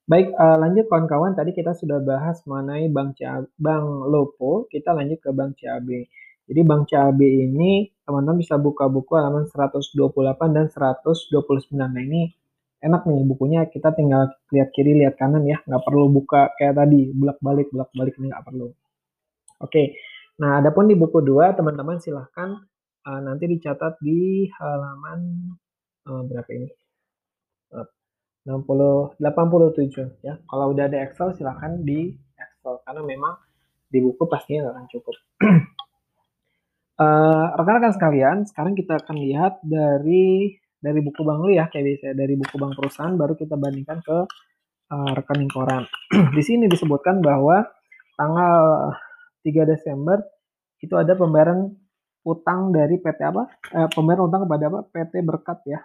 Baik, 0.05 0.36
uh, 0.36 0.59
lanjut 0.59 0.91
kawan-kawan. 0.91 1.39
Tadi 1.39 1.55
kita 1.55 1.71
sudah 1.71 2.03
bahas 2.03 2.43
mengenai 2.43 2.91
Bank, 2.91 3.15
CA, 3.15 3.41
Bank 3.55 4.11
Lopo. 4.11 4.67
Kita 4.67 4.91
lanjut 4.91 5.23
ke 5.23 5.32
Bank 5.32 5.55
CAB. 5.55 5.89
Jadi 6.51 6.61
Bank 6.67 6.91
CAB 6.91 7.23
ini 7.23 7.89
teman-teman 8.03 8.43
bisa 8.43 8.59
buka 8.59 8.91
buku 8.91 9.15
halaman 9.15 9.47
128 9.47 9.95
dan 10.51 10.67
129. 10.67 11.80
Nah 11.80 11.89
ini 11.95 12.28
enak 12.84 13.01
nih 13.07 13.23
bukunya 13.26 13.65
kita 13.71 13.97
tinggal 13.97 14.30
lihat 14.53 14.69
kiri 14.76 14.93
lihat 15.01 15.17
kanan 15.17 15.41
ya 15.41 15.57
nggak 15.65 15.82
perlu 15.82 16.05
buka 16.13 16.53
kayak 16.53 16.78
tadi 16.78 17.09
bolak 17.17 17.41
balik 17.41 17.67
bolak 17.73 17.89
balik 17.97 18.13
ini 18.21 18.30
nggak 18.30 18.45
perlu 18.45 18.67
oke 19.65 19.84
nah 20.36 20.59
adapun 20.59 20.91
di 20.91 20.95
buku 20.99 21.23
2 21.23 21.55
teman-teman 21.55 21.97
silahkan 22.03 22.59
uh, 23.05 23.19
nanti 23.21 23.45
dicatat 23.47 24.01
di 24.01 24.49
halaman 24.57 25.51
uh, 26.09 26.21
berapa 26.25 26.49
ini? 26.51 26.69
Uh, 27.71 27.88
60 28.45 29.17
87 29.17 30.21
ya. 30.21 30.38
Kalau 30.45 30.65
udah 30.73 30.86
ada 30.86 30.97
Excel 31.01 31.33
silahkan 31.33 31.81
di 31.81 32.13
Excel 32.38 32.77
karena 32.86 33.01
memang 33.01 33.33
di 33.89 33.99
buku 34.01 34.23
pastinya 34.29 34.69
nggak 34.69 34.75
akan 34.75 34.88
cukup. 34.91 35.15
Eh, 36.95 37.45
rekan-rekan 37.59 37.91
uh, 37.91 37.97
sekalian, 37.99 38.38
sekarang 38.47 38.71
kita 38.71 38.95
akan 38.95 39.19
lihat 39.19 39.59
dari 39.67 40.55
dari 40.79 41.03
buku 41.03 41.27
bank 41.27 41.43
dulu 41.43 41.51
ya, 41.51 41.67
kayak 41.67 41.91
biasa 41.91 42.15
dari 42.15 42.39
buku 42.39 42.55
bank 42.55 42.71
perusahaan 42.71 43.11
baru 43.19 43.36
kita 43.36 43.59
bandingkan 43.59 43.99
ke 43.99 44.23
uh, 44.95 45.11
rekening 45.11 45.51
koran. 45.51 45.83
Di 46.39 46.39
sini 46.39 46.71
disebutkan 46.71 47.19
bahwa 47.19 47.67
tanggal 48.15 48.95
3 49.46 49.70
Desember 49.70 50.26
itu 50.82 50.98
ada 50.98 51.14
pembayaran 51.14 51.70
utang 52.26 52.74
dari 52.74 52.98
PT 52.98 53.20
apa? 53.22 53.46
Eh, 53.70 53.89
pembayaran 53.93 54.26
utang 54.26 54.41
kepada 54.50 54.66
apa? 54.74 54.80
PT 54.89 55.14
Berkat 55.22 55.60
ya. 55.70 55.80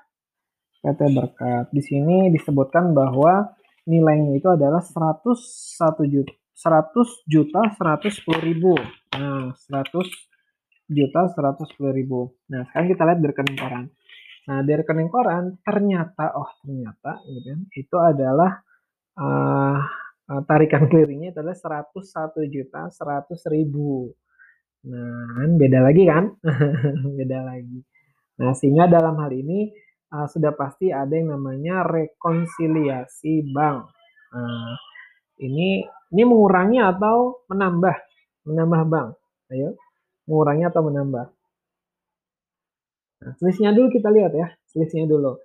PT 0.80 1.00
Berkat. 1.12 1.68
Di 1.68 1.84
sini 1.84 2.32
disebutkan 2.32 2.96
bahwa 2.96 3.52
nilainya 3.84 4.32
itu 4.40 4.48
adalah 4.48 4.80
101 4.80 6.08
juta 6.08 6.32
100 6.56 7.28
juta 7.28 7.60
110 7.76 8.40
ribu. 8.40 8.76
Nah, 9.16 9.52
100 9.52 10.30
juta 10.90 11.30
seratus 11.30 11.70
sepuluh 11.70 11.94
ribu. 11.94 12.20
Nah 12.50 12.66
sekarang 12.66 12.88
kita 12.90 13.02
lihat 13.06 13.18
di 13.22 13.26
rekening 13.30 13.58
koran. 13.58 13.84
Nah 14.50 14.58
di 14.66 14.72
rekening 14.74 15.08
koran 15.08 15.44
ternyata 15.62 16.34
oh 16.34 16.50
ternyata 16.60 17.22
gitu 17.30 17.40
kan 17.46 17.60
itu 17.78 17.96
adalah 17.96 18.52
uh, 19.14 19.80
tarikan 20.46 20.86
clearingnya 20.86 21.34
adalah 21.34 21.56
seratus 21.58 22.14
satu 22.14 22.40
juta 22.46 22.86
seratus 22.94 23.42
ribu. 23.50 24.10
Nah 24.86 25.46
beda 25.58 25.82
lagi 25.82 26.06
kan? 26.06 26.30
beda 27.18 27.38
lagi. 27.42 27.80
Nah 28.38 28.54
sehingga 28.54 28.86
dalam 28.86 29.18
hal 29.18 29.32
ini 29.34 29.70
uh, 30.14 30.26
sudah 30.26 30.52
pasti 30.54 30.90
ada 30.90 31.10
yang 31.10 31.34
namanya 31.34 31.86
rekonsiliasi 31.86 33.50
bank. 33.50 33.90
Nah, 34.30 34.74
ini 35.42 35.82
ini 36.14 36.22
mengurangi 36.22 36.78
atau 36.78 37.46
menambah 37.50 37.96
menambah 38.46 38.82
bank. 38.86 39.08
Ayo 39.50 39.74
mengurangi 40.30 40.64
atau 40.70 40.82
menambah. 40.86 41.26
Nah, 43.20 43.32
selisihnya 43.36 43.74
dulu 43.74 43.90
kita 43.92 44.08
lihat 44.08 44.32
ya, 44.32 44.48
selisihnya 44.70 45.10
dulu. 45.10 45.36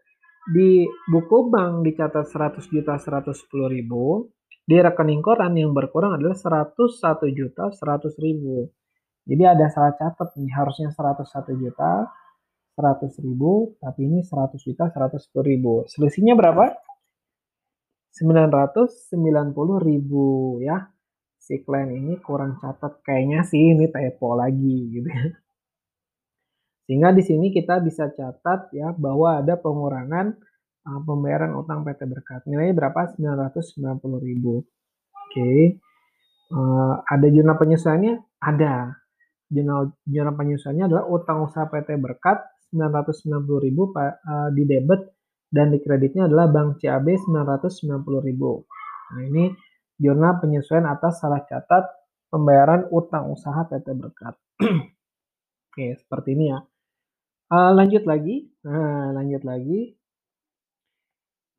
Di 0.46 0.86
buku 1.10 1.50
bank 1.50 1.82
dicatat 1.82 2.30
100 2.30 2.70
juta 2.70 2.96
110 3.02 3.34
ribu, 3.66 4.30
di 4.66 4.76
rekening 4.82 5.22
koran 5.22 5.54
yang 5.54 5.72
berkurang 5.78 6.18
adalah 6.18 6.34
101 6.34 7.30
juta 7.38 7.70
100 7.70 8.18
ribu. 8.18 8.70
Jadi 9.26 9.44
ada 9.46 9.66
salah 9.70 9.94
catat 9.98 10.34
nih, 10.38 10.50
harusnya 10.54 10.90
101 10.94 11.54
juta 11.58 12.10
100 12.78 13.26
ribu, 13.26 13.78
tapi 13.82 14.10
ini 14.10 14.26
100 14.26 14.62
juta 14.62 14.90
110 14.90 15.46
ribu. 15.46 15.86
Selisihnya 15.90 16.34
berapa? 16.34 16.74
990 18.16 19.12
ribu 19.84 20.58
ya 20.64 20.88
si 21.36 21.62
klien 21.62 21.92
ini 21.94 22.18
kurang 22.24 22.58
catat 22.58 23.04
kayaknya 23.06 23.46
sih 23.46 23.76
ini 23.78 23.86
typo 23.92 24.34
lagi 24.34 24.78
gitu 24.98 25.10
ya. 25.12 25.30
Sehingga 26.86 27.10
di 27.14 27.22
sini 27.26 27.54
kita 27.54 27.82
bisa 27.86 28.10
catat 28.14 28.74
ya 28.74 28.94
bahwa 28.98 29.42
ada 29.42 29.54
pengurangan 29.58 30.38
uh, 30.86 31.02
pembayaran 31.02 31.58
utang 31.58 31.82
PT 31.84 32.06
Berkat. 32.06 32.42
Nilainya 32.46 32.78
berapa? 32.78 33.12
990.000. 33.18 34.00
Oke. 34.06 34.64
Okay. 35.34 35.60
Uh, 36.54 37.02
ada 37.10 37.28
jurnal 37.28 37.58
penyesuaiannya? 37.58 38.22
Ada. 38.38 38.94
Jurnal 39.50 39.94
jurnal 40.06 40.36
penyesuaiannya 40.38 40.86
adalah 40.90 41.06
utang 41.10 41.46
usaha 41.46 41.66
PT 41.66 41.98
Berkat 41.98 42.42
990.000 42.74 43.42
uh, 43.42 44.50
di 44.54 44.64
debit 44.66 45.02
dan 45.50 45.70
di 45.74 45.80
kreditnya 45.82 46.30
adalah 46.30 46.50
Bank 46.50 46.82
CAB 46.82 47.08
990.000. 47.30 48.42
Nah, 49.06 49.22
ini 49.22 49.46
Jurnal 49.96 50.44
penyesuaian 50.44 50.84
atas 50.92 51.24
salah 51.24 51.48
catat 51.48 51.88
pembayaran 52.28 52.92
utang 52.92 53.32
usaha 53.32 53.64
PT 53.64 53.96
Berkat. 53.96 54.36
Oke, 55.72 55.96
seperti 55.96 56.36
ini 56.36 56.52
ya. 56.52 56.60
Uh, 57.48 57.72
lanjut 57.72 58.04
lagi. 58.04 58.52
Nah, 58.68 59.16
lanjut 59.16 59.48
lagi. 59.48 59.96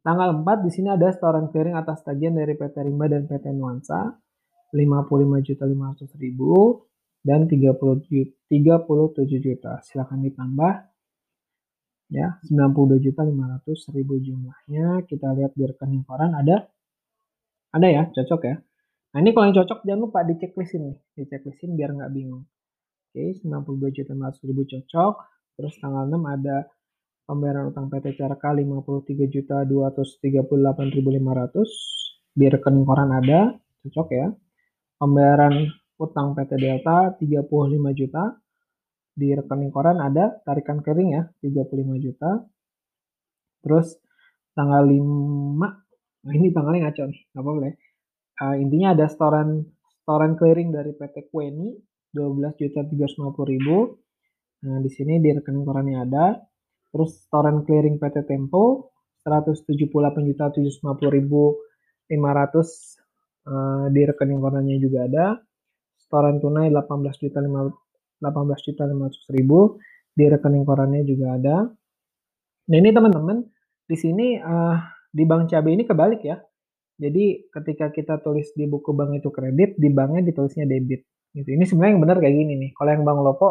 Tanggal 0.06 0.38
4 0.38 0.62
di 0.62 0.70
sini 0.70 0.86
ada 0.86 1.10
setoran 1.10 1.50
clearing 1.50 1.74
atas 1.74 2.06
tagihan 2.06 2.38
dari 2.38 2.54
PT 2.54 2.78
Rimba 2.78 3.10
dan 3.10 3.26
PT 3.26 3.50
Nuansa 3.50 4.14
55.500.000 4.70 7.26
dan 7.26 7.50
30 7.50 7.74
37 8.46 9.42
juta. 9.42 9.82
Silakan 9.82 10.22
ditambah 10.30 10.72
ya 12.14 12.38
92.500.000 12.46 13.66
jumlahnya. 14.22 15.02
Kita 15.10 15.34
lihat 15.34 15.58
di 15.58 15.66
rekening 15.66 16.06
koran 16.06 16.38
ada 16.38 16.70
ada 17.74 17.86
ya, 17.90 18.06
cocok 18.06 18.40
ya. 18.46 18.62
Nah 19.10 19.18
ini 19.18 19.34
kalau 19.34 19.50
yang 19.50 19.58
cocok 19.58 19.82
jangan 19.82 20.06
lupa 20.06 20.22
di 20.22 20.38
checklistin 20.38 20.86
nih, 20.86 20.96
di 21.18 21.26
checklistin 21.26 21.74
biar 21.74 21.90
nggak 21.98 22.14
bingung. 22.14 22.46
Oke, 23.10 23.42
92 23.42 23.90
juta 23.90 24.14
400 24.14 24.38
ribu 24.46 24.62
cocok. 24.70 25.14
Terus 25.58 25.74
tanggal 25.82 26.06
6 26.06 26.14
ada 26.30 26.70
pembayaran 27.26 27.74
utang 27.74 27.90
PT 27.90 28.14
CRK 28.14 28.44
53 28.62 29.26
juta 29.34 29.66
238 29.66 30.94
ribu 30.94 31.08
500. 31.10 32.36
Di 32.36 32.46
rekening 32.46 32.86
koran 32.86 33.10
ada, 33.10 33.52
cocok 33.84 34.08
ya. 34.14 34.28
Pembayaran 34.96 35.54
utang 35.98 36.32
PT 36.38 36.50
Delta 36.56 37.12
35 37.18 37.92
juta. 37.98 38.22
Di 39.16 39.34
rekening 39.34 39.74
koran 39.74 39.98
ada 39.98 40.38
tarikan 40.46 40.80
kering 40.80 41.10
ya, 41.12 41.22
35 41.42 41.98
juta. 41.98 42.30
Terus 43.60 43.98
tanggal 44.54 44.86
5 44.86 45.86
Nah 46.26 46.34
ini 46.34 46.50
tanggalnya 46.50 46.90
ngaco 46.90 47.02
nih, 47.06 47.20
nggak 47.30 47.42
apa-apa 47.42 47.60
ya. 47.62 47.74
Uh, 48.36 48.54
intinya 48.58 48.88
ada 48.98 49.06
setoran 49.06 49.62
setoran 50.02 50.34
clearing 50.34 50.74
dari 50.74 50.92
PT 50.92 51.30
Kueni 51.30 51.72
12 52.10 52.60
juta 52.60 52.82
350 52.82 53.52
ribu. 53.54 53.76
Nah 54.66 54.82
di 54.82 54.90
sini 54.90 55.22
di 55.22 55.30
rekening 55.30 55.62
korannya 55.62 55.96
ada. 56.02 56.26
Terus 56.96 57.28
setoran 57.28 57.60
clearing 57.68 58.00
PT 58.00 58.24
Tempo 58.24 58.88
178.750.500 59.28 60.80
uh, 62.08 63.92
di 63.92 64.00
rekening 64.08 64.40
korannya 64.40 64.80
juga 64.80 65.04
ada. 65.04 65.36
Setoran 66.00 66.40
tunai 66.40 66.72
18 66.72 66.88
juta 67.20 67.44
18 67.44 67.68
juta 68.64 68.82
500 68.88 69.36
ribu 69.36 69.76
di 70.16 70.24
rekening 70.24 70.64
korannya 70.64 71.04
juga 71.04 71.36
ada. 71.36 71.68
Nah 72.66 72.76
ini 72.80 72.90
teman-teman 72.96 73.44
di 73.84 73.96
sini 74.00 74.40
uh, 74.40 74.80
di 75.12 75.28
bank 75.28 75.52
cabai 75.52 75.76
ini 75.76 75.84
kebalik 75.84 76.24
ya. 76.24 76.40
Jadi 76.96 77.52
ketika 77.52 77.92
kita 77.92 78.24
tulis 78.24 78.56
di 78.56 78.64
buku 78.64 78.96
bank 78.96 79.20
itu 79.20 79.28
kredit, 79.28 79.76
di 79.76 79.92
banknya 79.92 80.24
ditulisnya 80.24 80.64
debit. 80.64 81.04
Gitu. 81.36 81.44
Ini 81.44 81.68
sebenarnya 81.68 81.92
yang 81.92 82.02
benar 82.08 82.16
kayak 82.24 82.40
gini 82.40 82.56
nih. 82.56 82.70
Kalau 82.72 82.88
yang 82.88 83.04
bank 83.04 83.20
lopo 83.20 83.48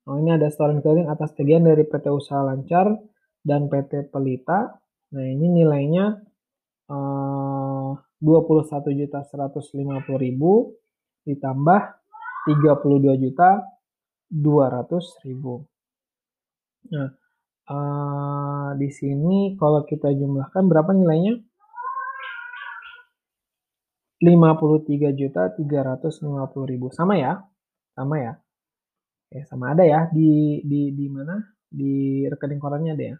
Oh, 0.08 0.16
ini 0.16 0.32
ada 0.32 0.48
setoran 0.48 0.80
clearing 0.80 1.10
atas 1.10 1.34
tagihan 1.36 1.66
dari 1.66 1.84
PT 1.84 2.08
Usaha 2.08 2.40
Lancar 2.40 2.94
dan 3.42 3.66
PT 3.68 4.08
Pelita. 4.08 4.78
Nah, 5.12 5.24
ini 5.24 5.46
nilainya 5.52 6.28
21 6.88 8.24
juta 8.96 9.20
150 9.20 9.76
ribu 10.16 10.72
ditambah 11.28 11.80
32 12.48 13.22
juta 13.28 13.60
200 14.28 15.24
ribu. 15.24 15.64
Nah, 16.92 17.08
uh, 17.68 18.70
di 18.76 18.88
sini 18.92 19.56
kalau 19.56 19.84
kita 19.84 20.12
jumlahkan 20.12 20.68
berapa 20.68 20.92
nilainya? 20.92 21.40
53 24.18 25.14
juta 25.14 25.42
350 25.54 26.66
ribu. 26.66 26.90
Sama 26.90 27.14
ya? 27.16 27.42
Sama 27.94 28.16
ya? 28.18 28.32
Ya, 29.28 29.44
sama 29.44 29.76
ada 29.76 29.84
ya 29.84 30.08
di 30.10 30.60
di 30.64 30.90
di 30.96 31.06
mana? 31.12 31.38
Di 31.68 32.24
rekening 32.26 32.60
korannya 32.60 32.92
ada 32.96 33.04
ya. 33.14 33.16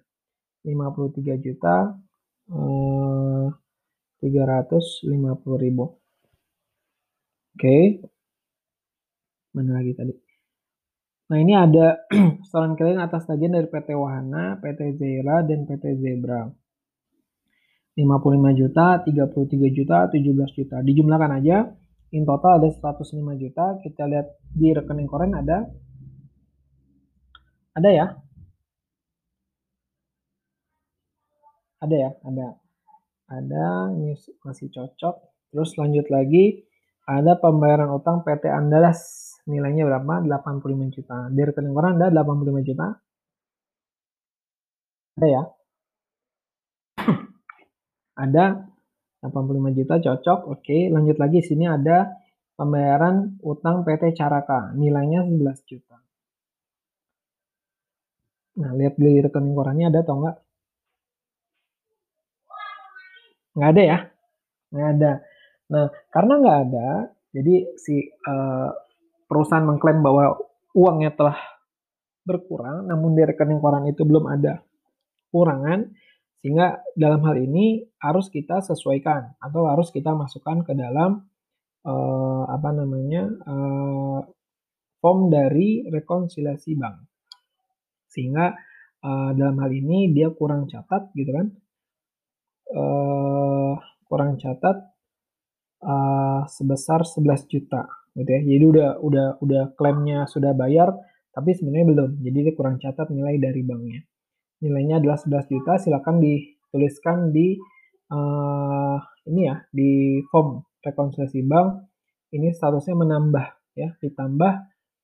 53 0.66 1.44
juta 1.44 1.94
uh, 2.50 3.46
350 4.20 5.64
ribu. 5.64 5.84
Oke. 7.54 8.02
Mana 9.54 9.78
lagi 9.78 9.92
tadi? 9.94 10.27
Nah 11.28 11.38
ini 11.38 11.52
ada 11.52 12.08
setoran 12.46 12.72
kalian 12.72 13.04
atas 13.04 13.28
tagihan 13.28 13.60
dari 13.60 13.68
PT 13.68 13.92
Wahana, 13.92 14.56
PT 14.60 14.96
Zera, 14.96 15.44
dan 15.44 15.68
PT 15.68 15.84
Zebra. 16.00 16.48
55 17.98 18.60
juta, 18.60 19.02
33 19.02 19.76
juta, 19.76 19.96
17 20.08 20.58
juta. 20.58 20.76
Dijumlahkan 20.80 21.32
aja, 21.42 21.66
in 22.14 22.24
total 22.24 22.62
ada 22.62 22.68
105 22.70 23.12
juta. 23.36 23.76
Kita 23.82 24.06
lihat 24.08 24.26
di 24.54 24.72
rekening 24.72 25.08
koren 25.10 25.34
ada. 25.36 25.66
Ada 27.76 27.90
ya? 27.90 28.06
Ada 31.82 31.96
ya? 31.96 32.10
Ada 32.24 32.68
ada 33.28 33.92
ini 33.92 34.16
masih 34.40 34.72
cocok 34.72 35.14
terus 35.52 35.76
lanjut 35.76 36.08
lagi 36.08 36.64
ada 37.04 37.36
pembayaran 37.36 37.92
utang 37.92 38.24
PT 38.24 38.48
Andalas 38.48 39.27
nilainya 39.48 39.88
berapa? 39.88 40.14
85 40.28 40.94
juta. 40.94 41.16
Di 41.32 41.40
rekening 41.42 41.74
orang 41.74 41.96
ada 41.96 42.12
85 42.12 42.68
juta? 42.68 42.86
Ada 45.18 45.26
ya? 45.26 45.42
Ada. 48.28 48.44
85 49.24 49.78
juta 49.78 49.94
cocok. 49.98 50.38
Oke 50.54 50.92
lanjut 50.92 51.18
lagi. 51.18 51.42
Sini 51.42 51.66
ada 51.66 52.14
pembayaran 52.54 53.42
utang 53.42 53.82
PT 53.82 54.14
Caraka. 54.14 54.70
Nilainya 54.78 55.26
11 55.26 55.58
juta. 55.66 55.98
Nah 58.58 58.70
lihat 58.78 58.94
di 58.94 59.18
rekening 59.22 59.54
korannya 59.58 59.90
ada 59.90 60.00
atau 60.06 60.14
enggak? 60.22 60.36
Nggak 63.58 63.70
ada 63.74 63.82
ya? 63.82 63.98
Nggak 64.70 64.88
ada. 64.94 65.12
Nah 65.72 65.84
karena 66.14 66.34
nggak 66.38 66.58
ada 66.70 66.88
jadi 67.34 67.54
si 67.74 68.06
uh, 68.06 68.70
perusahaan 69.28 69.64
mengklaim 69.64 70.00
bahwa 70.00 70.40
uangnya 70.72 71.12
telah 71.12 71.38
berkurang 72.24 72.88
namun 72.88 73.16
di 73.16 73.22
rekening 73.24 73.60
koran 73.60 73.88
itu 73.88 74.04
belum 74.04 74.28
ada 74.28 74.60
kurangan 75.32 75.92
sehingga 76.38 76.80
dalam 76.94 77.20
hal 77.26 77.36
ini 77.36 77.82
harus 77.98 78.30
kita 78.30 78.62
sesuaikan 78.62 79.36
atau 79.42 79.66
harus 79.66 79.90
kita 79.90 80.14
masukkan 80.14 80.62
ke 80.62 80.72
dalam 80.72 81.26
uh, 81.82 82.44
apa 82.46 82.70
namanya 82.70 83.26
uh, 83.42 84.22
form 85.02 85.30
dari 85.30 85.86
rekonsiliasi 85.90 86.78
bank. 86.78 86.96
Sehingga 88.06 88.54
uh, 89.02 89.30
dalam 89.34 89.58
hal 89.62 89.70
ini 89.74 90.14
dia 90.14 90.30
kurang 90.30 90.70
catat 90.70 91.10
gitu 91.18 91.30
kan. 91.34 91.46
Uh, 92.68 93.74
kurang 94.06 94.36
catat 94.38 94.94
uh, 95.82 96.44
sebesar 96.46 97.02
11 97.02 97.50
juta 97.50 97.88
gitu 98.14 98.30
ya. 98.30 98.40
Jadi 98.44 98.64
udah 98.64 98.88
udah 99.02 99.26
udah 99.42 99.62
klaimnya 99.76 100.28
sudah 100.30 100.52
bayar 100.54 100.94
tapi 101.38 101.54
sebenarnya 101.54 101.86
belum. 101.86 102.10
Jadi 102.18 102.38
dia 102.50 102.54
kurang 102.58 102.82
catat 102.82 103.14
nilai 103.14 103.38
dari 103.38 103.62
banknya. 103.62 104.02
Nilainya 104.58 104.98
adalah 104.98 105.14
11 105.22 105.46
juta, 105.54 105.78
silakan 105.78 106.18
dituliskan 106.18 107.30
di 107.30 107.54
uh, 108.10 108.98
ini 109.30 109.46
ya, 109.46 109.62
di 109.70 110.18
form 110.26 110.66
rekonsiliasi 110.82 111.46
bank. 111.46 111.86
Ini 112.34 112.50
statusnya 112.50 112.98
menambah 112.98 113.46
ya, 113.78 113.94
ditambah 114.02 114.52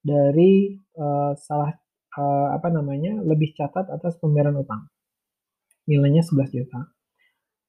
dari 0.02 0.74
uh, 0.98 1.38
salah 1.38 1.70
uh, 2.18 2.48
apa 2.50 2.68
namanya? 2.74 3.22
lebih 3.22 3.54
catat 3.54 3.86
atas 3.86 4.18
pembayaran 4.18 4.58
utang. 4.58 4.90
Nilainya 5.86 6.26
11 6.26 6.50
juta. 6.50 6.80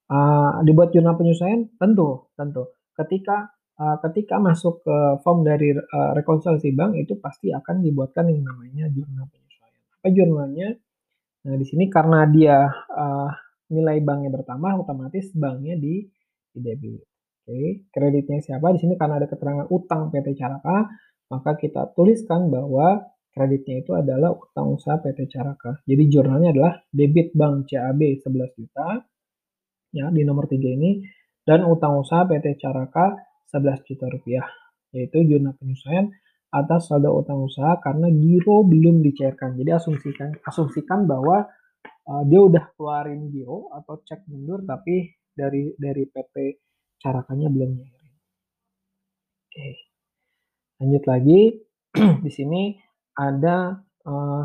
Uh, 0.09 0.65
dibuat 0.65 0.89
jurnal 0.89 1.21
penyesuaian? 1.21 1.69
Tentu, 1.77 2.33
tentu. 2.33 2.73
Ketika 2.97 3.54
uh, 3.79 3.97
ketika 4.09 4.39
masuk 4.39 4.83
ke 4.83 4.97
form 5.21 5.43
dari 5.43 5.75
uh, 5.75 6.11
rekonsiliasi 6.15 6.71
bank 6.75 6.95
itu 6.99 7.19
pasti 7.19 7.51
akan 7.51 7.83
dibuatkan 7.83 8.27
yang 8.31 8.43
namanya 8.47 8.87
jurnal 8.91 9.27
penyesuaian. 9.31 9.83
Apa 9.99 10.07
jurnalnya? 10.11 10.69
Nah, 11.45 11.55
di 11.61 11.65
sini 11.67 11.85
karena 11.91 12.25
dia 12.25 12.65
uh, 12.73 13.29
nilai 13.69 14.01
banknya 14.01 14.31
bertambah, 14.33 14.85
otomatis 14.85 15.29
banknya 15.33 15.77
di, 15.77 16.05
di 16.53 16.59
debit. 16.61 17.01
Oke, 17.45 17.85
kreditnya 17.93 18.41
siapa? 18.41 18.73
Di 18.73 18.81
sini 18.81 18.97
karena 18.97 19.21
ada 19.21 19.29
keterangan 19.29 19.69
utang 19.69 20.09
PT 20.09 20.33
Caraka, 20.33 20.89
maka 21.29 21.51
kita 21.53 21.93
tuliskan 21.93 22.49
bahwa 22.49 23.05
kreditnya 23.29 23.85
itu 23.85 23.93
adalah 23.93 24.33
utang 24.33 24.73
usaha 24.73 24.97
PT 24.97 25.29
Caraka. 25.29 25.77
Jadi 25.85 26.03
jurnalnya 26.09 26.49
adalah 26.57 26.73
debit 26.89 27.37
bank 27.37 27.69
CAB 27.69 28.17
11 28.17 28.57
juta, 28.57 28.87
ya 29.93 30.09
di 30.09 30.25
nomor 30.25 30.49
3 30.49 30.57
ini, 30.57 31.05
dan 31.45 31.69
utang 31.69 32.01
usaha 32.01 32.25
PT 32.25 32.57
Caraka 32.57 33.13
11 33.49 33.87
juta 33.87 34.05
rupiah, 34.09 34.45
yaitu 34.95 35.25
jurnal 35.25 35.55
penyesuaian 35.59 36.09
atas 36.55 36.87
saldo 36.87 37.11
utang 37.11 37.43
usaha 37.43 37.75
karena 37.83 38.07
giro 38.07 38.63
belum 38.63 39.03
dicairkan. 39.03 39.59
Jadi 39.59 39.71
asumsikan 39.75 40.29
asumsikan 40.47 41.03
bahwa 41.03 41.43
uh, 42.07 42.23
dia 42.23 42.39
udah 42.39 42.71
keluarin 42.79 43.27
giro 43.27 43.67
atau 43.75 43.99
cek 43.99 44.23
mundur 44.31 44.63
tapi 44.63 45.11
dari 45.35 45.75
dari 45.75 46.07
PT 46.07 46.35
carakannya 47.03 47.51
belum 47.51 47.69
nyairin. 47.75 48.15
Oke. 49.51 49.67
Lanjut 50.79 51.03
lagi. 51.07 51.39
di 52.25 52.31
sini 52.31 52.75
ada 53.15 53.79
uh, 54.03 54.43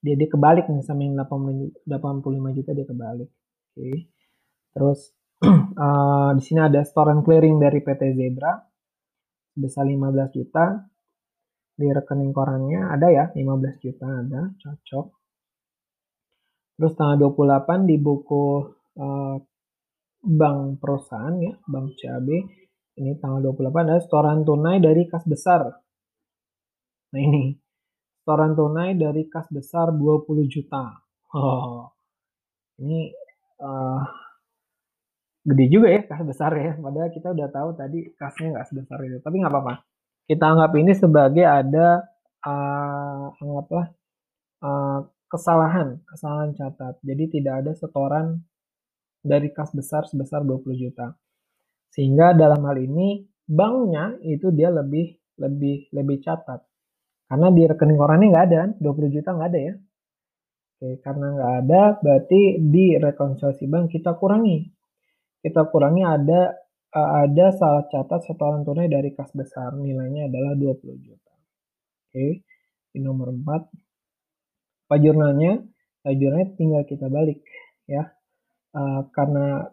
Dia 0.03 0.13
dia 0.19 0.27
kebalik 0.27 0.67
nih 0.67 0.83
sama 0.83 1.07
yang 1.07 1.15
85 1.15 2.57
juta 2.57 2.71
dia 2.75 2.83
kebalik. 2.83 3.29
Oke. 3.73 4.11
Terus 4.75 4.99
uh, 5.79 6.31
di 6.37 6.41
sini 6.43 6.59
ada 6.59 6.83
store 6.83 7.15
and 7.15 7.23
clearing 7.23 7.57
dari 7.63 7.79
PT 7.79 8.11
Zebra 8.17 8.53
sebesar 9.57 9.89
15 9.89 10.37
juta 10.37 10.65
di 11.77 11.89
rekening 11.89 12.33
korannya 12.33 12.93
ada 12.93 13.07
ya 13.09 13.25
15 13.33 13.81
juta 13.81 14.05
ada 14.05 14.53
cocok 14.53 15.07
terus 16.77 16.93
tanggal 16.93 17.33
28 17.33 17.89
di 17.89 17.97
buku 17.97 18.45
uh, 19.01 19.37
bank 20.21 20.77
perusahaan 20.77 21.37
ya 21.41 21.53
bank 21.65 21.97
CAB 21.97 22.29
ini 22.97 23.17
tanggal 23.21 23.53
28 23.53 23.73
ada 23.87 24.01
setoran 24.01 24.41
tunai 24.41 24.77
dari 24.81 25.05
kas 25.05 25.23
besar 25.23 25.61
nah 27.13 27.19
ini 27.21 27.55
setoran 28.21 28.53
tunai 28.57 28.97
dari 28.97 29.25
kas 29.29 29.47
besar 29.49 29.93
20 29.93 30.27
juta 30.49 30.97
oh 31.33 31.89
ini 32.77 33.09
uh, 33.61 34.01
gede 35.47 35.65
juga 35.71 35.87
ya 35.95 36.01
kas 36.03 36.21
besar 36.27 36.51
ya. 36.59 36.75
Padahal 36.75 37.09
kita 37.15 37.31
udah 37.31 37.47
tahu 37.49 37.69
tadi 37.79 37.99
kasnya 38.19 38.47
nggak 38.59 38.67
sebesar 38.67 38.97
itu. 39.07 39.17
Tapi 39.23 39.35
nggak 39.39 39.53
apa-apa. 39.53 39.73
Kita 40.27 40.43
anggap 40.43 40.71
ini 40.75 40.91
sebagai 40.91 41.45
ada 41.47 42.03
uh, 42.43 43.31
anggaplah 43.39 43.87
uh, 44.59 44.99
kesalahan, 45.31 46.03
kesalahan 46.03 46.51
catat. 46.51 46.99
Jadi 46.99 47.39
tidak 47.39 47.63
ada 47.63 47.71
setoran 47.71 48.43
dari 49.23 49.49
kas 49.55 49.71
besar 49.71 50.03
sebesar 50.03 50.43
20 50.43 50.83
juta. 50.83 51.15
Sehingga 51.93 52.37
dalam 52.37 52.61
hal 52.65 52.77
ini 52.77 53.25
banknya 53.47 54.19
itu 54.25 54.51
dia 54.53 54.69
lebih 54.69 55.17
lebih 55.39 55.91
lebih 55.93 56.17
catat. 56.23 56.61
Karena 57.27 57.47
di 57.51 57.63
rekening 57.67 57.99
korannya 57.99 58.27
nggak 58.31 58.45
ada 58.51 58.61
20 58.79 59.15
juta 59.15 59.29
nggak 59.35 59.49
ada 59.51 59.59
ya. 59.59 59.73
Oke, 60.77 60.89
karena 61.01 61.27
nggak 61.33 61.53
ada 61.65 61.81
berarti 61.99 62.41
di 62.61 62.95
rekonsiliasi 63.01 63.65
bank 63.65 63.97
kita 63.97 64.13
kurangi 64.13 64.77
kita 65.47 65.69
kurangi 65.69 66.03
ada 66.03 66.53
uh, 66.91 67.09
ada 67.23 67.45
salah 67.53 67.85
catat 67.87 68.25
setoran 68.25 68.67
tunai 68.67 68.89
dari 68.89 69.13
kas 69.13 69.31
besar 69.31 69.71
nilainya 69.77 70.27
adalah 70.27 70.53
20 70.57 71.05
juta. 71.05 71.33
Oke, 72.09 72.43
di 72.91 72.99
nomor 72.99 73.31
4. 73.31 74.91
Pak 74.91 74.99
jurnalnya, 75.03 75.63
tinggal 76.55 76.83
kita 76.87 77.11
balik 77.11 77.43
ya. 77.87 78.07
Uh, 78.75 79.07
karena 79.15 79.67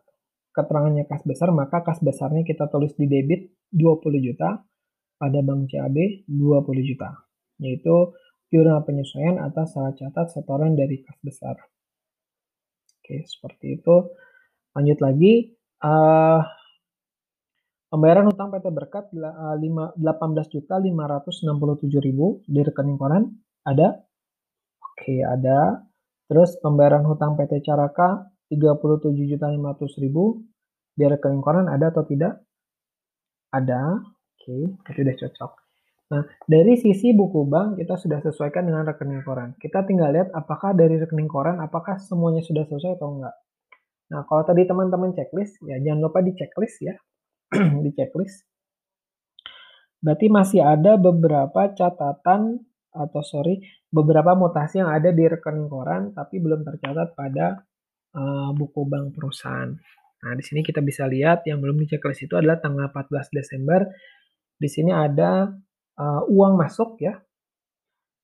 keterangannya 0.54 1.04
kas 1.10 1.26
besar, 1.26 1.50
maka 1.50 1.82
kas 1.82 1.98
besarnya 1.98 2.46
kita 2.46 2.70
tulis 2.70 2.94
di 2.94 3.10
debit 3.10 3.50
20 3.74 4.22
juta, 4.22 4.62
pada 5.18 5.40
bank 5.42 5.70
CAB 5.70 6.26
20 6.26 6.88
juta, 6.88 7.10
yaitu 7.62 8.14
jurnal 8.50 8.82
penyesuaian 8.86 9.42
atas 9.42 9.74
salah 9.74 9.94
catat 9.94 10.30
setoran 10.30 10.78
dari 10.78 11.02
kas 11.02 11.18
besar. 11.22 11.56
Oke, 13.00 13.26
seperti 13.26 13.80
itu. 13.80 13.96
Lanjut 14.74 14.98
lagi, 15.02 15.54
uh, 15.82 16.40
pembayaran 17.92 18.26
hutang 18.30 18.50
PT 18.50 18.66
Berkat 18.74 19.12
uh, 19.14 19.56
18 19.58 19.98
juta 20.50 20.74
567 20.82 22.06
ribu 22.06 22.42
di 22.46 22.60
rekening 22.64 22.98
koran 22.98 23.28
ada? 23.62 24.02
Oke, 24.82 25.22
ada. 25.22 25.84
Terus 26.26 26.56
pembayaran 26.58 27.04
hutang 27.04 27.36
PT 27.36 27.60
Caraka 27.60 28.33
37 28.54 29.30
juta 29.34 29.46
500 29.50 30.02
ribu 30.02 30.42
di 30.94 31.04
rekening 31.04 31.42
koran 31.42 31.66
ada 31.66 31.90
atau 31.90 32.06
tidak? 32.06 32.38
Ada. 33.50 33.98
Oke, 34.38 34.78
itu 34.78 34.90
sudah 34.94 35.14
cocok. 35.18 35.52
Nah, 36.14 36.22
dari 36.44 36.76
sisi 36.76 37.10
buku 37.16 37.48
bank 37.48 37.80
kita 37.80 37.96
sudah 37.96 38.22
sesuaikan 38.22 38.68
dengan 38.68 38.86
rekening 38.86 39.24
koran. 39.26 39.56
Kita 39.58 39.82
tinggal 39.82 40.14
lihat 40.14 40.28
apakah 40.30 40.76
dari 40.76 41.00
rekening 41.00 41.26
koran 41.26 41.58
apakah 41.58 41.98
semuanya 41.98 42.44
sudah 42.44 42.62
sesuai 42.68 43.00
atau 43.00 43.08
enggak. 43.18 43.34
Nah, 44.12 44.22
kalau 44.28 44.44
tadi 44.44 44.68
teman-teman 44.68 45.16
checklist, 45.16 45.58
ya 45.64 45.80
jangan 45.80 46.04
lupa 46.04 46.20
di 46.20 46.36
checklist 46.36 46.78
ya. 46.84 46.94
di 47.84 47.90
checklist. 47.96 48.44
Berarti 50.04 50.26
masih 50.28 50.60
ada 50.60 51.00
beberapa 51.00 51.72
catatan 51.72 52.60
atau 52.94 53.22
sorry, 53.26 53.64
beberapa 53.88 54.36
mutasi 54.38 54.84
yang 54.84 54.92
ada 54.92 55.10
di 55.10 55.24
rekening 55.26 55.66
koran 55.66 56.12
tapi 56.12 56.38
belum 56.38 56.62
tercatat 56.62 57.16
pada 57.18 57.64
uh, 58.14 58.50
buku 58.54 58.86
bank 58.86 59.14
perusahaan. 59.14 59.74
Nah, 60.24 60.32
di 60.32 60.40
sini 60.40 60.64
kita 60.64 60.80
bisa 60.80 61.04
lihat 61.04 61.44
yang 61.44 61.60
belum 61.60 61.76
di 61.84 61.86
checklist 61.90 62.24
itu 62.24 62.34
adalah 62.38 62.56
tanggal 62.56 62.88
14 62.88 63.28
Desember. 63.28 63.84
Di 64.56 64.68
sini 64.70 64.88
ada 64.94 65.52
uh, 66.00 66.22
uang 66.24 66.56
masuk 66.56 66.96
ya. 67.02 67.20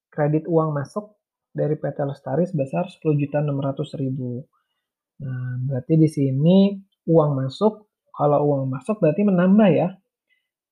Kredit 0.08 0.48
uang 0.48 0.72
masuk 0.72 1.20
dari 1.52 1.76
PT 1.76 1.98
Lestari 2.06 2.48
sebesar 2.48 2.88
10.600.000. 2.88 3.44
Nah, 5.20 5.52
berarti 5.68 5.94
di 6.00 6.08
sini 6.08 6.72
uang 7.04 7.30
masuk, 7.36 7.92
kalau 8.16 8.48
uang 8.48 8.72
masuk 8.72 8.96
berarti 9.02 9.22
menambah 9.28 9.68
ya. 9.68 9.88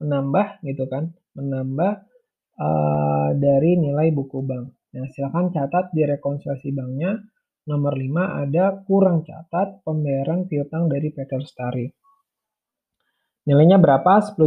Menambah 0.00 0.62
gitu 0.64 0.88
kan, 0.88 1.12
menambah 1.36 1.92
uh, 2.56 3.30
dari 3.36 3.76
nilai 3.76 4.14
buku 4.16 4.40
bank. 4.40 4.72
Nah, 4.96 5.04
silakan 5.12 5.52
catat 5.52 5.92
di 5.92 6.08
rekonsiliasi 6.08 6.72
banknya. 6.72 7.20
Nomor 7.68 7.92
5 8.00 8.48
ada 8.48 8.64
kurang 8.88 9.28
catat 9.28 9.84
pembayaran 9.84 10.48
piutang 10.48 10.88
dari 10.88 11.12
PT 11.12 11.36
Lestari. 11.36 11.84
Nilainya 13.44 13.76
berapa? 13.76 14.24
10.600.000 14.24 14.40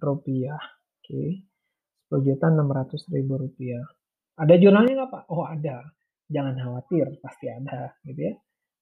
rupiah. 0.00 0.62
Oke. 0.96 1.44
10.600.000 2.08 3.12
rupiah. 3.36 3.84
Ada 4.40 4.56
jurnalnya 4.56 5.04
nggak 5.04 5.10
Pak? 5.12 5.24
Oh 5.28 5.44
ada 5.44 5.92
jangan 6.32 6.56
khawatir, 6.56 7.20
pasti 7.20 7.52
ada 7.52 7.92
gitu 8.08 8.32
ya. 8.32 8.34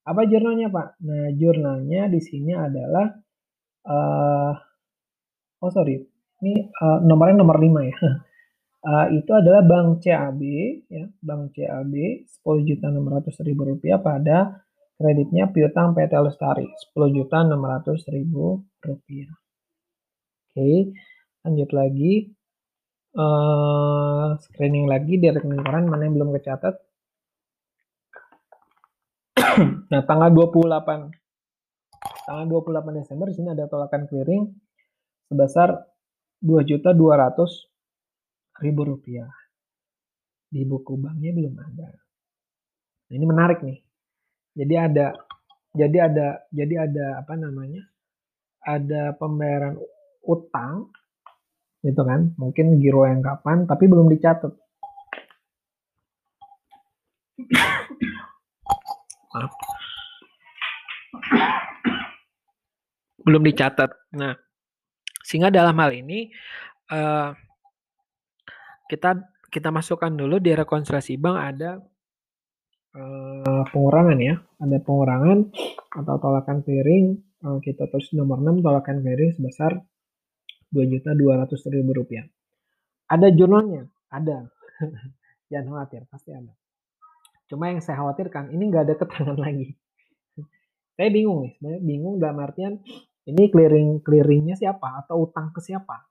Apa 0.06 0.24
jurnalnya 0.30 0.70
Pak? 0.70 0.88
Nah 1.02 1.34
jurnalnya 1.34 2.06
di 2.06 2.20
sini 2.22 2.54
adalah 2.54 3.10
uh, 3.90 4.54
oh 5.60 5.70
sorry, 5.74 5.98
ini 6.40 6.70
uh, 6.70 6.98
nomornya 7.02 7.42
nomor 7.42 7.58
5 7.58 7.90
ya. 7.90 7.96
Uh, 8.80 9.12
itu 9.12 9.28
adalah 9.36 9.60
Bank 9.60 10.00
CAB 10.00 10.40
ya, 10.88 11.04
Bank 11.20 11.52
CAB 11.52 11.94
10 12.24 12.68
juta 12.68 12.88
600 12.88 13.44
ribu 13.44 13.68
rupiah 13.68 14.00
pada 14.00 14.64
kreditnya 14.96 15.52
piutang 15.52 15.92
PT 15.92 16.16
Lestari 16.16 16.64
10 16.64 17.16
juta 17.16 17.44
600 17.44 18.14
ribu 18.16 18.64
rupiah. 18.80 19.32
Oke, 20.48 20.96
lanjut 21.44 21.70
lagi. 21.76 22.32
Uh, 23.10 24.38
screening 24.38 24.86
lagi 24.86 25.18
di 25.18 25.26
rekening 25.26 25.66
koran 25.66 25.90
mana 25.90 26.06
yang 26.06 26.14
belum 26.14 26.30
kecatat 26.30 26.78
nah, 29.90 30.02
tanggal 30.06 30.30
28 30.30 31.10
tanggal 32.22 32.46
28 32.46 33.02
Desember 33.02 33.26
di 33.26 33.34
sini 33.34 33.50
ada 33.50 33.66
tolakan 33.66 34.06
clearing 34.06 34.46
sebesar 35.26 35.74
2.200 36.38 36.94
ribu 38.60 38.84
rupiah. 38.84 39.28
Di 40.50 40.62
buku 40.66 40.98
banknya 40.98 41.32
belum 41.32 41.54
ada. 41.56 41.88
Nah, 43.08 43.14
ini 43.14 43.26
menarik 43.26 43.58
nih. 43.64 43.78
Jadi 44.54 44.74
ada 44.76 45.06
jadi 45.72 45.96
ada 46.10 46.26
jadi 46.52 46.74
ada 46.86 47.06
apa 47.22 47.34
namanya? 47.38 47.82
Ada 48.60 49.16
pembayaran 49.16 49.80
utang 50.26 50.92
gitu 51.80 52.02
kan. 52.04 52.36
Mungkin 52.36 52.76
giro 52.78 53.08
yang 53.08 53.24
kapan 53.24 53.64
tapi 53.64 53.88
belum 53.88 54.06
dicatat. 54.12 54.52
maaf 59.30 59.54
belum 63.24 63.46
dicatat. 63.46 63.90
Nah, 64.16 64.34
sehingga 65.22 65.52
dalam 65.52 65.76
hal 65.76 65.92
ini 65.94 66.32
uh, 66.90 67.30
kita 68.90 69.30
kita 69.46 69.70
masukkan 69.70 70.10
dulu 70.10 70.42
di 70.42 70.50
rekonsiliasi 70.50 71.14
bank 71.14 71.36
ada 71.38 71.70
uh, 72.98 73.62
pengurangan 73.70 74.18
ya, 74.18 74.34
ada 74.58 74.76
pengurangan 74.82 75.46
atau 75.94 76.14
tolakan 76.18 76.66
clearing 76.66 77.18
uh, 77.46 77.62
kita 77.62 77.86
tulis 77.86 78.10
nomor 78.18 78.42
6 78.42 78.66
tolakan 78.66 78.98
clearing 79.02 79.30
sebesar 79.38 79.78
rp 80.70 81.90
rupiah. 81.94 82.26
Ada 83.10 83.34
jurnalnya? 83.34 83.90
Ada. 84.10 84.46
Jangan 85.50 85.66
khawatir, 85.66 86.06
pasti 86.06 86.30
ada. 86.30 86.54
Cuma 87.50 87.74
yang 87.74 87.82
saya 87.82 87.98
khawatirkan, 87.98 88.54
ini 88.54 88.70
nggak 88.70 88.84
ada 88.86 88.94
keterangan 88.94 89.38
lagi. 89.46 89.74
saya 90.94 91.08
bingung 91.08 91.48
nih, 91.48 91.52
sebenarnya 91.56 91.80
bingung 91.80 92.14
dalam 92.20 92.38
artian 92.44 92.74
ini 93.24 93.48
clearing 93.48 94.04
clearingnya 94.04 94.52
siapa 94.52 95.00
atau 95.00 95.24
utang 95.24 95.48
ke 95.48 95.58
siapa. 95.64 96.09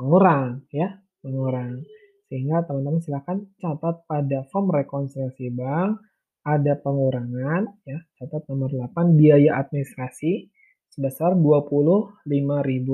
Mengurang, 0.03 0.66
ya, 0.75 0.99
mengurang. 1.23 1.87
Sehingga 2.27 2.66
teman-teman 2.66 2.99
silakan 2.99 3.47
catat 3.62 4.03
pada 4.11 4.43
form 4.51 4.75
rekonsiliasi 4.75 5.55
bank 5.55 6.03
ada 6.43 6.75
pengurangan 6.83 7.70
ya, 7.87 8.03
catat 8.18 8.43
nomor 8.51 8.75
8 8.75 9.14
biaya 9.14 9.55
administrasi 9.62 10.51
sebesar 10.91 11.39
Rp25.000. 11.39 12.91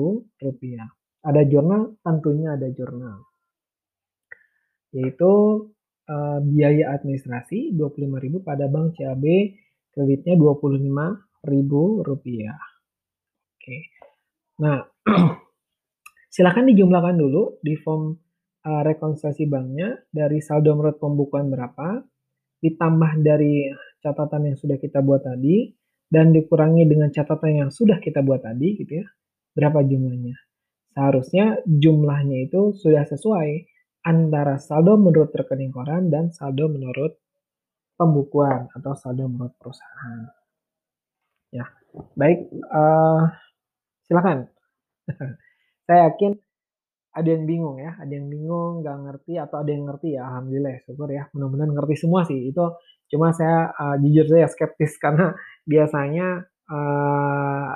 Ada 1.19 1.43
jurnal, 1.47 1.99
tentunya 1.99 2.55
ada 2.55 2.67
jurnal. 2.71 3.27
Yaitu 4.95 5.31
uh, 6.09 6.39
biaya 6.41 6.97
administrasi 6.97 7.75
Rp25.000 7.75 8.33
pada 8.41 8.65
Bank 8.71 8.97
CAB 8.97 9.25
kreditnya 9.93 10.33
Rp25.000. 10.39 11.73
Oke. 13.59 13.77
Nah, 14.59 14.83
silakan 16.33 16.65
dijumlahkan 16.71 17.15
dulu 17.15 17.63
di 17.63 17.75
form 17.79 18.15
uh, 18.65 18.81
rekonsiliasi 18.83 19.47
banknya 19.47 20.03
dari 20.11 20.43
saldo 20.43 20.75
menurut 20.75 20.99
pembukuan 20.99 21.47
berapa, 21.47 22.03
ditambah 22.59 23.11
dari 23.23 23.71
catatan 24.03 24.51
yang 24.51 24.57
sudah 24.59 24.77
kita 24.79 24.99
buat 24.99 25.23
tadi, 25.23 25.71
dan 26.09 26.33
dikurangi 26.33 26.89
dengan 26.89 27.13
catatan 27.13 27.67
yang 27.67 27.71
sudah 27.71 28.01
kita 28.01 28.25
buat 28.25 28.43
tadi, 28.43 28.67
gitu 28.79 29.03
ya, 29.03 29.07
berapa 29.55 29.85
jumlahnya. 29.85 30.48
Seharusnya 30.99 31.63
jumlahnya 31.63 32.51
itu 32.51 32.75
sudah 32.75 33.07
sesuai 33.07 33.71
antara 34.03 34.59
saldo 34.59 34.99
menurut 34.99 35.31
rekening 35.31 35.71
koran 35.71 36.11
dan 36.11 36.35
saldo 36.35 36.67
menurut 36.67 37.15
pembukuan 37.95 38.67
atau 38.75 38.99
saldo 38.99 39.31
menurut 39.31 39.55
perusahaan. 39.55 40.27
Ya, 41.55 41.71
baik, 42.19 42.51
uh, 42.67 43.31
silakan. 44.11 44.51
Saya 45.87 46.11
yakin 46.11 46.35
ada 47.15 47.29
yang 47.31 47.47
bingung 47.47 47.79
ya, 47.79 47.95
ada 47.95 48.11
yang 48.11 48.27
bingung, 48.27 48.83
nggak 48.83 48.97
ngerti 48.99 49.39
atau 49.39 49.63
ada 49.63 49.71
yang 49.71 49.87
ngerti 49.87 50.19
ya, 50.19 50.27
alhamdulillah 50.27 50.71
ya, 50.75 50.81
syukur 50.83 51.07
ya, 51.15 51.23
mudah-mudahan 51.31 51.71
ngerti 51.79 51.95
semua 51.95 52.27
sih. 52.27 52.51
Itu 52.51 52.75
cuma 53.07 53.31
saya 53.31 53.71
uh, 53.71 53.95
jujur 54.03 54.27
saya 54.27 54.51
skeptis 54.51 54.99
karena 55.03 55.31
biasanya 55.63 56.43
uh, 56.69 57.67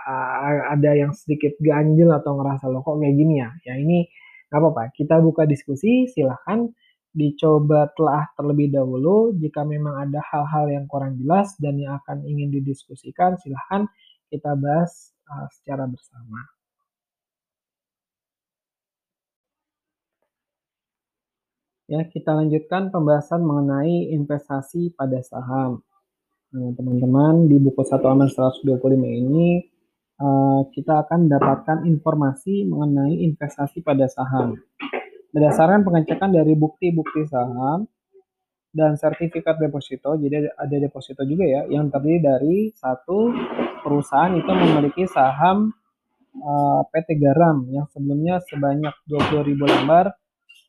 ada 0.73 0.91
yang 0.93 1.11
sedikit 1.13 1.57
ganjil 1.61 2.09
atau 2.13 2.37
ngerasa 2.39 2.69
loh 2.69 2.81
kok 2.85 3.01
kayak 3.01 3.15
gini 3.17 3.41
ya. 3.41 3.49
Ya 3.65 3.73
ini 3.77 4.07
nggak 4.49 4.59
apa-apa, 4.61 4.83
kita 4.93 5.17
buka 5.21 5.49
diskusi, 5.49 6.05
silahkan 6.09 6.69
dicoba 7.13 7.89
telah 7.97 8.29
terlebih 8.37 8.73
dahulu. 8.73 9.33
Jika 9.37 9.65
memang 9.65 10.09
ada 10.09 10.21
hal-hal 10.29 10.65
yang 10.69 10.85
kurang 10.89 11.17
jelas 11.21 11.53
dan 11.61 11.77
yang 11.81 11.97
akan 12.01 12.25
ingin 12.25 12.49
didiskusikan, 12.53 13.37
silahkan 13.41 13.89
kita 14.29 14.53
bahas 14.57 15.13
uh, 15.29 15.47
secara 15.53 15.85
bersama. 15.89 16.41
Ya, 21.91 22.01
kita 22.07 22.31
lanjutkan 22.33 22.89
pembahasan 22.89 23.43
mengenai 23.45 24.09
investasi 24.15 24.95
pada 24.97 25.19
saham. 25.21 25.83
Nah, 26.53 26.69
teman-teman, 26.77 27.49
di 27.49 27.57
buku 27.57 27.81
1 27.81 27.97
halaman 27.97 28.29
125 28.29 28.77
ini 29.01 29.65
uh, 30.21 30.61
kita 30.69 31.01
akan 31.01 31.25
mendapatkan 31.25 31.81
informasi 31.81 32.69
mengenai 32.69 33.25
investasi 33.25 33.81
pada 33.81 34.05
saham. 34.05 34.61
Berdasarkan 35.33 35.81
pengecekan 35.81 36.29
dari 36.29 36.53
bukti-bukti 36.53 37.25
saham 37.25 37.89
dan 38.69 38.93
sertifikat 39.01 39.57
deposito, 39.57 40.13
jadi 40.13 40.53
ada 40.53 40.75
deposito 40.77 41.25
juga 41.25 41.41
ya, 41.41 41.61
yang 41.73 41.89
terdiri 41.89 42.21
dari 42.21 42.57
satu 42.77 43.33
perusahaan 43.81 44.37
itu 44.37 44.51
memiliki 44.53 45.09
saham 45.09 45.73
uh, 46.37 46.85
eh, 46.85 47.01
PT 47.01 47.17
Garam 47.17 47.65
yang 47.73 47.89
sebelumnya 47.89 48.45
sebanyak 48.45 48.93
20.000 49.09 49.57
lembar 49.57 50.13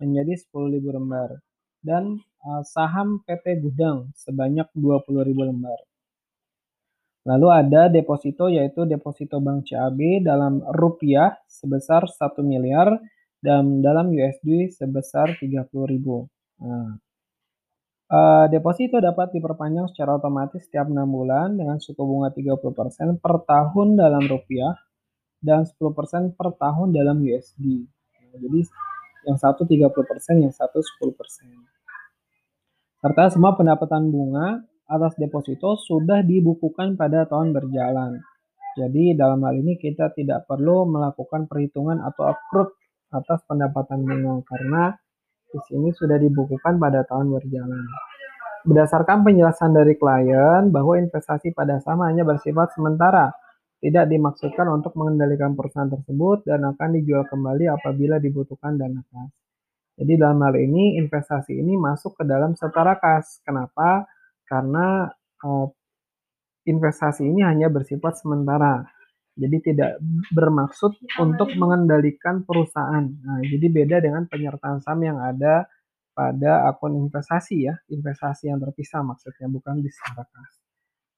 menjadi 0.00 0.32
10.000 0.48 0.80
lembar 0.96 1.44
dan 1.84 2.24
saham 2.64 3.24
PT 3.24 3.64
Gudang 3.64 4.12
sebanyak 4.12 4.68
20.000 4.76 5.48
lembar. 5.48 5.80
Lalu 7.24 7.48
ada 7.48 7.88
deposito 7.88 8.52
yaitu 8.52 8.84
deposito 8.84 9.40
Bank 9.40 9.64
CAB 9.64 10.20
dalam 10.20 10.60
rupiah 10.76 11.32
sebesar 11.48 12.04
1 12.04 12.20
miliar 12.44 13.00
dan 13.40 13.80
dalam 13.80 14.12
USD 14.12 14.68
sebesar 14.76 15.40
30.000. 15.40 15.72
Nah, 16.60 17.00
uh, 18.12 18.44
deposito 18.52 19.00
dapat 19.00 19.32
diperpanjang 19.32 19.88
secara 19.88 20.20
otomatis 20.20 20.68
setiap 20.68 20.84
6 20.84 21.00
bulan 21.08 21.56
dengan 21.56 21.80
suku 21.80 22.00
bunga 22.04 22.28
30% 22.28 22.60
per 23.16 23.34
tahun 23.48 23.96
dalam 23.96 24.24
rupiah 24.28 24.76
dan 25.40 25.64
10% 25.64 26.36
per 26.36 26.48
tahun 26.60 26.92
dalam 26.92 27.24
USD. 27.24 27.88
Nah, 27.88 28.36
jadi 28.36 28.60
yang 29.24 29.40
satu 29.40 29.64
30%, 29.64 30.44
yang 30.44 30.52
satu 30.52 30.84
10%. 30.84 31.73
Serta 33.04 33.28
semua 33.28 33.52
pendapatan 33.52 34.08
bunga 34.08 34.64
atas 34.88 35.12
deposito 35.20 35.76
sudah 35.76 36.24
dibukukan 36.24 36.96
pada 36.96 37.28
tahun 37.28 37.52
berjalan. 37.52 38.16
Jadi 38.80 39.12
dalam 39.12 39.44
hal 39.44 39.60
ini 39.60 39.76
kita 39.76 40.16
tidak 40.16 40.48
perlu 40.48 40.88
melakukan 40.88 41.44
perhitungan 41.44 42.00
atau 42.00 42.32
accrued 42.32 42.72
atas 43.12 43.44
pendapatan 43.44 44.08
bunga 44.08 44.40
karena 44.48 44.96
di 45.52 45.60
sini 45.68 45.92
sudah 45.92 46.16
dibukukan 46.16 46.80
pada 46.80 47.04
tahun 47.04 47.28
berjalan. 47.28 47.84
Berdasarkan 48.64 49.20
penjelasan 49.20 49.76
dari 49.76 50.00
klien 50.00 50.72
bahwa 50.72 50.96
investasi 50.96 51.52
pada 51.52 51.84
saham 51.84 52.08
hanya 52.08 52.24
bersifat 52.24 52.72
sementara 52.72 53.36
tidak 53.84 54.08
dimaksudkan 54.08 54.64
untuk 54.72 54.96
mengendalikan 54.96 55.52
perusahaan 55.52 55.92
tersebut 55.92 56.48
dan 56.48 56.64
akan 56.72 56.96
dijual 56.96 57.28
kembali 57.28 57.68
apabila 57.68 58.16
dibutuhkan 58.16 58.80
dana 58.80 59.04
kas. 59.12 59.43
Jadi 59.94 60.12
dalam 60.18 60.42
hal 60.42 60.54
ini 60.58 60.98
investasi 60.98 61.54
ini 61.54 61.78
masuk 61.78 62.18
ke 62.18 62.24
dalam 62.26 62.58
setara 62.58 62.98
kas. 62.98 63.38
Kenapa? 63.46 64.06
Karena 64.42 65.06
uh, 65.46 65.66
investasi 66.66 67.28
ini 67.28 67.46
hanya 67.46 67.70
bersifat 67.70 68.18
sementara. 68.18 68.82
Jadi 69.34 69.74
tidak 69.74 69.98
bermaksud 70.30 70.94
untuk 71.18 71.50
mengendalikan 71.58 72.46
perusahaan. 72.46 73.02
Nah, 73.02 73.42
jadi 73.42 73.66
beda 73.66 73.96
dengan 73.98 74.30
penyertaan 74.30 74.78
saham 74.78 75.02
yang 75.02 75.18
ada 75.18 75.66
pada 76.14 76.70
akun 76.70 76.94
investasi 76.94 77.66
ya, 77.66 77.74
investasi 77.90 78.46
yang 78.46 78.62
terpisah 78.62 79.02
maksudnya 79.02 79.50
bukan 79.50 79.82
di 79.82 79.90
secara 79.90 80.22
kas. 80.30 80.52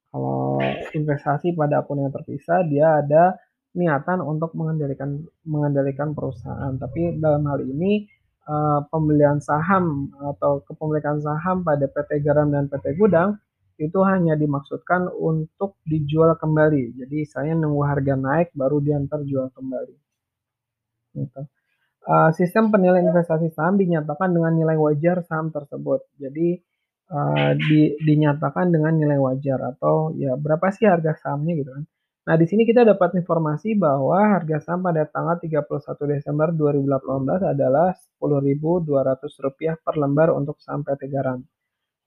Kalau 0.09 0.57
investasi 0.97 1.53
pada 1.53 1.85
akun 1.85 2.01
yang 2.01 2.12
terpisah 2.12 2.64
dia 2.64 3.05
ada 3.05 3.37
niatan 3.77 4.24
untuk 4.24 4.57
mengendalikan 4.57 5.20
mengendalikan 5.45 6.16
perusahaan, 6.16 6.72
tapi 6.81 7.20
dalam 7.20 7.45
hal 7.45 7.61
ini 7.68 8.09
uh, 8.47 8.80
pembelian 8.88 9.42
saham 9.42 10.11
atau 10.16 10.62
kepemilikan 10.64 11.18
saham 11.20 11.66
pada 11.66 11.84
PT 11.90 12.22
Garam 12.22 12.49
dan 12.49 12.70
PT 12.70 12.97
Gudang 12.97 13.36
itu 13.76 14.01
hanya 14.09 14.32
dimaksudkan 14.40 15.12
untuk 15.12 15.76
dijual 15.84 16.32
kembali. 16.40 16.97
Jadi 16.97 17.28
saya 17.28 17.53
nunggu 17.53 17.82
harga 17.84 18.16
naik 18.16 18.57
baru 18.57 18.80
diantar 18.80 19.20
jual 19.28 19.53
kembali. 19.53 19.97
Gitu. 21.16 21.42
Uh, 22.07 22.30
sistem 22.38 22.70
penilaian 22.70 23.11
investasi 23.11 23.51
saham 23.53 23.76
dinyatakan 23.76 24.30
dengan 24.30 24.55
nilai 24.55 24.78
wajar 24.80 25.20
saham 25.28 25.53
tersebut. 25.53 26.07
Jadi 26.16 26.57
uh, 27.12 27.53
di, 27.59 27.99
dinyatakan 28.01 28.70
dengan 28.72 28.97
nilai 28.97 29.18
wajar 29.20 29.74
atau 29.76 30.14
ya 30.16 30.38
berapa 30.38 30.70
sih 30.72 30.86
harga 30.88 31.18
sahamnya 31.20 31.53
gitu 31.61 31.70
kan. 31.74 31.84
Nah, 32.27 32.35
di 32.35 32.47
sini 32.51 32.66
kita 32.66 32.83
dapat 32.83 33.14
informasi 33.22 33.79
bahwa 33.79 34.18
harga 34.18 34.59
saham 34.59 34.83
pada 34.83 35.07
tanggal 35.07 35.39
31 35.39 36.11
Desember 36.11 36.51
2018 36.51 37.55
adalah 37.55 37.95
Rp10.200 38.18 39.79
per 39.79 39.95
lembar 39.95 40.35
untuk 40.35 40.59
saham 40.59 40.83
PT 40.83 41.07
Garam 41.07 41.39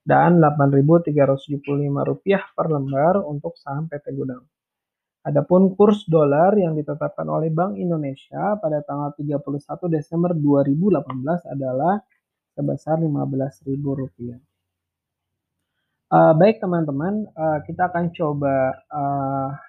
dan 0.03 0.43
Rp8.375 0.43 2.51
per 2.51 2.67
lembar 2.67 3.23
untuk 3.23 3.55
saham 3.55 3.87
PT 3.87 4.11
Gudang. 4.11 4.43
Adapun 5.23 5.71
kurs 5.79 6.03
dolar 6.03 6.51
yang 6.55 6.75
ditetapkan 6.75 7.27
oleh 7.27 7.47
Bank 7.47 7.79
Indonesia 7.79 8.59
pada 8.59 8.83
tanggal 8.83 9.15
31 9.15 9.39
Desember 9.87 10.35
2018 10.35 11.47
adalah 11.47 11.95
sebesar 12.59 12.99
Rp15.000. 12.99 14.35
Uh, 16.09 16.33
baik 16.33 16.57
teman-teman, 16.57 17.29
uh, 17.37 17.61
kita 17.63 17.87
akan 17.87 18.09
coba 18.09 18.73
uh, 18.89 19.68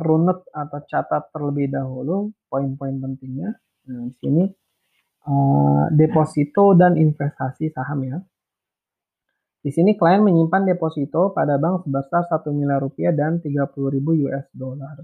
runut 0.00 0.48
atau 0.52 0.80
catat 0.88 1.28
terlebih 1.34 1.68
dahulu 1.68 2.32
poin-poin 2.48 2.96
pentingnya. 2.96 3.52
Nah, 3.88 4.08
di 4.08 4.14
sini 4.16 4.42
uh, 5.28 5.84
deposito 5.92 6.72
dan 6.72 6.96
investasi 6.96 7.68
saham 7.74 8.00
ya. 8.08 8.18
Di 9.62 9.70
sini 9.70 9.94
klien 9.94 10.26
menyimpan 10.26 10.66
deposito 10.66 11.30
pada 11.30 11.54
bank 11.54 11.86
sebesar 11.86 12.26
1 12.26 12.50
miliar 12.50 12.82
rupiah 12.82 13.14
dan 13.14 13.38
30 13.38 13.70
ribu 13.94 14.10
US 14.26 14.50
dollar. 14.50 14.98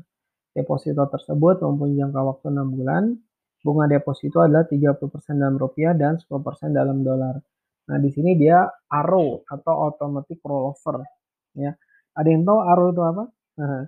Deposito 0.51 1.07
tersebut 1.07 1.63
mempunyai 1.63 2.03
jangka 2.03 2.21
waktu 2.27 2.47
6 2.51 2.75
bulan. 2.75 3.15
Bunga 3.63 3.87
deposito 3.87 4.43
adalah 4.43 4.67
30% 4.67 4.99
dalam 5.39 5.59
rupiah 5.59 5.95
dan 5.95 6.19
10% 6.19 6.75
dalam 6.75 7.07
dolar. 7.07 7.39
Nah, 7.89 7.99
di 8.03 8.11
sini 8.11 8.35
dia 8.35 8.67
ARO 8.91 9.47
atau 9.47 9.75
automatic 9.89 10.43
rollover 10.43 11.07
ya. 11.55 11.71
Ada 12.19 12.29
yang 12.29 12.43
tahu 12.43 12.59
ARO 12.59 12.87
itu 12.91 13.03
apa? 13.03 13.25
Nah, 13.63 13.83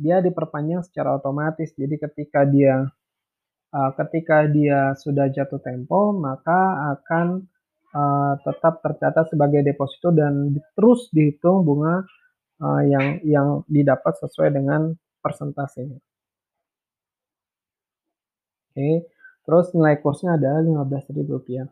dia 0.00 0.24
diperpanjang 0.24 0.80
secara 0.88 1.20
otomatis. 1.20 1.76
Jadi 1.76 2.00
ketika 2.00 2.48
dia 2.48 2.88
uh, 3.76 3.90
ketika 4.00 4.48
dia 4.48 4.96
sudah 4.96 5.28
jatuh 5.28 5.60
tempo, 5.60 6.16
maka 6.16 6.90
akan 6.96 7.44
uh, 7.92 8.34
tetap 8.40 8.80
tercatat 8.80 9.28
sebagai 9.28 9.60
deposito 9.60 10.08
dan 10.08 10.56
terus 10.72 11.12
dihitung 11.12 11.68
bunga 11.68 12.00
uh, 12.64 12.82
yang 12.88 13.20
yang 13.28 13.48
didapat 13.68 14.16
sesuai 14.24 14.56
dengan 14.56 14.96
persentasenya. 15.20 16.00
Oke, 18.70 19.10
terus 19.44 19.66
nilai 19.76 19.98
kursnya 20.00 20.40
adalah 20.40 20.62
Rp15.000. 20.64 21.68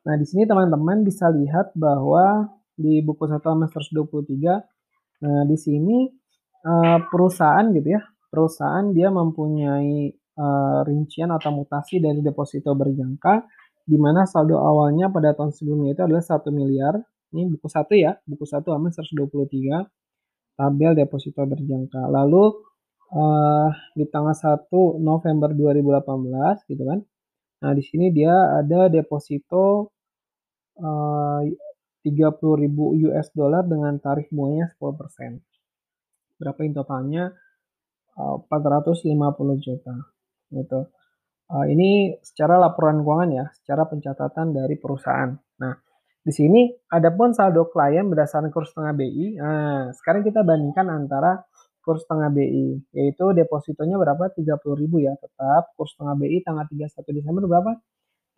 Nah, 0.00 0.14
di 0.16 0.24
sini 0.24 0.48
teman-teman 0.48 1.04
bisa 1.04 1.28
lihat 1.28 1.76
bahwa 1.76 2.48
di 2.72 3.04
buku 3.04 3.28
1 3.28 3.44
halaman 3.44 3.68
123, 3.68 4.64
nah 5.20 5.44
di 5.44 5.56
sini 5.60 6.08
uh, 6.64 6.98
perusahaan 7.08 7.66
gitu 7.72 7.88
ya, 7.96 8.02
perusahaan 8.30 8.86
dia 8.92 9.08
mempunyai 9.10 10.12
uh, 10.38 10.80
rincian 10.86 11.30
atau 11.34 11.50
mutasi 11.52 12.00
dari 12.00 12.20
deposito 12.22 12.72
berjangka 12.72 13.44
di 13.84 13.98
mana 13.98 14.24
saldo 14.28 14.60
awalnya 14.60 15.10
pada 15.10 15.34
tahun 15.34 15.50
sebelumnya 15.50 15.98
itu 15.98 16.02
adalah 16.06 16.22
1 16.22 16.46
miliar. 16.54 16.94
Ini 17.30 17.46
buku 17.46 17.66
satu 17.70 17.94
ya, 17.94 18.18
buku 18.26 18.42
satu 18.46 18.74
halaman 18.74 18.90
123 18.90 19.86
tabel 20.58 20.92
deposito 20.98 21.42
berjangka. 21.46 22.10
Lalu 22.10 22.44
uh, 23.14 23.70
di 23.94 24.04
tanggal 24.10 24.34
1 24.34 24.66
November 25.02 25.50
2018 25.54 26.70
gitu 26.70 26.82
kan. 26.86 26.98
Nah, 27.60 27.72
di 27.76 27.82
sini 27.84 28.08
dia 28.10 28.32
ada 28.32 28.88
deposito 28.88 29.92
uh, 30.80 31.40
30.000 32.00 33.04
US 33.10 33.28
dollar 33.36 33.62
dengan 33.68 33.92
tarif 34.00 34.32
bunganya 34.32 34.72
10% 34.72 35.49
berapa 36.40 36.58
yang 36.64 36.74
totalnya? 36.74 37.24
Uh, 38.16 38.40
450 38.48 39.60
juta 39.60 39.94
gitu. 40.50 40.80
Uh, 41.50 41.66
ini 41.68 42.16
secara 42.24 42.56
laporan 42.56 43.04
keuangan 43.04 43.30
ya 43.30 43.44
secara 43.54 43.84
pencatatan 43.84 44.56
dari 44.56 44.80
perusahaan. 44.80 45.30
Nah 45.60 45.74
di 46.20 46.32
sini 46.32 46.68
ada 46.88 47.12
pun 47.12 47.32
saldo 47.32 47.68
klien 47.72 48.04
berdasarkan 48.08 48.52
kurs 48.52 48.76
tengah 48.76 48.92
BI 48.92 49.40
nah 49.40 49.88
sekarang 49.96 50.20
kita 50.20 50.44
bandingkan 50.44 50.84
antara 50.92 51.48
kurs 51.80 52.04
tengah 52.04 52.28
BI 52.30 52.92
yaitu 52.94 53.24
depositonya 53.32 53.96
berapa? 53.96 54.30
30.000 54.30 54.60
ya 55.00 55.12
tetap. 55.16 55.72
Kurs 55.74 55.96
tengah 55.96 56.14
BI 56.16 56.38
tanggal 56.44 56.68
31 56.68 57.16
Desember 57.16 57.44
berapa? 57.48 57.72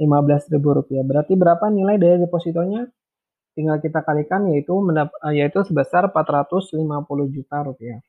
15.000 0.00 0.56
rupiah. 0.56 1.04
Berarti 1.04 1.34
berapa 1.36 1.68
nilai 1.68 2.00
dari 2.00 2.16
depositonya 2.22 2.88
tinggal 3.52 3.78
kita 3.80 4.00
kalikan 4.04 4.48
yaitu 4.52 4.72
eh, 4.76 5.34
yaitu 5.36 5.60
sebesar 5.64 6.08
450 6.12 6.80
juta 7.34 7.56
rupiah. 7.64 8.00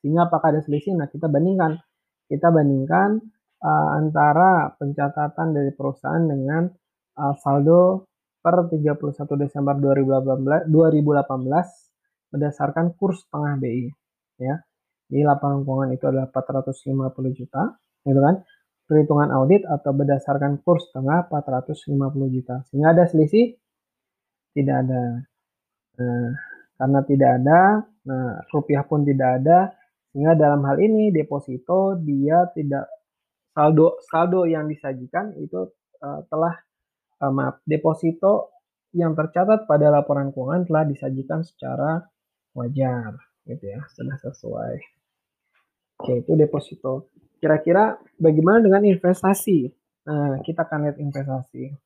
Sehingga 0.00 0.28
apakah 0.28 0.52
ada 0.52 0.60
selisih? 0.60 0.92
Nah, 0.94 1.08
kita 1.08 1.32
bandingkan. 1.32 1.80
Kita 2.28 2.52
bandingkan 2.52 3.20
uh, 3.64 3.88
antara 3.96 4.72
pencatatan 4.76 5.56
dari 5.56 5.72
perusahaan 5.72 6.20
dengan 6.20 6.68
uh, 7.16 7.34
saldo 7.40 8.08
per 8.44 8.68
31 8.68 9.00
Desember 9.40 9.72
2018, 9.80 10.68
2018 10.68 12.28
berdasarkan 12.36 12.92
kurs 13.00 13.24
tengah 13.32 13.56
BI 13.56 13.88
ya. 14.44 14.60
Di 15.08 15.20
lapangan 15.24 15.64
keuangan 15.64 15.90
itu 15.96 16.04
adalah 16.08 16.28
450 16.32 17.38
juta, 17.38 17.62
gitu 18.04 18.20
kan? 18.20 18.44
Perhitungan 18.84 19.32
audit 19.32 19.64
atau 19.64 19.96
berdasarkan 19.96 20.60
kurs 20.60 20.92
tengah 20.92 21.28
450 21.32 21.96
juta. 22.28 22.60
Sehingga 22.68 22.92
ada 22.92 23.04
selisih 23.08 23.56
tidak 24.54 24.86
ada. 24.86 25.04
Nah, 25.98 26.30
karena 26.78 27.00
tidak 27.06 27.30
ada, 27.42 27.60
nah 28.06 28.30
rupiah 28.50 28.82
pun 28.86 29.02
tidak 29.02 29.42
ada, 29.42 29.74
sehingga 30.10 30.34
dalam 30.38 30.62
hal 30.66 30.78
ini 30.78 31.10
deposito 31.10 31.98
dia 31.98 32.46
tidak 32.54 32.86
saldo 33.54 33.98
saldo 34.10 34.46
yang 34.46 34.66
disajikan 34.66 35.34
itu 35.38 35.70
uh, 36.02 36.20
telah 36.26 36.54
uh, 37.22 37.30
maaf 37.34 37.62
deposito 37.66 38.54
yang 38.94 39.14
tercatat 39.18 39.66
pada 39.66 39.90
laporan 39.90 40.30
keuangan 40.30 40.66
telah 40.70 40.84
disajikan 40.86 41.42
secara 41.42 42.02
wajar 42.54 43.18
gitu 43.46 43.74
ya 43.74 43.82
sudah 43.90 44.16
sesuai. 44.22 44.74
Oke 45.98 46.22
itu 46.22 46.32
deposito. 46.38 47.10
Kira-kira 47.38 47.98
bagaimana 48.18 48.62
dengan 48.62 48.82
investasi? 48.86 49.70
Nah 50.06 50.38
kita 50.42 50.62
akan 50.62 50.90
lihat 50.90 50.98
investasi 51.02 51.83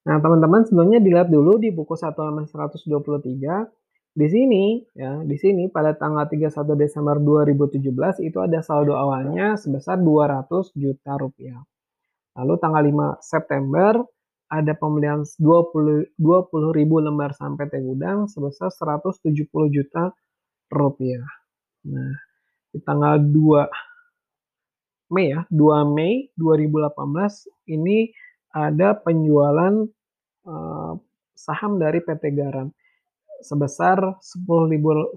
Nah, 0.00 0.16
teman-teman 0.16 0.64
sebelumnya 0.64 0.96
dilihat 0.96 1.28
dulu 1.28 1.60
di 1.60 1.68
buku 1.68 1.92
1 1.92 2.16
halaman 2.16 2.48
123. 2.48 3.68
Di 4.10 4.26
sini 4.26 4.82
ya, 4.96 5.22
di 5.22 5.36
sini 5.38 5.70
pada 5.70 5.94
tanggal 5.94 6.26
31 6.26 6.74
Desember 6.74 7.20
2017 7.22 8.18
itu 8.26 8.38
ada 8.42 8.58
saldo 8.64 8.98
awalnya 8.98 9.54
sebesar 9.54 10.00
200 10.02 10.72
juta 10.74 11.14
rupiah. 11.14 11.62
Lalu 12.34 12.54
tanggal 12.58 12.82
5 12.82 13.22
September 13.22 13.92
ada 14.50 14.72
pembelian 14.74 15.22
20 15.38 16.18
20 16.18 16.74
ribu 16.74 16.98
lembar 16.98 17.30
sampai 17.38 17.70
teh 17.70 17.78
gudang 17.78 18.26
sebesar 18.26 18.72
170 18.74 19.46
juta 19.70 20.10
rupiah. 20.74 21.22
Nah, 21.86 22.14
di 22.74 22.78
tanggal 22.82 23.22
2 23.22 23.70
Mei 25.14 25.34
ya, 25.34 25.42
2 25.50 25.86
Mei 25.90 26.30
2018 26.38 27.46
ini 27.70 28.10
ada 28.50 28.98
penjualan 28.98 29.86
uh, 30.46 30.92
saham 31.34 31.80
dari 31.80 32.02
PT 32.02 32.34
Garam 32.36 32.68
sebesar 33.40 34.20
10.000 34.20 34.76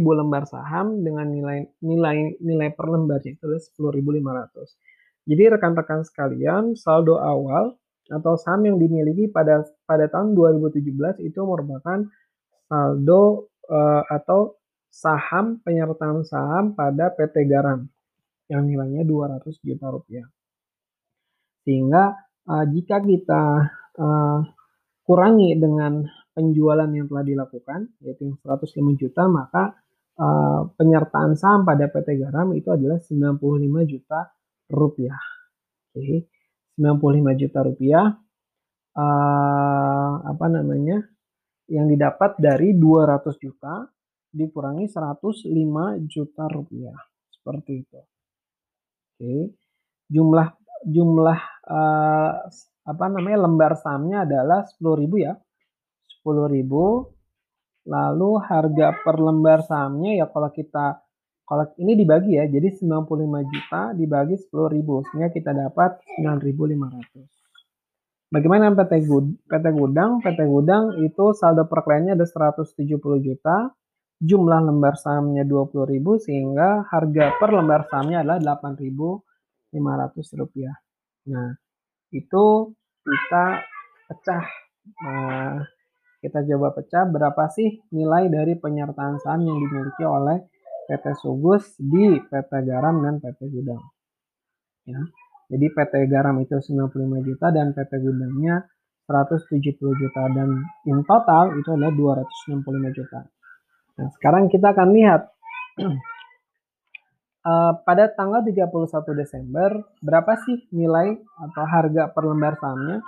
lembar 0.00 0.48
saham 0.48 1.04
dengan 1.04 1.28
nilai 1.28 1.68
nilai 1.84 2.40
nilai 2.40 2.68
per 2.72 2.88
lembarnya 2.88 3.36
itu 3.36 3.44
adalah 3.44 3.62
10.500. 4.56 5.28
Jadi 5.28 5.42
rekan-rekan 5.52 6.00
sekalian, 6.08 6.72
saldo 6.72 7.20
awal 7.20 7.76
atau 8.08 8.40
saham 8.40 8.64
yang 8.64 8.76
dimiliki 8.80 9.28
pada 9.28 9.68
pada 9.84 10.08
tahun 10.08 10.32
2017 10.32 11.28
itu 11.28 11.40
merupakan 11.44 12.08
saldo 12.64 13.52
uh, 13.68 14.02
atau 14.08 14.56
saham 14.88 15.60
penyertaan 15.60 16.24
saham 16.24 16.72
pada 16.72 17.12
PT 17.12 17.44
Garam 17.44 17.84
yang 18.48 18.64
nilainya 18.64 19.04
200 19.04 19.60
juta 19.60 19.92
rupiah. 19.92 20.24
Sehingga 21.68 22.16
uh, 22.48 22.64
jika 22.72 23.04
kita 23.04 23.44
uh, 24.00 24.40
kurangi 25.04 25.56
dengan 25.60 26.04
penjualan 26.32 26.88
yang 26.88 27.06
telah 27.08 27.24
dilakukan 27.24 27.80
yaitu 28.00 28.36
105 28.44 28.80
juta 28.96 29.28
maka 29.28 29.76
uh, 30.16 30.68
penyertaan 30.74 31.36
saham 31.36 31.68
pada 31.68 31.86
PT 31.92 32.18
Garam 32.18 32.56
itu 32.56 32.72
adalah 32.72 32.98
95 33.00 33.92
juta 33.92 34.32
rupiah. 34.72 35.20
Oke, 35.92 36.28
95 36.76 37.40
juta 37.40 37.58
rupiah 37.64 38.04
uh, 38.94 40.12
apa 40.22 40.46
namanya 40.46 41.02
yang 41.68 41.84
didapat 41.88 42.40
dari 42.40 42.76
200 42.76 43.28
juta 43.40 43.84
dikurangi 44.28 44.86
105 44.88 45.48
juta 46.06 46.44
rupiah 46.48 46.98
seperti 47.32 47.72
itu. 47.82 48.00
Oke, 49.18 49.36
jumlah 50.06 50.48
jumlah 50.86 51.38
uh, 51.66 52.30
apa 52.88 53.04
namanya 53.12 53.44
lembar 53.44 53.76
sahamnya 53.76 54.24
adalah 54.24 54.64
10.000 54.64 55.08
ya. 55.18 55.34
10.000 56.24 57.18
lalu 57.88 58.30
harga 58.44 58.88
per 59.00 59.16
lembar 59.16 59.64
sahamnya 59.64 60.20
ya 60.20 60.26
kalau 60.28 60.52
kita 60.52 61.00
kalau 61.48 61.64
ini 61.80 61.96
dibagi 61.96 62.36
ya 62.36 62.44
jadi 62.44 62.68
95 62.76 63.48
juta 63.48 63.96
dibagi 63.96 64.36
10.000 64.36 65.08
sehingga 65.08 65.28
kita 65.32 65.50
dapat 65.56 65.96
9.500 66.20 67.24
bagaimana 68.28 68.76
PT, 68.76 69.08
Gud, 69.08 69.40
PT 69.48 69.66
Gudang? 69.72 70.20
PT 70.20 70.40
Gudang 70.44 71.00
itu 71.00 71.32
saldo 71.32 71.64
per 71.64 71.80
kliennya 71.80 72.12
ada 72.12 72.28
170 72.28 73.00
juta 73.24 73.72
jumlah 74.20 74.60
lembar 74.68 75.00
sahamnya 75.00 75.48
20.000 75.48 75.96
sehingga 76.20 76.84
harga 76.92 77.40
per 77.40 77.50
lembar 77.56 77.88
sahamnya 77.88 78.20
adalah 78.20 78.60
8.500 79.74 80.40
rupiah 80.40 80.74
nah 81.28 81.52
itu 82.14 82.72
kita 83.04 83.44
pecah 84.08 84.44
nah, 85.04 85.60
kita 86.18 86.42
coba 86.42 86.74
pecah 86.74 87.04
berapa 87.06 87.44
sih 87.54 87.78
nilai 87.94 88.26
dari 88.26 88.58
penyertaan 88.58 89.22
saham 89.22 89.46
yang 89.46 89.58
dimiliki 89.62 90.02
oleh 90.02 90.42
PT 90.88 91.04
Sugus 91.20 91.76
di 91.76 92.16
PT 92.16 92.52
Garam 92.64 93.04
dan 93.04 93.20
PT 93.20 93.52
Gudang. 93.52 93.82
Ya. 94.88 94.98
Jadi 95.52 95.66
PT 95.68 95.94
Garam 96.08 96.40
itu 96.40 96.56
95 96.56 97.28
juta 97.28 97.46
dan 97.52 97.76
PT 97.76 97.92
Gudangnya 98.00 98.64
170 99.06 99.76
juta 99.78 100.22
dan 100.32 100.64
in 100.88 101.00
total 101.04 101.56
itu 101.56 101.68
adalah 101.72 101.92
265 101.92 102.96
juta. 102.96 103.20
Nah, 104.00 104.08
sekarang 104.16 104.48
kita 104.48 104.72
akan 104.72 104.88
lihat 104.92 105.22
uh, 107.44 107.72
pada 107.82 108.10
tanggal 108.14 108.42
31 108.42 109.18
Desember 109.18 109.70
berapa 110.02 110.32
sih 110.46 110.66
nilai 110.74 111.18
atau 111.18 111.64
harga 111.66 112.10
per 112.10 112.24
lembar 112.24 112.56
sahamnya? 112.58 112.98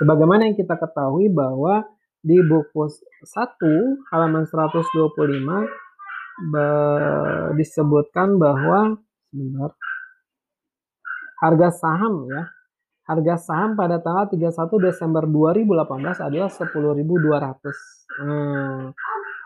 Sebagaimana 0.00 0.48
yang 0.48 0.56
kita 0.56 0.80
ketahui 0.80 1.28
bahwa 1.30 1.84
di 2.22 2.38
buku 2.38 2.86
1 2.86 4.10
halaman 4.10 4.46
125 4.46 5.14
disebutkan 7.58 8.40
bahwa 8.40 8.96
sebentar 9.28 9.70
harga 11.42 11.68
saham 11.74 12.30
ya 12.30 12.46
harga 13.02 13.34
saham 13.36 13.74
pada 13.74 13.98
tanggal 13.98 14.30
31 14.30 14.86
Desember 14.86 15.26
2018 15.26 16.22
adalah 16.22 16.50
10.200 16.50 18.22
hmm. 18.22 18.94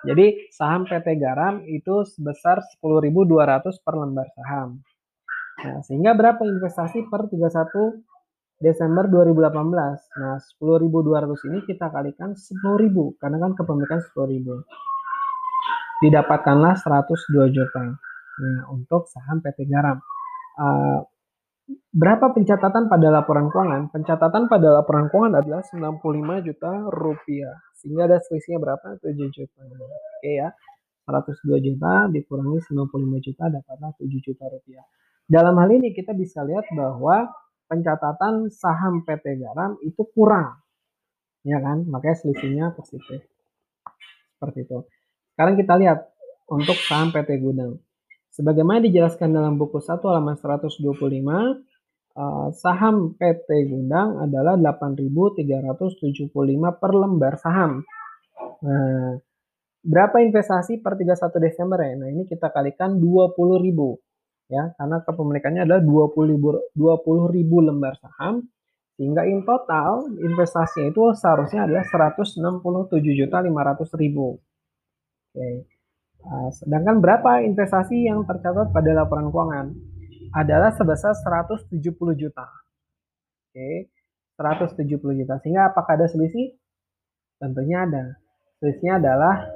Jadi 0.07 0.27
saham 0.55 0.87
PT 0.87 1.19
Garam 1.19 1.67
itu 1.67 2.07
sebesar 2.07 2.63
10.200 2.81 3.83
per 3.83 3.95
lembar 3.99 4.31
saham 4.33 4.81
nah, 5.61 5.83
sehingga 5.83 6.15
berapa 6.15 6.47
investasi 6.47 7.11
per 7.11 7.27
31 7.27 8.07
Desember 8.57 9.05
2018. 9.05 10.17
Nah, 10.17 10.41
10.200 10.41 11.49
ini 11.53 11.59
kita 11.69 11.93
kalikan 11.93 12.33
10.000 12.33 13.21
karena 13.21 13.37
kan 13.37 13.53
kepemilikan 13.53 14.01
10.000. 14.01 14.65
Didapatkanlah 16.01 16.77
102 16.81 17.53
juta. 17.53 17.85
Nah, 18.37 18.61
untuk 18.73 19.09
saham 19.13 19.45
PT 19.45 19.69
Garam. 19.69 20.01
Uh, 20.57 21.05
berapa 21.91 22.31
pencatatan 22.31 22.87
pada 22.87 23.09
laporan 23.11 23.51
keuangan? 23.51 23.91
Pencatatan 23.91 24.47
pada 24.47 24.69
laporan 24.83 25.11
keuangan 25.11 25.35
adalah 25.43 25.63
95 25.65 26.47
juta 26.47 26.73
rupiah. 26.93 27.57
Sehingga 27.79 28.07
ada 28.07 28.19
selisihnya 28.23 28.59
berapa? 28.63 28.87
7 29.03 29.13
juta. 29.33 29.61
Oke 29.67 30.31
ya. 30.31 30.49
102 31.07 31.63
juta 31.63 32.11
dikurangi 32.11 32.59
95 32.67 33.27
juta 33.27 33.45
dapatlah 33.47 33.91
7 33.99 34.27
juta 34.27 34.45
rupiah. 34.51 34.85
Dalam 35.27 35.55
hal 35.59 35.71
ini 35.75 35.95
kita 35.95 36.15
bisa 36.15 36.43
lihat 36.43 36.67
bahwa 36.75 37.31
pencatatan 37.67 38.51
saham 38.51 39.03
PT 39.07 39.43
Garam 39.43 39.79
itu 39.83 40.03
kurang. 40.15 40.59
Ya 41.47 41.63
kan? 41.63 41.87
Makanya 41.87 42.17
selisihnya 42.19 42.67
positif. 42.75 43.23
Seperti 44.35 44.67
itu. 44.67 44.79
Sekarang 45.35 45.55
kita 45.55 45.75
lihat 45.79 45.99
untuk 46.51 46.79
saham 46.79 47.15
PT 47.15 47.39
Gudang. 47.39 47.79
Sebagaimana 48.37 48.85
dijelaskan 48.85 49.33
dalam 49.33 49.57
buku 49.57 49.81
1 49.81 50.13
halaman 50.13 50.37
125, 50.37 51.57
eh, 52.17 52.49
saham 52.53 53.17
PT 53.17 53.49
Gudang 53.73 54.21
adalah 54.21 54.61
8.375 54.61 56.77
per 56.77 56.93
lembar 56.93 57.41
saham. 57.41 57.81
Nah, 58.61 59.17
berapa 59.81 60.21
investasi 60.21 60.85
per 60.85 61.01
31 61.01 61.41
Desember 61.41 61.81
ya? 61.81 61.97
Nah, 61.97 62.13
ini 62.13 62.29
kita 62.29 62.53
kalikan 62.53 63.01
20.000 63.01 63.97
ya 64.47 64.63
karena 64.79 65.03
kepemilikannya 65.03 65.67
adalah 65.67 65.83
20 65.83 66.31
ribu, 66.31 66.55
20 66.79 67.35
ribu 67.35 67.57
lembar 67.67 67.99
saham 67.99 68.47
sehingga 68.95 69.27
in 69.27 69.43
total 69.43 70.07
investasinya 70.23 70.95
itu 70.95 71.03
seharusnya 71.19 71.67
adalah 71.67 71.83
167 71.83 72.39
juta 73.19 73.43
500 73.43 73.91
ribu 73.99 74.39
oke 75.35 75.76
uh, 76.27 76.51
sedangkan 76.51 76.99
berapa 76.99 77.47
investasi 77.47 78.11
yang 78.11 78.27
tercatat 78.27 78.75
pada 78.75 78.91
laporan 78.93 79.31
keuangan? 79.31 79.67
Adalah 80.35 80.75
sebesar 80.75 81.15
170 81.15 81.71
juta. 82.19 82.47
Oke 83.51 83.89
170 84.37 85.01
juta. 85.01 85.35
Sehingga 85.41 85.73
apakah 85.73 85.97
ada 85.97 86.07
selisih? 86.07 86.53
Tentunya 87.41 87.89
ada. 87.89 88.05
Selisihnya 88.61 89.01
adalah 89.01 89.49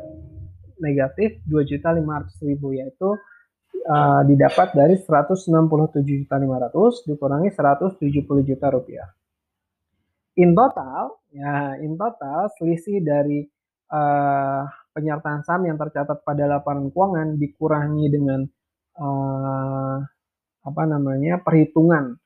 negatif 0.81 1.45
2 1.45 1.69
juta 1.69 1.93
500 1.93 2.49
ribu 2.49 2.73
yaitu 2.73 3.13
uh, 3.85 4.25
didapat 4.25 4.73
dari 4.73 4.97
167.500 4.97 7.09
dikurangi 7.09 7.49
170 7.53 8.49
juta 8.49 8.67
rupiah. 8.73 9.09
In 10.41 10.57
total, 10.57 11.21
ya 11.29 11.77
in 11.85 12.01
total 12.01 12.49
selisih 12.57 13.05
dari 13.05 13.45
uh, 13.93 14.65
penyertaan 14.91 15.47
saham 15.47 15.67
yang 15.71 15.79
tercatat 15.79 16.23
pada 16.27 16.45
laporan 16.51 16.91
keuangan 16.91 17.39
dikurangi 17.39 18.07
dengan 18.11 18.41
uh, 18.99 19.97
apa 20.61 20.83
namanya 20.85 21.41
perhitungan 21.41 22.19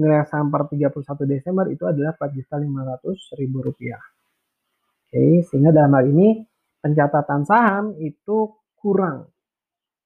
nilai 0.00 0.24
saham 0.24 0.48
per 0.48 0.72
31 0.72 1.04
Desember 1.28 1.68
itu 1.68 1.84
adalah 1.84 2.16
4.500.000 2.16 3.66
rupiah. 3.66 4.00
Oke, 5.12 5.44
sehingga 5.52 5.76
dalam 5.76 5.92
hal 5.92 6.08
ini 6.08 6.40
pencatatan 6.80 7.44
saham 7.44 7.92
itu 8.00 8.56
kurang 8.80 9.28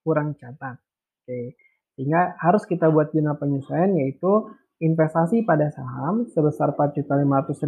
kurang 0.07 0.39
catat. 0.39 0.79
Oke. 1.23 1.59
Sehingga 1.99 2.39
harus 2.39 2.63
kita 2.69 2.87
buat 2.93 3.11
zona 3.11 3.35
penyesuaian 3.35 3.99
yaitu 3.99 4.51
investasi 4.79 5.43
pada 5.43 5.73
saham 5.73 6.29
sebesar 6.31 6.77
Rp4.500.000 6.77 7.67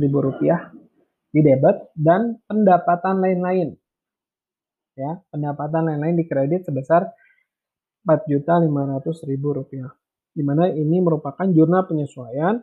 di 1.33 1.41
debit 1.41 1.77
dan 1.97 2.39
pendapatan 2.47 3.19
lain-lain. 3.19 3.75
Ya, 4.99 5.23
pendapatan 5.31 5.87
lain-lain 5.87 6.19
di 6.19 6.27
kredit 6.27 6.67
sebesar 6.67 7.07
Rp4.500.000. 8.03 9.31
Di 10.35 10.43
mana 10.43 10.67
ini 10.75 10.99
merupakan 10.99 11.47
jurnal 11.47 11.87
penyesuaian 11.87 12.59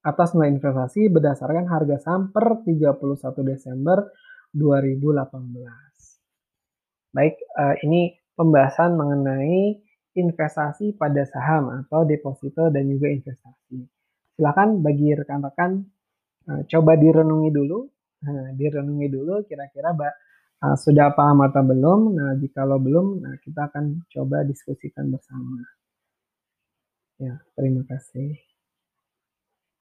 atas 0.00 0.32
nilai 0.32 0.56
investasi 0.56 1.12
berdasarkan 1.12 1.68
harga 1.68 2.00
saham 2.00 2.32
per 2.32 2.64
31 2.64 3.44
Desember 3.44 4.08
2018. 4.56 7.12
Baik, 7.12 7.36
uh, 7.60 7.76
ini 7.84 8.16
pembahasan 8.32 8.96
mengenai 8.96 9.76
investasi 10.16 10.96
pada 10.96 11.28
saham 11.28 11.84
atau 11.84 12.08
deposito 12.08 12.72
dan 12.72 12.88
juga 12.88 13.12
investasi. 13.12 13.76
Silakan 14.40 14.80
bagi 14.80 15.12
rekan-rekan 15.12 15.84
uh, 16.48 16.64
coba 16.64 16.96
direnungi 16.96 17.52
dulu, 17.52 17.84
uh, 18.24 18.48
direnungi 18.56 19.06
dulu 19.12 19.44
kira-kira 19.44 19.92
uh, 20.62 20.76
sudah 20.78 21.10
paham 21.18 21.42
atau 21.44 21.62
belum. 21.66 22.00
Nah, 22.16 22.30
jika 22.38 22.62
lo 22.62 22.78
belum, 22.78 23.20
nah 23.22 23.34
kita 23.42 23.68
akan 23.68 24.06
coba 24.08 24.46
diskusikan 24.46 25.10
bersama. 25.10 25.66
Ya, 27.18 27.38
terima 27.54 27.82
kasih. 27.86 28.51